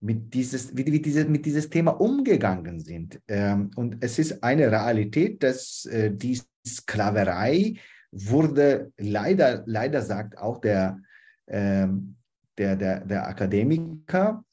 mit 0.00 0.32
dieses, 0.34 0.76
wie, 0.76 0.86
wie 0.86 1.00
diese, 1.00 1.24
mit 1.24 1.44
dieses 1.44 1.68
Thema 1.68 1.92
umgegangen 1.92 2.80
sind. 2.80 3.20
Ähm, 3.28 3.70
und 3.76 3.96
es 4.00 4.18
ist 4.18 4.42
eine 4.42 4.70
Realität, 4.70 5.42
dass 5.42 5.84
äh, 5.86 6.10
die 6.12 6.40
Sklaverei 6.66 7.74
wurde 8.10 8.92
leider, 8.96 9.62
leider 9.66 10.02
sagt 10.02 10.38
auch 10.38 10.60
der, 10.60 11.00
ähm, 11.48 12.16
der, 12.56 12.76
der, 12.76 13.04
der 13.04 13.28
Akademiker, 13.28 14.44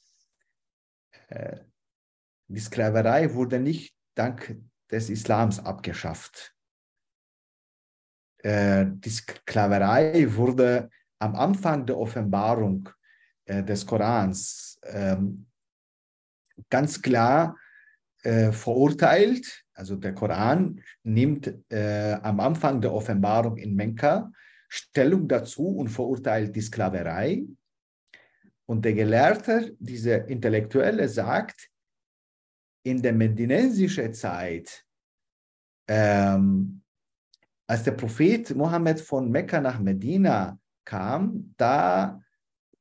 die 2.48 2.60
Sklaverei 2.60 3.34
wurde 3.34 3.60
nicht 3.60 3.96
dank 4.16 4.56
des 4.92 5.10
Islams 5.10 5.60
abgeschafft. 5.60 6.54
Äh, 8.44 8.86
die 8.90 9.10
Sklaverei 9.10 10.26
wurde 10.36 10.90
am 11.20 11.36
Anfang 11.36 11.86
der 11.86 11.98
Offenbarung 11.98 12.90
äh, 13.46 13.64
des 13.64 13.86
Korans 13.86 14.80
ähm, 14.84 15.48
ganz 16.70 17.02
klar 17.02 17.58
äh, 18.24 18.52
verurteilt. 18.52 19.64
Also 19.74 19.96
der 19.96 20.14
Koran 20.14 20.82
nimmt 21.04 21.54
äh, 21.72 22.14
am 22.22 22.40
Anfang 22.40 22.82
der 22.82 22.94
Offenbarung 22.94 23.58
in 23.58 23.76
Mekka 23.76 24.32
Stellung 24.68 25.28
dazu 25.28 25.68
und 25.68 25.90
verurteilt 25.90 26.56
die 26.56 26.62
Sklaverei. 26.62 27.46
Und 28.66 28.86
der 28.86 28.94
Gelehrte, 28.94 29.76
dieser 29.80 30.28
Intellektuelle, 30.28 31.08
sagt, 31.10 31.70
in 32.84 33.02
der 33.02 33.14
medinensischen 33.14 34.14
Zeit, 34.14 34.86
ähm, 35.88 36.82
als 37.68 37.84
der 37.84 37.92
Prophet 37.92 38.56
Mohammed 38.56 39.00
von 39.02 39.30
Mekka 39.30 39.60
nach 39.60 39.80
Medina 39.80 40.60
kam, 40.86 41.54
da 41.58 42.22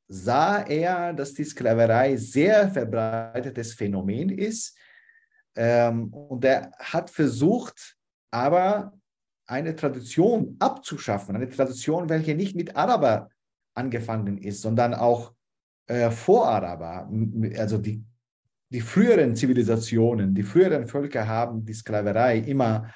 sah 0.08 0.62
er, 0.62 1.12
dass 1.12 1.34
die 1.34 1.44
Sklaverei 1.44 2.16
sehr 2.16 2.70
verbreitetes 2.70 3.74
Phänomen 3.74 4.30
ist. 4.30 4.76
Ähm, 5.54 6.12
und 6.12 6.44
er 6.44 6.72
hat 6.78 7.10
versucht, 7.10 7.96
aber 8.30 8.92
eine 9.46 9.74
Tradition 9.76 10.56
abzuschaffen, 10.58 11.36
eine 11.36 11.48
Tradition, 11.48 12.08
welche 12.08 12.34
nicht 12.34 12.56
mit 12.56 12.76
Araber 12.76 13.30
angefangen 13.74 14.38
ist, 14.38 14.62
sondern 14.62 14.94
auch 14.94 15.32
äh, 15.92 16.10
vor 16.10 16.48
Araber, 16.48 17.10
also 17.58 17.76
die, 17.76 18.02
die 18.70 18.80
früheren 18.80 19.36
Zivilisationen, 19.36 20.34
die 20.34 20.42
früheren 20.42 20.86
Völker 20.86 21.26
haben 21.26 21.66
die 21.66 21.74
Sklaverei 21.74 22.38
immer 22.38 22.90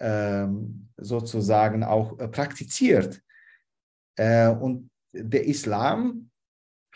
ähm, 0.00 0.88
sozusagen 0.96 1.84
auch 1.84 2.18
äh, 2.18 2.26
praktiziert. 2.26 3.22
Äh, 4.16 4.48
und 4.48 4.90
der 5.12 5.46
Islam 5.46 6.30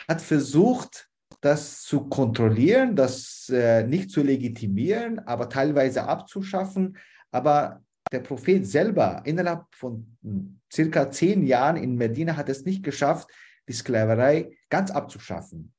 hat 0.09 0.21
versucht, 0.21 1.09
das 1.41 1.83
zu 1.83 2.09
kontrollieren, 2.09 2.97
das 2.97 3.49
äh, 3.53 3.85
nicht 3.87 4.11
zu 4.11 4.25
legitimieren, 4.25 5.21
aber 5.21 5.49
teilweise 5.49 6.09
abzuschaffen. 6.09 6.97
Aber 7.31 7.85
der 8.11 8.21
Prophet 8.21 8.67
selber 8.67 9.23
innerhalb 9.25 9.67
von 9.73 10.17
hm, 10.25 10.59
circa 10.73 11.09
zehn 11.13 11.47
Jahren 11.47 11.77
in 11.77 11.95
Medina 11.95 12.37
hat 12.37 12.49
es 12.49 12.65
nicht 12.65 12.83
geschafft, 12.83 13.31
die 13.69 13.75
Sklaverei 13.75 14.56
ganz 14.69 14.91
abzuschaffen. 14.91 15.73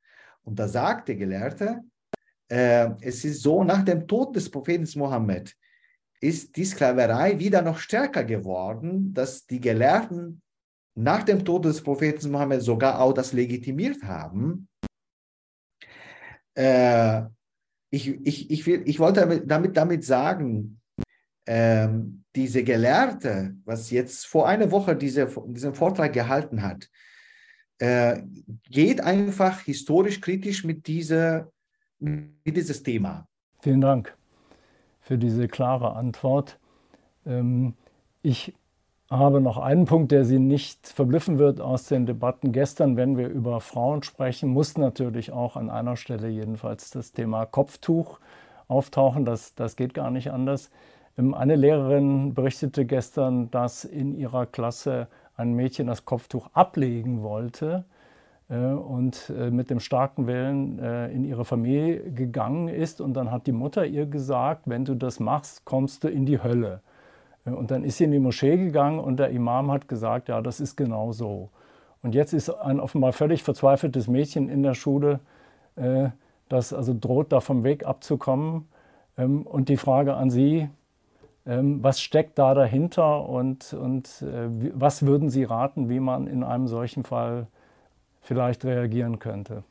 Und 0.43 0.59
da 0.59 0.67
sagt 0.67 1.09
der 1.09 1.15
Gelehrte, 1.15 1.81
äh, 2.49 2.89
es 3.01 3.25
ist 3.25 3.41
so, 3.41 3.63
nach 3.63 3.83
dem 3.83 4.07
Tod 4.07 4.35
des 4.35 4.49
Propheten 4.49 4.87
Mohammed 4.97 5.55
ist 6.19 6.55
die 6.55 6.65
Sklaverei 6.65 7.37
wieder 7.39 7.61
noch 7.61 7.77
stärker 7.77 8.23
geworden, 8.23 9.13
dass 9.13 9.45
die 9.45 9.59
Gelehrten 9.59 10.41
nach 10.95 11.23
dem 11.23 11.45
Tod 11.45 11.65
des 11.65 11.81
Propheten 11.83 12.31
Mohammed 12.31 12.61
sogar 12.61 12.99
auch 12.99 13.13
das 13.13 13.33
legitimiert 13.33 14.01
haben. 14.03 14.67
Äh, 16.55 17.23
ich, 17.91 18.07
ich, 18.25 18.49
ich, 18.49 18.65
will, 18.65 18.81
ich 18.85 18.99
wollte 18.99 19.43
damit, 19.45 19.77
damit 19.77 20.03
sagen, 20.03 20.81
ähm, 21.45 22.23
diese 22.35 22.63
Gelehrte, 22.63 23.55
was 23.63 23.91
jetzt 23.91 24.25
vor 24.25 24.47
einer 24.47 24.71
Woche 24.71 24.95
diese, 24.95 25.27
diesen 25.47 25.75
Vortrag 25.75 26.13
gehalten 26.13 26.61
hat, 26.61 26.89
äh, 27.79 28.21
geht 28.69 29.01
einfach 29.01 29.61
historisch 29.61 30.21
kritisch 30.21 30.63
mit, 30.63 30.87
dieser, 30.87 31.51
mit 31.99 32.55
dieses 32.57 32.83
Thema. 32.83 33.27
Vielen 33.61 33.81
Dank 33.81 34.15
für 35.01 35.17
diese 35.17 35.47
klare 35.47 35.95
Antwort. 35.95 36.59
Ähm, 37.25 37.73
ich 38.21 38.53
habe 39.09 39.39
noch 39.39 39.57
einen 39.57 39.85
Punkt, 39.85 40.11
der 40.11 40.25
Sie 40.25 40.39
nicht 40.39 40.87
verblüffen 40.87 41.37
wird 41.37 41.61
aus 41.61 41.85
den 41.85 42.05
Debatten 42.05 42.51
gestern, 42.51 42.97
wenn 42.97 43.17
wir 43.17 43.29
über 43.29 43.61
Frauen 43.61 44.03
sprechen, 44.03 44.49
muss 44.49 44.77
natürlich 44.77 45.31
auch 45.31 45.55
an 45.55 45.69
einer 45.69 45.95
Stelle 45.95 46.27
jedenfalls 46.27 46.89
das 46.91 47.13
Thema 47.13 47.45
Kopftuch 47.45 48.19
auftauchen. 48.67 49.23
Das, 49.23 49.55
das 49.55 49.77
geht 49.77 49.93
gar 49.93 50.11
nicht 50.11 50.31
anders. 50.31 50.69
Ähm, 51.17 51.33
eine 51.33 51.55
Lehrerin 51.55 52.33
berichtete 52.33 52.85
gestern, 52.85 53.51
dass 53.51 53.83
in 53.85 54.15
ihrer 54.15 54.45
Klasse 54.45 55.07
ein 55.35 55.53
Mädchen 55.53 55.87
das 55.87 56.05
Kopftuch 56.05 56.49
ablegen 56.53 57.21
wollte 57.21 57.85
äh, 58.49 58.57
und 58.57 59.31
äh, 59.37 59.51
mit 59.51 59.69
dem 59.69 59.79
starken 59.79 60.27
Willen 60.27 60.79
äh, 60.79 61.09
in 61.11 61.23
ihre 61.25 61.45
Familie 61.45 62.11
gegangen 62.11 62.67
ist. 62.67 63.01
Und 63.01 63.13
dann 63.13 63.31
hat 63.31 63.47
die 63.47 63.51
Mutter 63.51 63.85
ihr 63.85 64.05
gesagt, 64.05 64.63
wenn 64.65 64.85
du 64.85 64.95
das 64.95 65.19
machst, 65.19 65.65
kommst 65.65 66.03
du 66.03 66.07
in 66.07 66.25
die 66.25 66.41
Hölle. 66.41 66.81
Und 67.45 67.71
dann 67.71 67.85
ist 67.85 67.97
sie 67.97 68.03
in 68.03 68.11
die 68.11 68.19
Moschee 68.19 68.57
gegangen 68.57 68.99
und 68.99 69.19
der 69.19 69.29
Imam 69.29 69.71
hat 69.71 69.87
gesagt, 69.87 70.27
ja, 70.27 70.41
das 70.41 70.59
ist 70.59 70.75
genau 70.75 71.13
so. 71.13 71.49
Und 72.03 72.13
jetzt 72.13 72.33
ist 72.33 72.49
ein 72.49 72.81
offenbar 72.81 73.13
völlig 73.13 73.41
verzweifeltes 73.41 74.09
Mädchen 74.09 74.49
in 74.49 74.63
der 74.63 74.73
Schule, 74.73 75.21
das 76.49 76.73
also 76.73 76.93
droht, 76.93 77.31
da 77.31 77.39
vom 77.39 77.63
Weg 77.63 77.85
abzukommen. 77.85 78.67
Ähm, 79.17 79.43
und 79.43 79.69
die 79.69 79.77
Frage 79.77 80.15
an 80.15 80.29
Sie, 80.29 80.69
was 81.47 82.01
steckt 82.01 82.37
da 82.37 82.53
dahinter 82.53 83.27
und, 83.27 83.73
und 83.73 84.21
äh, 84.21 84.49
was 84.73 85.05
würden 85.05 85.29
Sie 85.29 85.43
raten, 85.43 85.89
wie 85.89 86.01
man 86.01 86.27
in 86.27 86.43
einem 86.43 86.67
solchen 86.67 87.03
Fall 87.03 87.47
vielleicht 88.21 88.65
reagieren 88.65 89.19
könnte? 89.19 89.63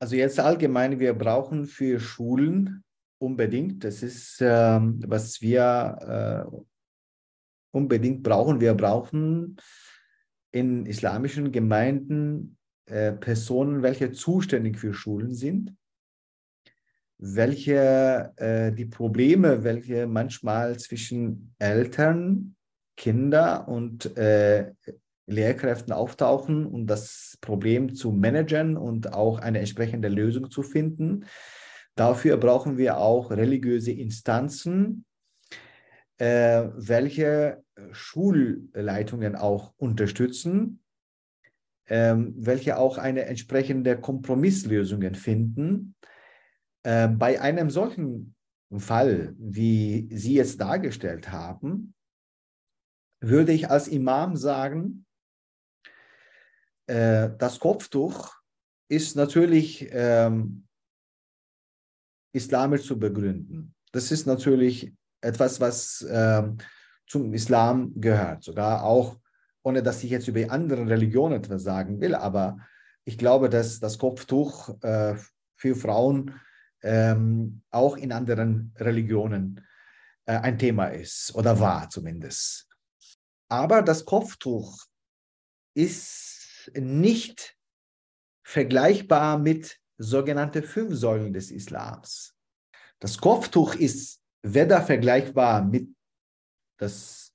Also 0.00 0.16
jetzt 0.16 0.40
allgemein, 0.40 0.98
wir 0.98 1.12
brauchen 1.14 1.66
für 1.66 2.00
Schulen 2.00 2.82
unbedingt. 3.18 3.84
Das 3.84 4.02
ist, 4.02 4.38
ähm, 4.40 5.00
was 5.06 5.40
wir 5.40 6.48
äh, 6.50 6.56
unbedingt 7.72 8.22
brauchen. 8.22 8.60
Wir 8.60 8.74
brauchen 8.74 9.56
in 10.52 10.86
islamischen 10.86 11.52
Gemeinden 11.52 12.56
äh, 12.86 13.12
Personen, 13.12 13.82
welche 13.82 14.12
zuständig 14.12 14.78
für 14.78 14.94
Schulen 14.94 15.34
sind, 15.34 15.74
welche 17.18 18.32
äh, 18.36 18.72
die 18.72 18.86
Probleme, 18.86 19.64
welche 19.64 20.06
manchmal 20.06 20.78
zwischen 20.78 21.54
Eltern, 21.58 22.56
Kinder 22.96 23.68
und 23.68 24.16
äh, 24.16 24.72
Lehrkräften 25.26 25.92
auftauchen 25.92 26.66
und 26.66 26.86
das 26.86 27.38
Problem 27.40 27.94
zu 27.94 28.12
managen 28.12 28.76
und 28.76 29.12
auch 29.12 29.38
eine 29.38 29.60
entsprechende 29.60 30.08
Lösung 30.08 30.50
zu 30.50 30.62
finden. 30.62 31.24
Dafür 31.94 32.36
brauchen 32.36 32.76
wir 32.76 32.98
auch 32.98 33.30
religiöse 33.30 33.92
Instanzen, 33.92 35.04
äh, 36.18 36.64
welche 36.76 37.62
Schulleitungen 37.92 39.36
auch 39.36 39.72
unterstützen, 39.76 40.80
ähm, 41.86 42.34
welche 42.36 42.78
auch 42.78 42.98
eine 42.98 43.24
entsprechende 43.26 43.96
Kompromisslösungen 43.98 45.14
finden. 45.14 45.94
Äh, 46.84 47.08
bei 47.08 47.40
einem 47.40 47.70
solchen 47.70 48.34
Fall, 48.76 49.34
wie 49.38 50.08
Sie 50.12 50.34
jetzt 50.34 50.60
dargestellt 50.60 51.32
haben, 51.32 51.94
würde 53.20 53.52
ich 53.52 53.70
als 53.70 53.88
Imam 53.88 54.36
sagen, 54.36 55.06
äh, 56.86 57.30
das 57.38 57.58
Kopftuch 57.58 58.34
ist 58.88 59.16
natürlich 59.16 59.88
ähm, 59.90 60.66
islamisch 62.32 62.84
zu 62.84 62.98
begründen. 62.98 63.74
Das 63.92 64.12
ist 64.12 64.26
natürlich 64.26 64.92
etwas, 65.22 65.60
was 65.60 66.06
ähm, 66.10 66.58
zum 67.06 67.32
Islam 67.32 67.92
gehört, 67.98 68.42
sogar 68.44 68.84
auch, 68.84 69.18
ohne 69.62 69.82
dass 69.82 70.04
ich 70.04 70.10
jetzt 70.10 70.28
über 70.28 70.50
andere 70.50 70.86
Religionen 70.86 71.36
etwas 71.36 71.62
sagen 71.62 72.00
will, 72.00 72.14
aber 72.14 72.58
ich 73.04 73.16
glaube, 73.16 73.48
dass 73.48 73.80
das 73.80 73.98
Kopftuch 73.98 74.82
äh, 74.82 75.14
für 75.56 75.76
Frauen 75.76 76.34
ähm, 76.84 77.62
auch 77.70 77.96
in 77.96 78.12
anderen 78.12 78.72
Religionen 78.76 79.66
äh, 80.26 80.36
ein 80.36 80.58
Thema 80.58 80.88
ist 80.88 81.34
oder 81.34 81.58
war 81.58 81.88
zumindest. 81.88 82.68
Aber 83.48 83.82
das 83.82 84.04
Kopftuch 84.04 84.84
ist 85.74 86.70
nicht 86.74 87.56
vergleichbar 88.46 89.38
mit 89.38 89.80
sogenannten 89.96 90.62
fünf 90.62 90.94
Säulen 90.94 91.32
des 91.32 91.50
Islams. 91.50 92.36
Das 93.00 93.18
Kopftuch 93.18 93.74
ist 93.74 94.20
weder 94.42 94.82
vergleichbar 94.82 95.64
mit 95.64 95.88
das 96.78 97.34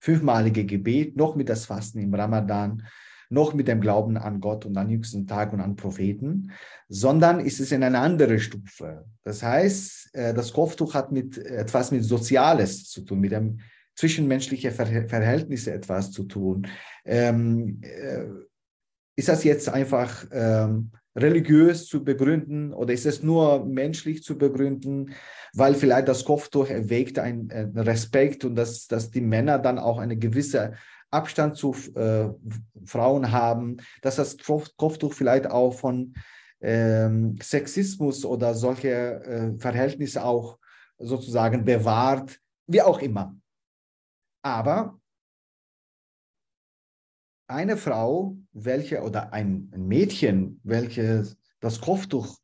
fünfmalige 0.00 0.64
Gebet, 0.64 1.16
noch 1.16 1.34
mit 1.34 1.48
das 1.48 1.66
Fasten 1.66 1.98
im 1.98 2.14
Ramadan, 2.14 2.86
noch 3.30 3.54
mit 3.54 3.68
dem 3.68 3.80
Glauben 3.80 4.16
an 4.16 4.40
Gott 4.40 4.64
und 4.64 4.76
an 4.76 4.90
jüngsten 4.90 5.26
Tag 5.26 5.52
und 5.52 5.60
an 5.60 5.76
Propheten, 5.76 6.52
sondern 6.88 7.40
ist 7.40 7.60
es 7.60 7.72
in 7.72 7.82
einer 7.82 8.00
anderen 8.00 8.38
Stufe. 8.38 9.04
Das 9.24 9.42
heißt, 9.42 10.14
äh, 10.14 10.34
das 10.34 10.52
Kopftuch 10.52 10.94
hat 10.94 11.12
mit 11.12 11.38
etwas 11.38 11.90
mit 11.90 12.04
Soziales 12.04 12.88
zu 12.88 13.02
tun, 13.02 13.20
mit 13.20 13.32
dem 13.32 13.60
zwischenmenschlichen 13.94 14.70
Verhältnisse 14.70 15.72
etwas 15.72 16.12
zu 16.12 16.24
tun. 16.24 16.68
Ähm, 17.04 17.80
äh, 17.82 18.24
ist 19.16 19.28
das 19.28 19.42
jetzt 19.42 19.68
einfach 19.68 20.24
ähm, 20.30 20.92
religiös 21.16 21.86
zu 21.86 22.04
begründen 22.04 22.72
oder 22.72 22.92
ist 22.92 23.06
es 23.06 23.22
nur 23.24 23.66
menschlich 23.66 24.22
zu 24.22 24.38
begründen, 24.38 25.14
weil 25.52 25.74
vielleicht 25.74 26.06
das 26.06 26.24
Kopftuch 26.24 26.68
erwägt 26.68 27.18
einen, 27.18 27.50
einen 27.50 27.78
Respekt 27.78 28.44
und 28.44 28.54
dass, 28.54 28.86
dass 28.86 29.10
die 29.10 29.20
Männer 29.20 29.58
dann 29.58 29.80
auch 29.80 29.98
eine 29.98 30.16
gewisse 30.16 30.74
Abstand 31.10 31.56
zu 31.56 31.74
äh, 31.94 32.28
Frauen 32.84 33.32
haben, 33.32 33.78
dass 34.02 34.16
das 34.16 34.36
Kopftuch 34.76 35.12
vielleicht 35.12 35.46
auch 35.50 35.72
von 35.72 36.14
ähm, 36.60 37.38
Sexismus 37.40 38.24
oder 38.24 38.54
solche 38.54 39.22
äh, 39.24 39.58
Verhältnisse 39.58 40.24
auch 40.24 40.58
sozusagen 40.98 41.64
bewahrt, 41.64 42.40
wie 42.66 42.82
auch 42.82 43.00
immer. 43.00 43.36
Aber 44.42 44.98
eine 47.48 47.76
Frau, 47.76 48.36
welche 48.52 49.02
oder 49.02 49.32
ein 49.32 49.70
Mädchen, 49.76 50.60
welches 50.64 51.38
das 51.60 51.80
Kopftuch 51.80 52.38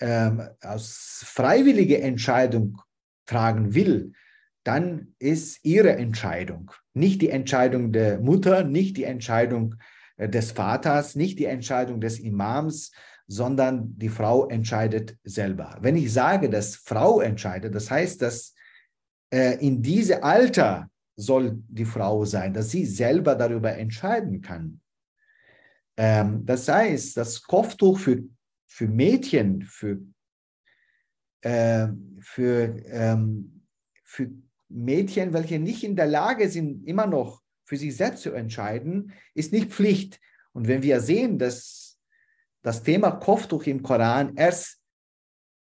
ähm, 0.00 0.48
aus 0.62 1.22
freiwilliger 1.24 2.00
Entscheidung 2.00 2.80
tragen 3.26 3.74
will, 3.74 4.12
dann 4.64 5.14
ist 5.18 5.64
ihre 5.64 5.96
Entscheidung, 5.96 6.72
nicht 6.94 7.20
die 7.20 7.30
Entscheidung 7.30 7.92
der 7.92 8.20
Mutter, 8.20 8.64
nicht 8.64 8.96
die 8.96 9.04
Entscheidung 9.04 9.74
äh, 10.16 10.28
des 10.28 10.52
Vaters, 10.52 11.14
nicht 11.14 11.38
die 11.38 11.44
Entscheidung 11.44 12.00
des 12.00 12.18
Imams, 12.18 12.92
sondern 13.26 13.98
die 13.98 14.08
Frau 14.08 14.48
entscheidet 14.48 15.16
selber. 15.24 15.76
Wenn 15.80 15.96
ich 15.96 16.12
sage, 16.12 16.48
dass 16.50 16.76
Frau 16.76 17.20
entscheidet, 17.20 17.74
das 17.74 17.90
heißt, 17.90 18.22
dass 18.22 18.54
äh, 19.32 19.58
in 19.64 19.82
diesem 19.82 20.22
Alter 20.22 20.88
soll 21.16 21.62
die 21.68 21.84
Frau 21.84 22.24
sein, 22.24 22.52
dass 22.52 22.70
sie 22.70 22.84
selber 22.86 23.34
darüber 23.34 23.76
entscheiden 23.76 24.40
kann. 24.40 24.80
Ähm, 25.96 26.44
das 26.44 26.68
heißt, 26.68 27.16
das 27.16 27.42
Kopftuch 27.42 27.98
für, 27.98 28.22
für 28.66 28.88
Mädchen, 28.88 29.62
für, 29.62 30.00
äh, 31.42 31.88
für, 32.20 32.76
ähm, 32.86 33.62
für 34.02 34.30
Mädchen, 34.68 35.32
welche 35.32 35.58
nicht 35.58 35.84
in 35.84 35.96
der 35.96 36.06
Lage 36.06 36.48
sind, 36.48 36.86
immer 36.86 37.06
noch 37.06 37.42
für 37.64 37.76
sich 37.76 37.96
selbst 37.96 38.22
zu 38.22 38.32
entscheiden, 38.32 39.12
ist 39.34 39.52
nicht 39.52 39.72
Pflicht. 39.72 40.20
Und 40.52 40.68
wenn 40.68 40.82
wir 40.82 41.00
sehen, 41.00 41.38
dass 41.38 41.98
das 42.62 42.82
Thema 42.82 43.12
Kopftuch 43.12 43.64
im 43.64 43.82
Koran 43.82 44.34
erst 44.36 44.80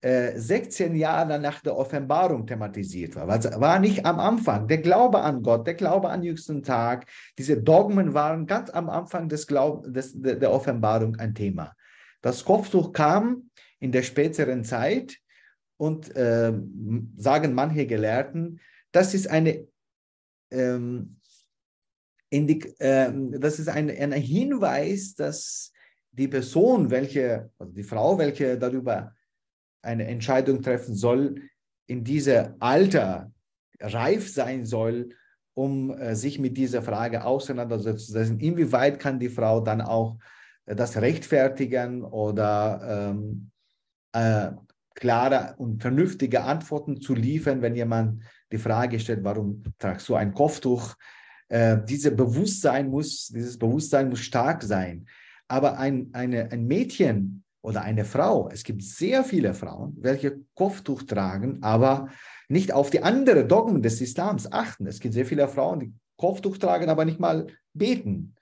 16 0.05 0.95
äh, 0.95 0.99
Jahre 0.99 1.39
nach 1.39 1.61
der 1.61 1.77
Offenbarung 1.77 2.45
thematisiert 2.45 3.15
war. 3.15 3.29
Was 3.29 3.45
war 3.61 3.79
nicht 3.79 4.05
am 4.05 4.19
Anfang. 4.19 4.67
Der 4.67 4.79
Glaube 4.79 5.21
an 5.21 5.43
Gott, 5.43 5.65
der 5.65 5.75
Glaube 5.75 6.09
an 6.09 6.25
jüngsten 6.25 6.63
Tag, 6.65 7.07
diese 7.39 7.63
Dogmen 7.63 8.13
waren 8.13 8.47
ganz 8.47 8.69
am 8.71 8.91
Anfang 8.91 9.29
des 9.29 9.47
Glaub, 9.47 9.85
des, 9.93 10.13
der 10.21 10.51
Offenbarung 10.51 11.17
ein 11.17 11.35
Thema. 11.35 11.73
Das 12.21 12.45
Kopftuch 12.45 12.93
kam 12.93 13.51
in 13.79 13.93
der 13.93 14.03
späteren 14.03 14.65
Zeit 14.65 15.19
und 15.77 16.15
äh, 16.17 16.53
sagen 17.17 17.55
manche 17.55 17.87
Gelehrten, 17.87 18.61
das 18.93 19.15
ist 19.15 19.29
eine 19.29 19.67
ähm, 20.51 21.17
Indik 22.31 22.75
äh, 22.81 23.13
das 23.39 23.59
ist 23.59 23.69
ein, 23.69 23.91
ein 23.91 24.13
Hinweis, 24.13 25.15
dass 25.15 25.73
die 26.13 26.29
Person, 26.29 26.91
welche, 26.91 27.51
also 27.59 27.73
die 27.73 27.83
Frau, 27.83 28.19
welche 28.19 28.59
darüber 28.59 29.15
eine 29.83 30.07
Entscheidung 30.07 30.63
treffen 30.63 30.95
soll, 30.95 31.43
in 31.87 32.05
diesem 32.05 32.55
Alter 32.61 33.33
reif 33.81 34.33
sein 34.33 34.65
soll, 34.65 35.11
um 35.55 35.91
äh, 35.91 36.15
sich 36.15 36.39
mit 36.39 36.57
dieser 36.57 36.83
Frage 36.83 37.25
auseinanderzusetzen. 37.25 38.41
Inwieweit 38.41 38.99
kann 38.99 39.19
die 39.19 39.29
Frau 39.29 39.61
dann 39.61 39.81
auch 39.81 40.19
äh, 40.67 40.75
das 40.75 40.97
rechtfertigen 40.97 42.03
oder 42.03 43.11
ähm, 43.13 43.51
äh, 44.13 44.53
klare 44.95 45.55
und 45.59 45.83
vernünftige 45.83 46.43
Antworten 46.43 47.01
zu 47.01 47.15
liefern, 47.15 47.63
wenn 47.63 47.75
jemand 47.75 48.23
die 48.53 48.59
Frage 48.59 49.01
stellt, 49.01 49.25
warum 49.25 49.63
tragst 49.79 50.09
du 50.09 50.15
ein 50.15 50.33
Kopftuch? 50.35 50.95
Äh, 51.49 51.79
dieses 51.89 52.15
Bewusstsein 52.15 52.89
muss, 52.89 53.29
dieses 53.29 53.59
Bewusstsein 53.59 54.09
muss 54.09 54.21
stark 54.21 54.63
sein. 54.63 55.07
Aber 55.49 55.79
ein, 55.79 56.11
eine, 56.13 56.51
ein 56.51 56.67
Mädchen, 56.67 57.43
oder 57.63 57.83
eine 57.83 58.05
Frau. 58.05 58.51
Es 58.53 58.65
gibt 58.65 58.83
sehr 58.83 59.25
viele 59.25 59.55
Frauen, 59.55 59.97
welche 60.01 60.41
Kopftuch 60.55 61.05
tragen, 61.05 61.63
aber 61.63 62.09
nicht 62.49 62.73
auf 62.73 62.91
die 62.91 63.03
anderen 63.03 63.49
Dogmen 63.49 63.83
des 63.83 64.01
Islams 64.01 64.51
achten. 64.51 64.87
Es 64.87 65.01
gibt 65.01 65.15
sehr 65.15 65.25
viele 65.25 65.47
Frauen, 65.49 65.81
die 65.81 65.93
Kopftuch 66.17 66.59
tragen, 66.59 66.91
aber 66.91 67.05
nicht 67.05 67.21
mal 67.21 67.47
beten. 67.73 68.35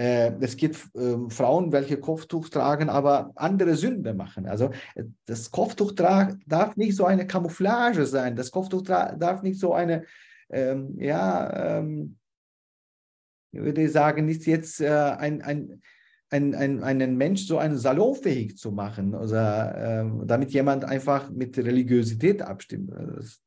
Äh, 0.00 0.32
es 0.40 0.56
gibt 0.56 0.76
äh, 0.94 1.28
Frauen, 1.28 1.72
welche 1.72 2.00
Kopftuch 2.00 2.48
tragen, 2.48 2.88
aber 2.88 3.32
andere 3.34 3.74
Sünden 3.76 4.16
machen. 4.16 4.46
Also 4.46 4.70
äh, 4.94 5.04
das 5.26 5.50
Kopftuch 5.50 5.92
darf 5.92 6.76
nicht 6.76 6.96
so 6.96 7.04
eine 7.04 7.26
Camouflage 7.26 8.06
sein. 8.06 8.34
Das 8.34 8.50
Kopftuch 8.50 8.80
darf 8.80 9.42
nicht 9.42 9.60
so 9.60 9.74
eine, 9.74 10.06
ähm, 10.48 10.98
ja, 10.98 11.78
ähm, 11.80 12.16
ich 13.52 13.60
würde 13.60 13.86
sagen, 13.90 14.24
nicht 14.24 14.46
jetzt 14.46 14.80
äh, 14.80 14.88
ein, 14.88 15.42
ein 15.42 15.82
ein, 16.30 16.54
ein, 16.54 16.82
einen 16.82 17.16
Mensch 17.16 17.46
so 17.46 17.58
einen 17.58 17.76
salonfähig 17.76 18.56
zu 18.56 18.70
machen 18.70 19.14
oder 19.14 20.04
äh, 20.04 20.26
damit 20.26 20.52
jemand 20.52 20.84
einfach 20.84 21.30
mit 21.30 21.58
Religiosität 21.58 22.40
abstimmt. 22.42 22.92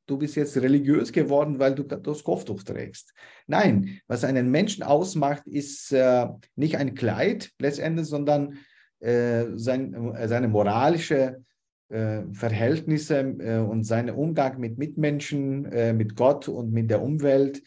Du 0.06 0.18
bist 0.18 0.36
jetzt 0.36 0.58
religiös 0.58 1.12
geworden, 1.12 1.60
weil 1.60 1.76
du 1.76 1.84
das 1.84 2.24
Kopftuch 2.24 2.64
trägst. 2.64 3.14
Nein, 3.48 4.00
was 4.08 4.24
einen 4.24 4.52
Menschen 4.52 4.84
ausmacht, 4.84 5.48
ist 5.48 5.94
äh, 5.94 6.28
nicht 6.56 6.78
ein 6.78 6.94
Kleid 6.94 7.52
letztendlich, 7.60 8.08
sondern 8.08 8.58
äh, 9.00 9.46
sein, 9.56 10.14
seine 10.26 10.48
moralische 10.50 11.42
äh, 11.90 12.24
Verhältnisse 12.34 13.20
äh, 13.20 13.60
und 13.60 13.84
seinen 13.84 14.16
Umgang 14.16 14.60
mit 14.60 14.78
Mitmenschen, 14.78 15.66
äh, 15.66 15.94
mit 15.94 16.16
Gott 16.16 16.48
und 16.48 16.72
mit 16.74 16.90
der 16.90 17.02
Umwelt. 17.02 17.62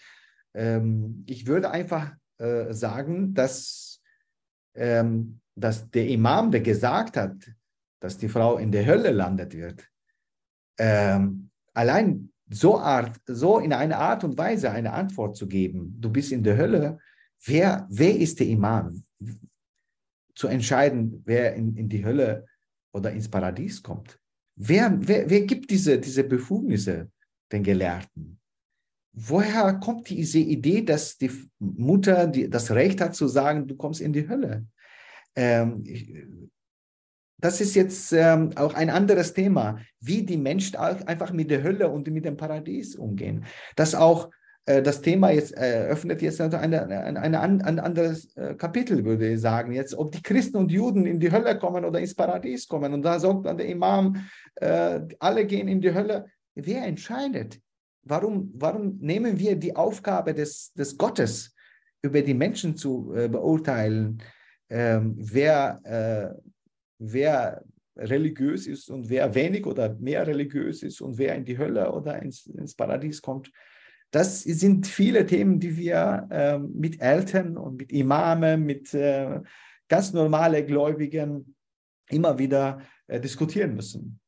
Ähm, 0.54 1.24
ich 1.28 1.46
würde 1.46 1.70
einfach 1.70 2.12
äh, 2.38 2.72
sagen, 2.72 3.34
dass, 3.34 3.85
ähm, 4.76 5.40
dass 5.54 5.90
der 5.90 6.08
Imam, 6.08 6.50
der 6.50 6.60
gesagt 6.60 7.16
hat, 7.16 7.34
dass 8.00 8.18
die 8.18 8.28
Frau 8.28 8.58
in 8.58 8.70
der 8.70 8.86
Hölle 8.86 9.10
landet 9.10 9.54
wird, 9.54 9.88
ähm, 10.78 11.50
allein 11.72 12.30
so, 12.48 12.78
Art, 12.78 13.20
so 13.26 13.58
in 13.58 13.72
einer 13.72 13.98
Art 13.98 14.22
und 14.24 14.38
Weise 14.38 14.70
eine 14.70 14.92
Antwort 14.92 15.36
zu 15.36 15.48
geben, 15.48 15.96
du 15.98 16.10
bist 16.10 16.32
in 16.32 16.42
der 16.42 16.56
Hölle, 16.56 16.98
wer, 17.44 17.86
wer 17.90 18.16
ist 18.16 18.38
der 18.40 18.46
Imam? 18.46 19.02
Zu 20.34 20.48
entscheiden, 20.48 21.22
wer 21.24 21.54
in, 21.54 21.74
in 21.76 21.88
die 21.88 22.04
Hölle 22.04 22.46
oder 22.92 23.10
ins 23.10 23.28
Paradies 23.28 23.82
kommt. 23.82 24.20
Wer, 24.54 24.96
wer, 25.00 25.28
wer 25.28 25.40
gibt 25.42 25.70
diese, 25.70 25.98
diese 25.98 26.24
Befugnisse 26.24 27.10
den 27.50 27.62
Gelehrten? 27.62 28.38
Woher 29.18 29.72
kommt 29.74 30.10
diese 30.10 30.40
Idee, 30.40 30.82
dass 30.82 31.16
die 31.16 31.30
Mutter 31.58 32.26
die, 32.26 32.50
das 32.50 32.70
Recht 32.70 33.00
hat 33.00 33.14
zu 33.14 33.28
sagen, 33.28 33.66
du 33.66 33.74
kommst 33.74 34.02
in 34.02 34.12
die 34.12 34.28
Hölle? 34.28 34.66
Ähm, 35.34 36.50
das 37.38 37.62
ist 37.62 37.74
jetzt 37.74 38.12
ähm, 38.12 38.50
auch 38.56 38.74
ein 38.74 38.90
anderes 38.90 39.32
Thema, 39.32 39.78
wie 40.00 40.22
die 40.22 40.36
Menschen 40.36 40.76
einfach 40.76 41.32
mit 41.32 41.50
der 41.50 41.62
Hölle 41.62 41.88
und 41.88 42.06
mit 42.08 42.26
dem 42.26 42.36
Paradies 42.36 42.94
umgehen. 42.94 43.46
Das 43.74 43.94
auch 43.94 44.30
äh, 44.66 44.82
das 44.82 45.00
Thema 45.00 45.30
jetzt 45.30 45.56
äh, 45.56 45.86
öffnet 45.88 46.20
jetzt 46.20 46.38
eine, 46.38 46.58
eine, 46.58 47.18
eine, 47.18 47.40
ein 47.40 47.80
anderes 47.80 48.36
äh, 48.36 48.54
Kapitel, 48.54 49.02
würde 49.02 49.32
ich 49.32 49.40
sagen. 49.40 49.72
Jetzt, 49.72 49.94
ob 49.94 50.12
die 50.12 50.22
Christen 50.22 50.58
und 50.58 50.70
Juden 50.70 51.06
in 51.06 51.20
die 51.20 51.32
Hölle 51.32 51.58
kommen 51.58 51.86
oder 51.86 52.00
ins 52.00 52.14
Paradies 52.14 52.68
kommen. 52.68 52.92
Und 52.92 53.02
da 53.02 53.18
sagt 53.18 53.46
dann 53.46 53.56
der 53.56 53.66
Imam, 53.66 54.16
äh, 54.56 55.00
alle 55.18 55.46
gehen 55.46 55.68
in 55.68 55.80
die 55.80 55.94
Hölle. 55.94 56.26
Wer 56.54 56.84
entscheidet? 56.84 57.60
Warum, 58.08 58.52
warum 58.54 58.98
nehmen 58.98 59.38
wir 59.38 59.56
die 59.56 59.74
Aufgabe 59.74 60.32
des, 60.32 60.72
des 60.72 60.96
Gottes, 60.96 61.54
über 62.02 62.22
die 62.22 62.34
Menschen 62.34 62.76
zu 62.76 63.12
äh, 63.14 63.28
beurteilen, 63.28 64.22
ähm, 64.68 65.14
wer 65.18 65.80
äh, 65.84 66.40
wer 66.98 67.62
religiös 67.96 68.66
ist 68.66 68.90
und 68.90 69.08
wer 69.08 69.34
wenig 69.34 69.66
oder 69.66 69.94
mehr 69.94 70.26
religiös 70.26 70.82
ist 70.82 71.00
und 71.00 71.18
wer 71.18 71.34
in 71.34 71.44
die 71.44 71.56
Hölle 71.56 71.90
oder 71.92 72.20
ins, 72.22 72.46
ins 72.46 72.74
Paradies 72.74 73.22
kommt. 73.22 73.50
Das 74.10 74.42
sind 74.42 74.86
viele 74.86 75.26
Themen, 75.26 75.58
die 75.58 75.76
wir 75.76 76.26
äh, 76.30 76.58
mit 76.58 77.00
Eltern 77.00 77.56
und 77.56 77.76
mit 77.76 77.92
Imamen, 77.92 78.64
mit 78.64 78.94
äh, 78.94 79.40
ganz 79.88 80.12
normalen 80.12 80.66
Gläubigen 80.66 81.56
immer 82.08 82.38
wieder 82.38 82.80
äh, 83.08 83.20
diskutieren 83.20 83.74
müssen. 83.74 84.20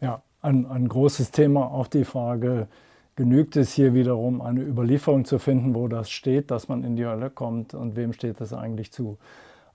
Ja, 0.00 0.22
ein, 0.40 0.66
ein 0.66 0.86
großes 0.86 1.30
Thema, 1.30 1.70
auch 1.70 1.88
die 1.88 2.04
Frage, 2.04 2.68
genügt 3.16 3.56
es 3.56 3.72
hier 3.72 3.94
wiederum 3.94 4.40
eine 4.40 4.62
Überlieferung 4.62 5.24
zu 5.24 5.38
finden, 5.38 5.74
wo 5.74 5.88
das 5.88 6.10
steht, 6.10 6.50
dass 6.50 6.68
man 6.68 6.82
in 6.84 6.96
die 6.96 7.06
Hölle 7.06 7.30
kommt 7.30 7.74
und 7.74 7.96
wem 7.96 8.12
steht 8.12 8.40
das 8.40 8.52
eigentlich 8.52 8.92
zu? 8.92 9.18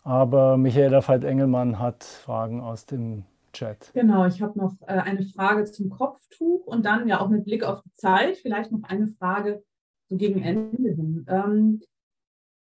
Aber 0.04 0.58
Michaela 0.58 1.08
Veit-Engelmann 1.08 1.80
hat 1.80 2.04
Fragen 2.04 2.62
aus 2.62 2.86
dem 2.86 3.26
Chat. 3.54 3.92
Genau, 3.94 4.26
ich 4.26 4.42
habe 4.42 4.58
noch 4.58 4.76
äh, 4.82 4.94
eine 4.94 5.24
Frage 5.24 5.66
zum 5.66 5.90
Kopftuch 5.90 6.66
und 6.66 6.86
dann 6.86 7.08
ja 7.08 7.20
auch 7.20 7.30
mit 7.30 7.46
Blick 7.46 7.64
auf 7.64 7.82
die 7.82 7.94
Zeit 7.94 8.38
vielleicht 8.38 8.72
noch 8.72 8.84
eine 8.84 9.08
Frage 9.08 9.64
so 10.08 10.18
gegen 10.18 10.42
Ende 10.42 10.90
hin. 10.90 11.26
Ähm, 11.28 11.82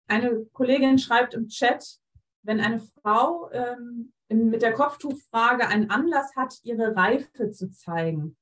eine 0.07 0.45
Kollegin 0.53 0.97
schreibt 0.97 1.33
im 1.33 1.47
Chat, 1.47 1.97
wenn 2.43 2.59
eine 2.59 2.79
Frau 3.01 3.49
ähm, 3.51 4.11
mit 4.29 4.61
der 4.61 4.73
Kopftuchfrage 4.73 5.67
einen 5.67 5.89
Anlass 5.89 6.35
hat, 6.35 6.59
ihre 6.63 6.95
Reife 6.95 7.51
zu 7.51 7.71
zeigen, 7.71 8.35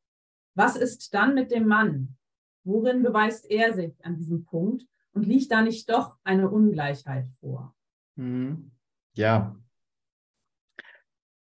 was 0.53 0.75
ist 0.75 1.13
dann 1.13 1.33
mit 1.33 1.51
dem 1.51 1.67
Mann? 1.67 2.15
Worin 2.63 3.03
beweist 3.03 3.49
er 3.49 3.73
sich 3.73 3.93
an 4.03 4.17
diesem 4.17 4.45
Punkt? 4.45 4.85
Und 5.13 5.25
liegt 5.25 5.51
da 5.51 5.61
nicht 5.61 5.89
doch 5.89 6.17
eine 6.23 6.49
Ungleichheit 6.49 7.27
vor? 7.39 7.75
Mhm. 8.15 8.71
Ja. 9.13 9.55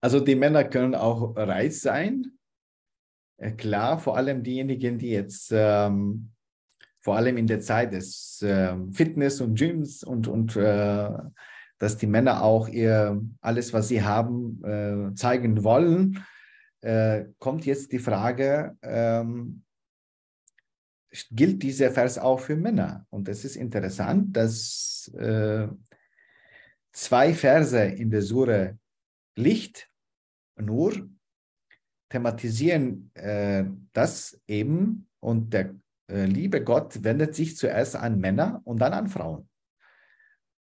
Also 0.02 0.20
die 0.20 0.36
Männer 0.36 0.64
können 0.64 0.96
auch 0.96 1.36
reich 1.36 1.80
sein. 1.80 2.40
Äh, 3.38 3.52
klar, 3.52 4.00
vor 4.00 4.18
allem 4.18 4.44
diejenigen, 4.44 4.98
die 4.98 5.12
jetzt 5.12 5.52
ähm, 5.54 6.32
vor 7.00 7.16
allem 7.16 7.38
in 7.38 7.48
der 7.48 7.60
Zeit 7.60 7.94
des 7.94 8.42
äh, 8.42 8.76
Fitness 8.92 9.42
und 9.42 9.56
Gyms 9.56 10.04
und, 10.04 10.28
und 10.28 10.56
äh, 10.56 11.10
dass 11.78 11.98
die 11.98 12.08
Männer 12.08 12.44
auch 12.44 12.68
ihr 12.68 13.22
alles, 13.42 13.74
was 13.74 13.88
sie 13.88 14.04
haben, 14.04 14.64
äh, 14.64 15.14
zeigen 15.16 15.64
wollen, 15.64 16.24
äh, 16.82 17.26
kommt 17.40 17.66
jetzt 17.66 17.92
die 17.92 18.00
Frage, 18.00 18.78
ähm, 18.82 19.64
gilt 21.32 21.64
dieser 21.64 21.92
Vers 21.92 22.18
auch 22.18 22.40
für 22.40 22.56
Männer? 22.56 23.06
Und 23.10 23.28
es 23.28 23.46
ist 23.46 23.56
interessant, 23.56 24.36
dass 24.36 25.12
äh, 25.18 25.68
zwei 26.92 27.34
Verse 27.34 27.82
in 27.84 28.10
der 28.10 28.22
Sure 28.22 28.78
Licht 29.36 29.90
nur 30.56 31.10
thematisieren 32.10 33.12
äh, 33.14 33.66
das 33.94 34.40
eben 34.48 35.08
und 35.20 35.54
der 35.54 35.76
äh, 36.10 36.26
liebe 36.26 36.64
Gott 36.64 37.04
wendet 37.04 37.36
sich 37.36 37.56
zuerst 37.56 37.96
an 37.96 38.20
Männer 38.20 38.62
und 38.66 38.80
dann 38.80 38.94
an 38.94 39.08
Frauen. 39.08 39.48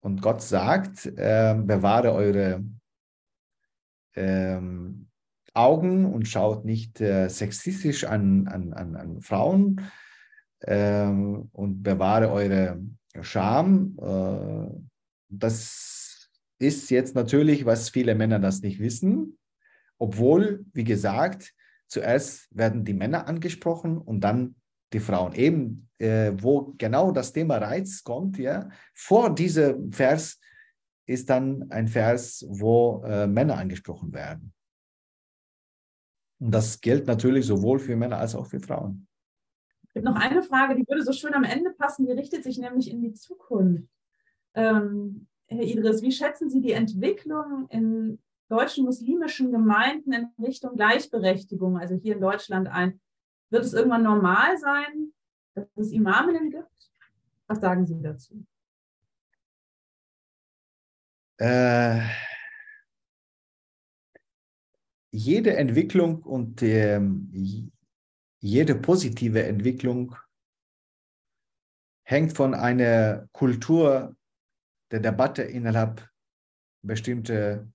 Und 0.03 0.21
Gott 0.21 0.41
sagt, 0.41 1.05
äh, 1.05 1.55
bewahre 1.57 2.13
eure 2.13 2.63
ähm, 4.15 5.10
Augen 5.53 6.05
und 6.05 6.27
schaut 6.27 6.65
nicht 6.65 7.01
äh, 7.01 7.27
sexistisch 7.27 8.05
an, 8.05 8.47
an, 8.47 8.73
an, 8.73 8.95
an 8.95 9.21
Frauen 9.21 9.81
ähm, 10.63 11.49
und 11.51 11.83
bewahre 11.83 12.31
eure 12.31 12.81
Scham. 13.21 13.97
Äh, 14.01 14.73
das 15.29 16.29
ist 16.59 16.89
jetzt 16.89 17.15
natürlich, 17.15 17.65
was 17.65 17.89
viele 17.89 18.15
Männer 18.15 18.39
das 18.39 18.61
nicht 18.61 18.79
wissen, 18.79 19.37
obwohl, 19.97 20.65
wie 20.73 20.83
gesagt, 20.83 21.53
zuerst 21.87 22.47
werden 22.55 22.85
die 22.85 22.93
Männer 22.93 23.27
angesprochen 23.27 23.97
und 23.97 24.21
dann 24.21 24.55
die 24.93 24.99
Frauen. 24.99 25.33
Eben, 25.33 25.89
äh, 25.97 26.31
wo 26.37 26.73
genau 26.77 27.11
das 27.11 27.33
Thema 27.33 27.57
Reiz 27.57 28.03
kommt, 28.03 28.37
ja, 28.37 28.69
vor 28.93 29.33
diesem 29.33 29.91
Vers 29.91 30.39
ist 31.05 31.29
dann 31.29 31.69
ein 31.71 31.87
Vers, 31.87 32.45
wo 32.47 33.03
äh, 33.05 33.27
Männer 33.27 33.57
angesprochen 33.57 34.13
werden. 34.13 34.53
Und 36.41 36.51
das 36.51 36.81
gilt 36.81 37.05
natürlich 37.05 37.45
sowohl 37.45 37.77
für 37.77 37.95
Männer 37.95 38.17
als 38.17 38.33
auch 38.33 38.47
für 38.47 38.59
Frauen. 38.59 39.07
Ich 39.83 39.95
habe 39.95 40.05
noch 40.05 40.19
eine 40.19 40.41
Frage, 40.41 40.75
die 40.75 40.87
würde 40.87 41.03
so 41.03 41.13
schön 41.13 41.35
am 41.35 41.43
Ende 41.43 41.69
passen, 41.69 42.07
die 42.07 42.13
richtet 42.13 42.43
sich 42.43 42.57
nämlich 42.57 42.89
in 42.89 43.01
die 43.01 43.13
Zukunft. 43.13 43.87
Ähm, 44.55 45.27
Herr 45.45 45.61
Idris, 45.61 46.01
wie 46.01 46.11
schätzen 46.11 46.49
Sie 46.49 46.61
die 46.61 46.71
Entwicklung 46.71 47.67
in 47.69 48.19
deutschen 48.49 48.85
muslimischen 48.85 49.51
Gemeinden 49.51 50.13
in 50.13 50.29
Richtung 50.43 50.75
Gleichberechtigung, 50.75 51.77
also 51.77 51.93
hier 51.95 52.15
in 52.15 52.21
Deutschland 52.21 52.67
ein? 52.69 52.99
Wird 53.51 53.63
es 53.63 53.73
irgendwann 53.73 54.03
normal 54.03 54.57
sein, 54.57 55.13
dass 55.53 55.67
es 55.75 55.91
Imaminnen 55.91 56.49
gibt? 56.49 56.89
Was 57.45 57.59
sagen 57.59 57.85
Sie 57.85 58.01
dazu? 58.01 58.43
Äh, 61.37 61.99
jede 65.11 65.55
Entwicklung 65.57 66.23
und 66.23 66.61
äh, 66.61 67.01
jede 68.39 68.75
positive 68.75 69.43
Entwicklung 69.43 70.15
hängt 72.03 72.33
von 72.33 72.53
einer 72.53 73.27
Kultur 73.31 74.15
der 74.91 74.99
Debatte 74.99 75.43
innerhalb 75.43 76.07
bestimmter 76.83 77.67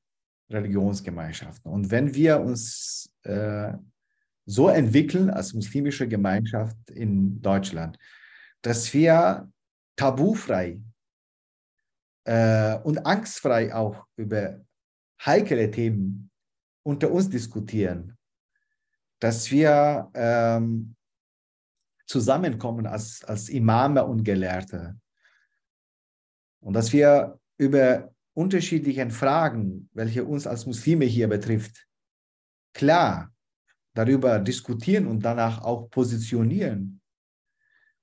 Religionsgemeinschaften. 0.51 1.70
Und 1.70 1.91
wenn 1.91 2.14
wir 2.14 2.41
uns 2.41 3.11
äh, 3.22 3.72
so 4.47 4.68
entwickeln 4.68 5.30
als 5.30 5.55
muslimische 5.55 6.09
Gemeinschaft 6.09 6.91
in 6.91 7.41
Deutschland, 7.43 7.99
dass 8.62 8.93
wir 8.93 9.51
tabufrei 9.97 10.80
äh, 12.24 12.78
und 12.78 13.05
angstfrei 13.07 13.74
auch 13.74 14.07
über 14.16 14.61
heikle 15.24 15.70
Themen 15.70 16.30
unter 16.87 17.11
uns 17.11 17.28
diskutieren, 17.28 18.16
dass 19.18 19.51
wir 19.51 20.09
ähm, 20.14 20.95
zusammenkommen 22.07 22.87
als, 22.87 23.24
als 23.24 23.49
Imame 23.49 24.05
und 24.05 24.22
Gelehrte, 24.22 24.97
und 26.61 26.74
dass 26.74 26.93
wir 26.93 27.39
über 27.59 28.12
unterschiedliche 28.34 29.09
Fragen, 29.11 29.89
welche 29.93 30.24
uns 30.24 30.47
als 30.47 30.66
Muslime 30.66 31.05
hier 31.05 31.28
betrifft, 31.28 31.87
klar 32.72 33.32
darüber 33.95 34.39
diskutieren 34.39 35.07
und 35.07 35.20
danach 35.24 35.62
auch 35.62 35.91
positionieren 35.91 37.01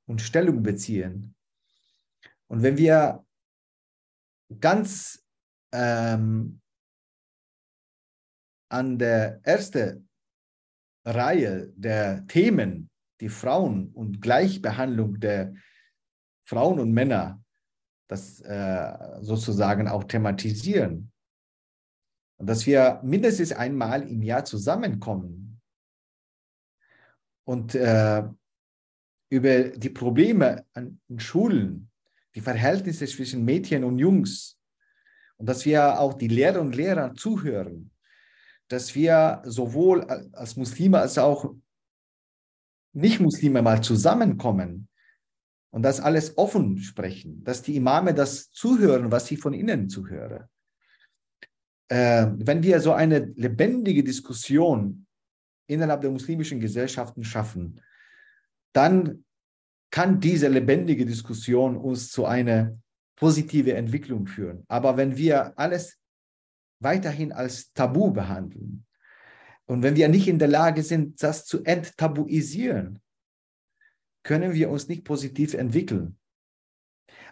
und 0.06 0.22
Stellung 0.22 0.62
beziehen. 0.62 1.36
Und 2.48 2.64
wenn 2.64 2.78
wir 2.78 3.24
ganz 4.60 5.24
ähm, 5.72 6.62
an 8.74 8.98
der 8.98 9.40
ersten 9.44 10.10
Reihe 11.06 11.72
der 11.76 12.26
Themen, 12.28 12.90
die 13.22 13.30
Frauen 13.30 13.90
und 13.94 14.20
Gleichbehandlung 14.20 15.20
der 15.20 15.54
Frauen 16.44 16.80
und 16.80 16.92
Männer 16.92 17.40
das 18.08 18.42
äh, 18.42 19.22
sozusagen 19.22 19.88
auch 19.88 20.04
thematisieren. 20.04 21.12
Und 22.38 22.48
dass 22.48 22.66
wir 22.66 23.00
mindestens 23.04 23.52
einmal 23.52 24.04
im 24.04 24.22
Jahr 24.22 24.44
zusammenkommen 24.44 25.62
und 27.46 27.76
äh, 27.76 28.24
über 29.30 29.70
die 29.70 29.90
Probleme 29.90 30.66
an 30.74 31.00
Schulen, 31.18 31.90
die 32.36 32.42
Verhältnisse 32.42 33.06
zwischen 33.06 33.46
Mädchen 33.46 33.84
und 33.84 34.00
Jungs 34.00 34.60
und 35.38 35.48
dass 35.48 35.64
wir 35.66 36.00
auch 36.00 36.14
die 36.14 36.28
Lehrer 36.28 36.62
und 36.62 36.76
Lehrer 36.76 37.14
zuhören, 37.16 37.93
dass 38.68 38.96
wir 38.96 39.42
sowohl 39.46 40.04
als 40.34 40.56
Muslime 40.56 41.00
als 41.00 41.18
auch 41.18 41.54
Nicht-Muslime 42.94 43.62
mal 43.62 43.82
zusammenkommen 43.84 44.88
und 45.72 45.82
das 45.82 46.00
alles 46.00 46.38
offen 46.38 46.78
sprechen, 46.78 47.44
dass 47.44 47.62
die 47.62 47.76
Imame 47.76 48.14
das 48.14 48.52
zuhören, 48.52 49.12
was 49.12 49.26
sie 49.26 49.38
von 49.38 49.54
innen 49.54 49.90
zuhören. 49.90 50.48
Äh, 51.90 52.28
wenn 52.36 52.64
wir 52.64 52.80
so 52.80 52.94
eine 52.94 53.34
lebendige 53.36 54.04
Diskussion 54.04 55.06
innerhalb 55.68 56.02
der 56.02 56.12
muslimischen 56.12 56.60
Gesellschaften 56.60 57.24
schaffen, 57.24 57.82
dann 58.74 59.26
kann 59.92 60.20
diese 60.20 60.48
lebendige 60.48 61.06
Diskussion 61.06 61.78
uns 61.78 62.10
zu 62.10 62.26
einer 62.26 62.78
positiven 63.16 63.76
Entwicklung 63.76 64.28
führen. 64.28 64.64
Aber 64.68 64.98
wenn 64.98 65.18
wir 65.18 65.58
alles 65.58 66.00
weiterhin 66.84 67.32
als 67.32 67.74
Tabu 67.74 68.12
behandeln 68.12 68.86
und 69.66 69.82
wenn 69.82 69.96
wir 69.96 70.10
nicht 70.10 70.28
in 70.28 70.40
der 70.40 70.48
Lage 70.48 70.84
sind, 70.84 71.22
das 71.24 71.46
zu 71.46 71.64
enttabuisieren, 71.64 73.02
können 74.24 74.54
wir 74.54 74.70
uns 74.70 74.88
nicht 74.88 75.04
positiv 75.04 75.54
entwickeln. 75.54 76.18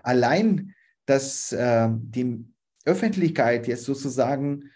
Allein, 0.04 0.74
dass 1.06 1.52
äh, 1.52 1.90
die 1.92 2.46
Öffentlichkeit 2.86 3.68
jetzt 3.68 3.84
sozusagen 3.84 4.72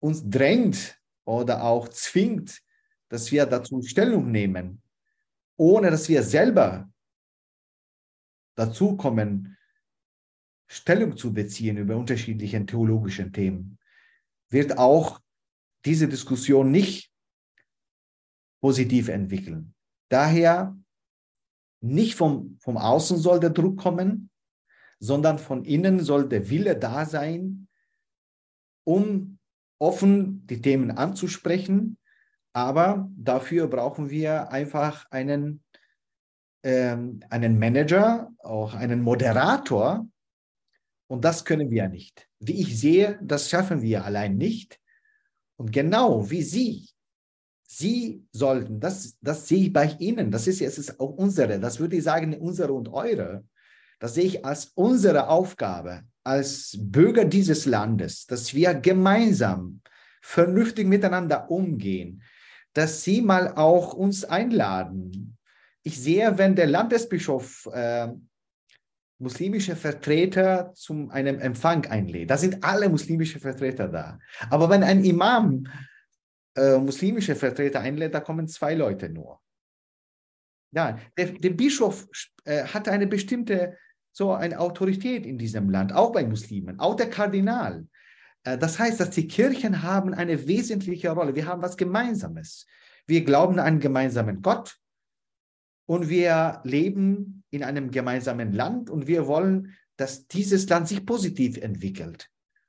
uns 0.00 0.28
drängt 0.28 1.00
oder 1.24 1.62
auch 1.62 1.88
zwingt, 1.88 2.60
dass 3.08 3.30
wir 3.30 3.46
dazu 3.46 3.80
Stellung 3.82 4.30
nehmen, 4.30 4.82
ohne 5.56 5.90
dass 5.90 6.08
wir 6.08 6.22
selber 6.22 6.90
dazu 8.54 8.96
kommen, 8.96 9.56
Stellung 10.66 11.16
zu 11.16 11.32
beziehen 11.32 11.76
über 11.76 11.96
unterschiedliche 11.96 12.64
theologische 12.64 13.30
Themen, 13.30 13.78
wird 14.52 14.78
auch 14.78 15.20
diese 15.84 16.08
Diskussion 16.08 16.70
nicht 16.70 17.12
positiv 18.60 19.08
entwickeln. 19.08 19.74
Daher 20.08 20.76
nicht 21.80 22.14
vom, 22.14 22.56
vom 22.60 22.76
Außen 22.76 23.18
soll 23.18 23.40
der 23.40 23.50
Druck 23.50 23.78
kommen, 23.78 24.30
sondern 25.00 25.38
von 25.38 25.64
innen 25.64 26.00
soll 26.00 26.28
der 26.28 26.48
Wille 26.48 26.76
da 26.76 27.04
sein, 27.04 27.66
um 28.84 29.38
offen 29.80 30.46
die 30.46 30.62
Themen 30.62 30.92
anzusprechen. 30.92 31.98
Aber 32.52 33.10
dafür 33.16 33.66
brauchen 33.66 34.10
wir 34.10 34.52
einfach 34.52 35.10
einen, 35.10 35.64
ähm, 36.62 37.20
einen 37.30 37.58
Manager, 37.58 38.30
auch 38.38 38.74
einen 38.74 39.02
Moderator. 39.02 40.06
Und 41.12 41.26
das 41.26 41.44
können 41.44 41.70
wir 41.70 41.90
nicht. 41.90 42.26
Wie 42.38 42.62
ich 42.62 42.80
sehe, 42.80 43.18
das 43.20 43.50
schaffen 43.50 43.82
wir 43.82 44.06
allein 44.06 44.38
nicht. 44.38 44.80
Und 45.56 45.70
genau 45.70 46.30
wie 46.30 46.40
Sie 46.40 46.88
Sie 47.68 48.26
sollten, 48.32 48.80
das, 48.80 49.18
das 49.20 49.46
sehe 49.46 49.64
ich 49.64 49.72
bei 49.74 49.94
Ihnen, 49.98 50.30
das 50.30 50.46
ist 50.46 50.60
jetzt 50.60 50.98
auch 50.98 51.10
unsere, 51.10 51.60
das 51.60 51.80
würde 51.80 51.96
ich 51.96 52.02
sagen, 52.02 52.32
unsere 52.32 52.72
und 52.72 52.88
eure. 52.88 53.44
Das 53.98 54.14
sehe 54.14 54.24
ich 54.24 54.44
als 54.44 54.72
unsere 54.74 55.28
Aufgabe, 55.28 56.02
als 56.24 56.78
Bürger 56.80 57.26
dieses 57.26 57.66
Landes, 57.66 58.24
dass 58.24 58.54
wir 58.54 58.72
gemeinsam 58.72 59.82
vernünftig 60.22 60.86
miteinander 60.86 61.50
umgehen, 61.50 62.22
dass 62.72 63.04
Sie 63.04 63.20
mal 63.20 63.52
auch 63.56 63.92
uns 63.92 64.24
einladen. 64.24 65.36
Ich 65.82 66.00
sehe, 66.00 66.38
wenn 66.38 66.56
der 66.56 66.68
Landesbischof 66.68 67.68
äh, 67.70 68.08
muslimische 69.22 69.76
Vertreter 69.76 70.72
zu 70.74 71.08
einem 71.10 71.38
Empfang 71.38 71.86
einlädt, 71.86 72.30
da 72.30 72.36
sind 72.36 72.62
alle 72.64 72.88
muslimische 72.88 73.38
Vertreter 73.38 73.88
da. 73.88 74.18
Aber 74.50 74.68
wenn 74.68 74.82
ein 74.82 75.04
Imam 75.04 75.66
äh, 76.56 76.76
muslimische 76.78 77.34
Vertreter 77.36 77.80
einlädt, 77.80 78.14
da 78.14 78.20
kommen 78.20 78.48
zwei 78.48 78.74
Leute 78.74 79.08
nur. 79.08 79.40
Ja, 80.74 80.98
der, 81.16 81.26
der 81.26 81.50
Bischof 81.50 82.08
äh, 82.44 82.64
hat 82.64 82.88
eine 82.88 83.06
bestimmte 83.06 83.76
so 84.14 84.32
eine 84.32 84.58
Autorität 84.60 85.24
in 85.24 85.38
diesem 85.38 85.70
Land, 85.70 85.94
auch 85.94 86.12
bei 86.12 86.24
Muslimen, 86.24 86.78
auch 86.78 86.96
der 86.96 87.08
Kardinal. 87.08 87.86
Äh, 88.44 88.58
das 88.58 88.78
heißt, 88.78 89.00
dass 89.00 89.10
die 89.10 89.28
Kirchen 89.28 89.82
haben 89.82 90.12
eine 90.14 90.46
wesentliche 90.46 91.10
Rolle. 91.10 91.34
Wir 91.34 91.46
haben 91.46 91.62
was 91.62 91.76
Gemeinsames. 91.76 92.66
Wir 93.06 93.24
glauben 93.24 93.54
an 93.54 93.66
einen 93.66 93.80
gemeinsamen 93.80 94.42
Gott 94.42 94.76
und 95.86 96.08
wir 96.08 96.60
leben 96.64 97.44
in 97.50 97.62
einem 97.62 97.90
gemeinsamen 97.90 98.52
Land 98.52 98.90
und 98.90 99.06
wir 99.06 99.26
wollen, 99.26 99.74
dass 99.96 100.26
dieses 100.26 100.68
Land 100.68 100.88
sich 100.88 101.04
positiv 101.04 101.56
entwickelt. 101.58 102.28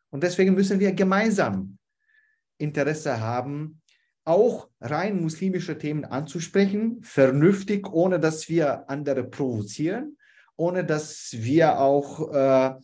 Und 0.09 0.23
deswegen 0.23 0.53
müssen 0.53 0.79
wir 0.79 0.91
gemeinsam 0.93 1.77
Interesse 2.57 3.19
haben, 3.19 3.81
auch 4.25 4.69
rein 4.79 5.21
muslimische 5.21 5.77
Themen 5.77 6.05
anzusprechen, 6.05 6.99
vernünftig, 7.03 7.91
ohne 7.91 8.19
dass 8.19 8.47
wir 8.47 8.89
andere 8.89 9.23
provozieren, 9.23 10.17
ohne 10.55 10.85
dass 10.85 11.29
wir 11.33 11.79
auch 11.79 12.31
äh, 12.33 12.75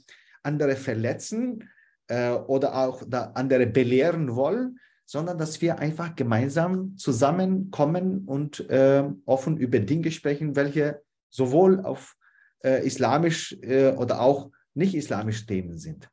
andere 0.43 0.75
verletzen 0.75 1.69
äh, 2.07 2.31
oder 2.31 2.75
auch 2.75 3.03
andere 3.11 3.67
belehren 3.67 4.35
wollen, 4.35 4.79
sondern 5.09 5.39
dass 5.39 5.59
wir 5.59 5.79
einfach 5.79 6.15
gemeinsam 6.15 6.95
zusammenkommen 6.95 8.25
und 8.27 8.69
äh, 8.69 9.03
offen 9.25 9.57
über 9.57 9.79
Dinge 9.79 10.11
sprechen, 10.11 10.55
welche 10.55 11.01
sowohl 11.31 11.83
auf 11.83 12.15
äh, 12.63 12.85
islamisch 12.85 13.57
äh, 13.63 13.95
oder 13.95 14.21
auch 14.21 14.51
nicht 14.75 14.93
islamisch 14.93 15.47
Themen 15.47 15.79
sind. 15.79 16.11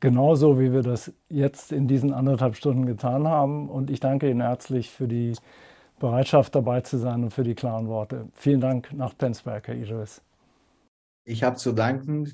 Genauso 0.00 0.58
wie 0.58 0.72
wir 0.72 0.82
das 0.82 1.12
jetzt 1.28 1.70
in 1.70 1.86
diesen 1.86 2.12
anderthalb 2.12 2.56
Stunden 2.56 2.84
getan 2.84 3.28
haben. 3.28 3.70
Und 3.70 3.90
ich 3.90 4.00
danke 4.00 4.28
Ihnen 4.28 4.40
herzlich 4.40 4.90
für 4.90 5.06
die 5.06 5.36
Bereitschaft 6.00 6.56
dabei 6.56 6.80
zu 6.80 6.98
sein 6.98 7.22
und 7.22 7.30
für 7.32 7.44
die 7.44 7.54
klaren 7.54 7.86
Worte. 7.86 8.26
Vielen 8.32 8.60
Dank 8.60 8.92
nach 8.92 9.16
Penzberg, 9.16 9.68
Herr 9.68 9.76
Idris. 9.76 10.20
Ich 11.22 11.44
habe 11.44 11.54
zu 11.54 11.70
danken 11.70 12.28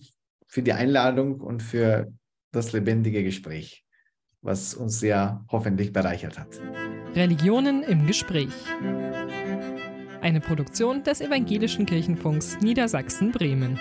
für 0.46 0.62
die 0.62 0.72
Einladung 0.72 1.42
und 1.42 1.62
für 1.62 2.10
das 2.50 2.72
lebendige 2.72 3.22
Gespräch, 3.22 3.85
was 4.46 4.74
uns 4.74 5.00
sehr 5.00 5.44
hoffentlich 5.50 5.92
bereichert 5.92 6.38
hat. 6.38 6.48
Religionen 7.14 7.82
im 7.82 8.06
Gespräch. 8.06 8.52
Eine 10.20 10.40
Produktion 10.40 11.02
des 11.02 11.20
Evangelischen 11.20 11.86
Kirchenfunks 11.86 12.58
Niedersachsen-Bremen. 12.60 13.78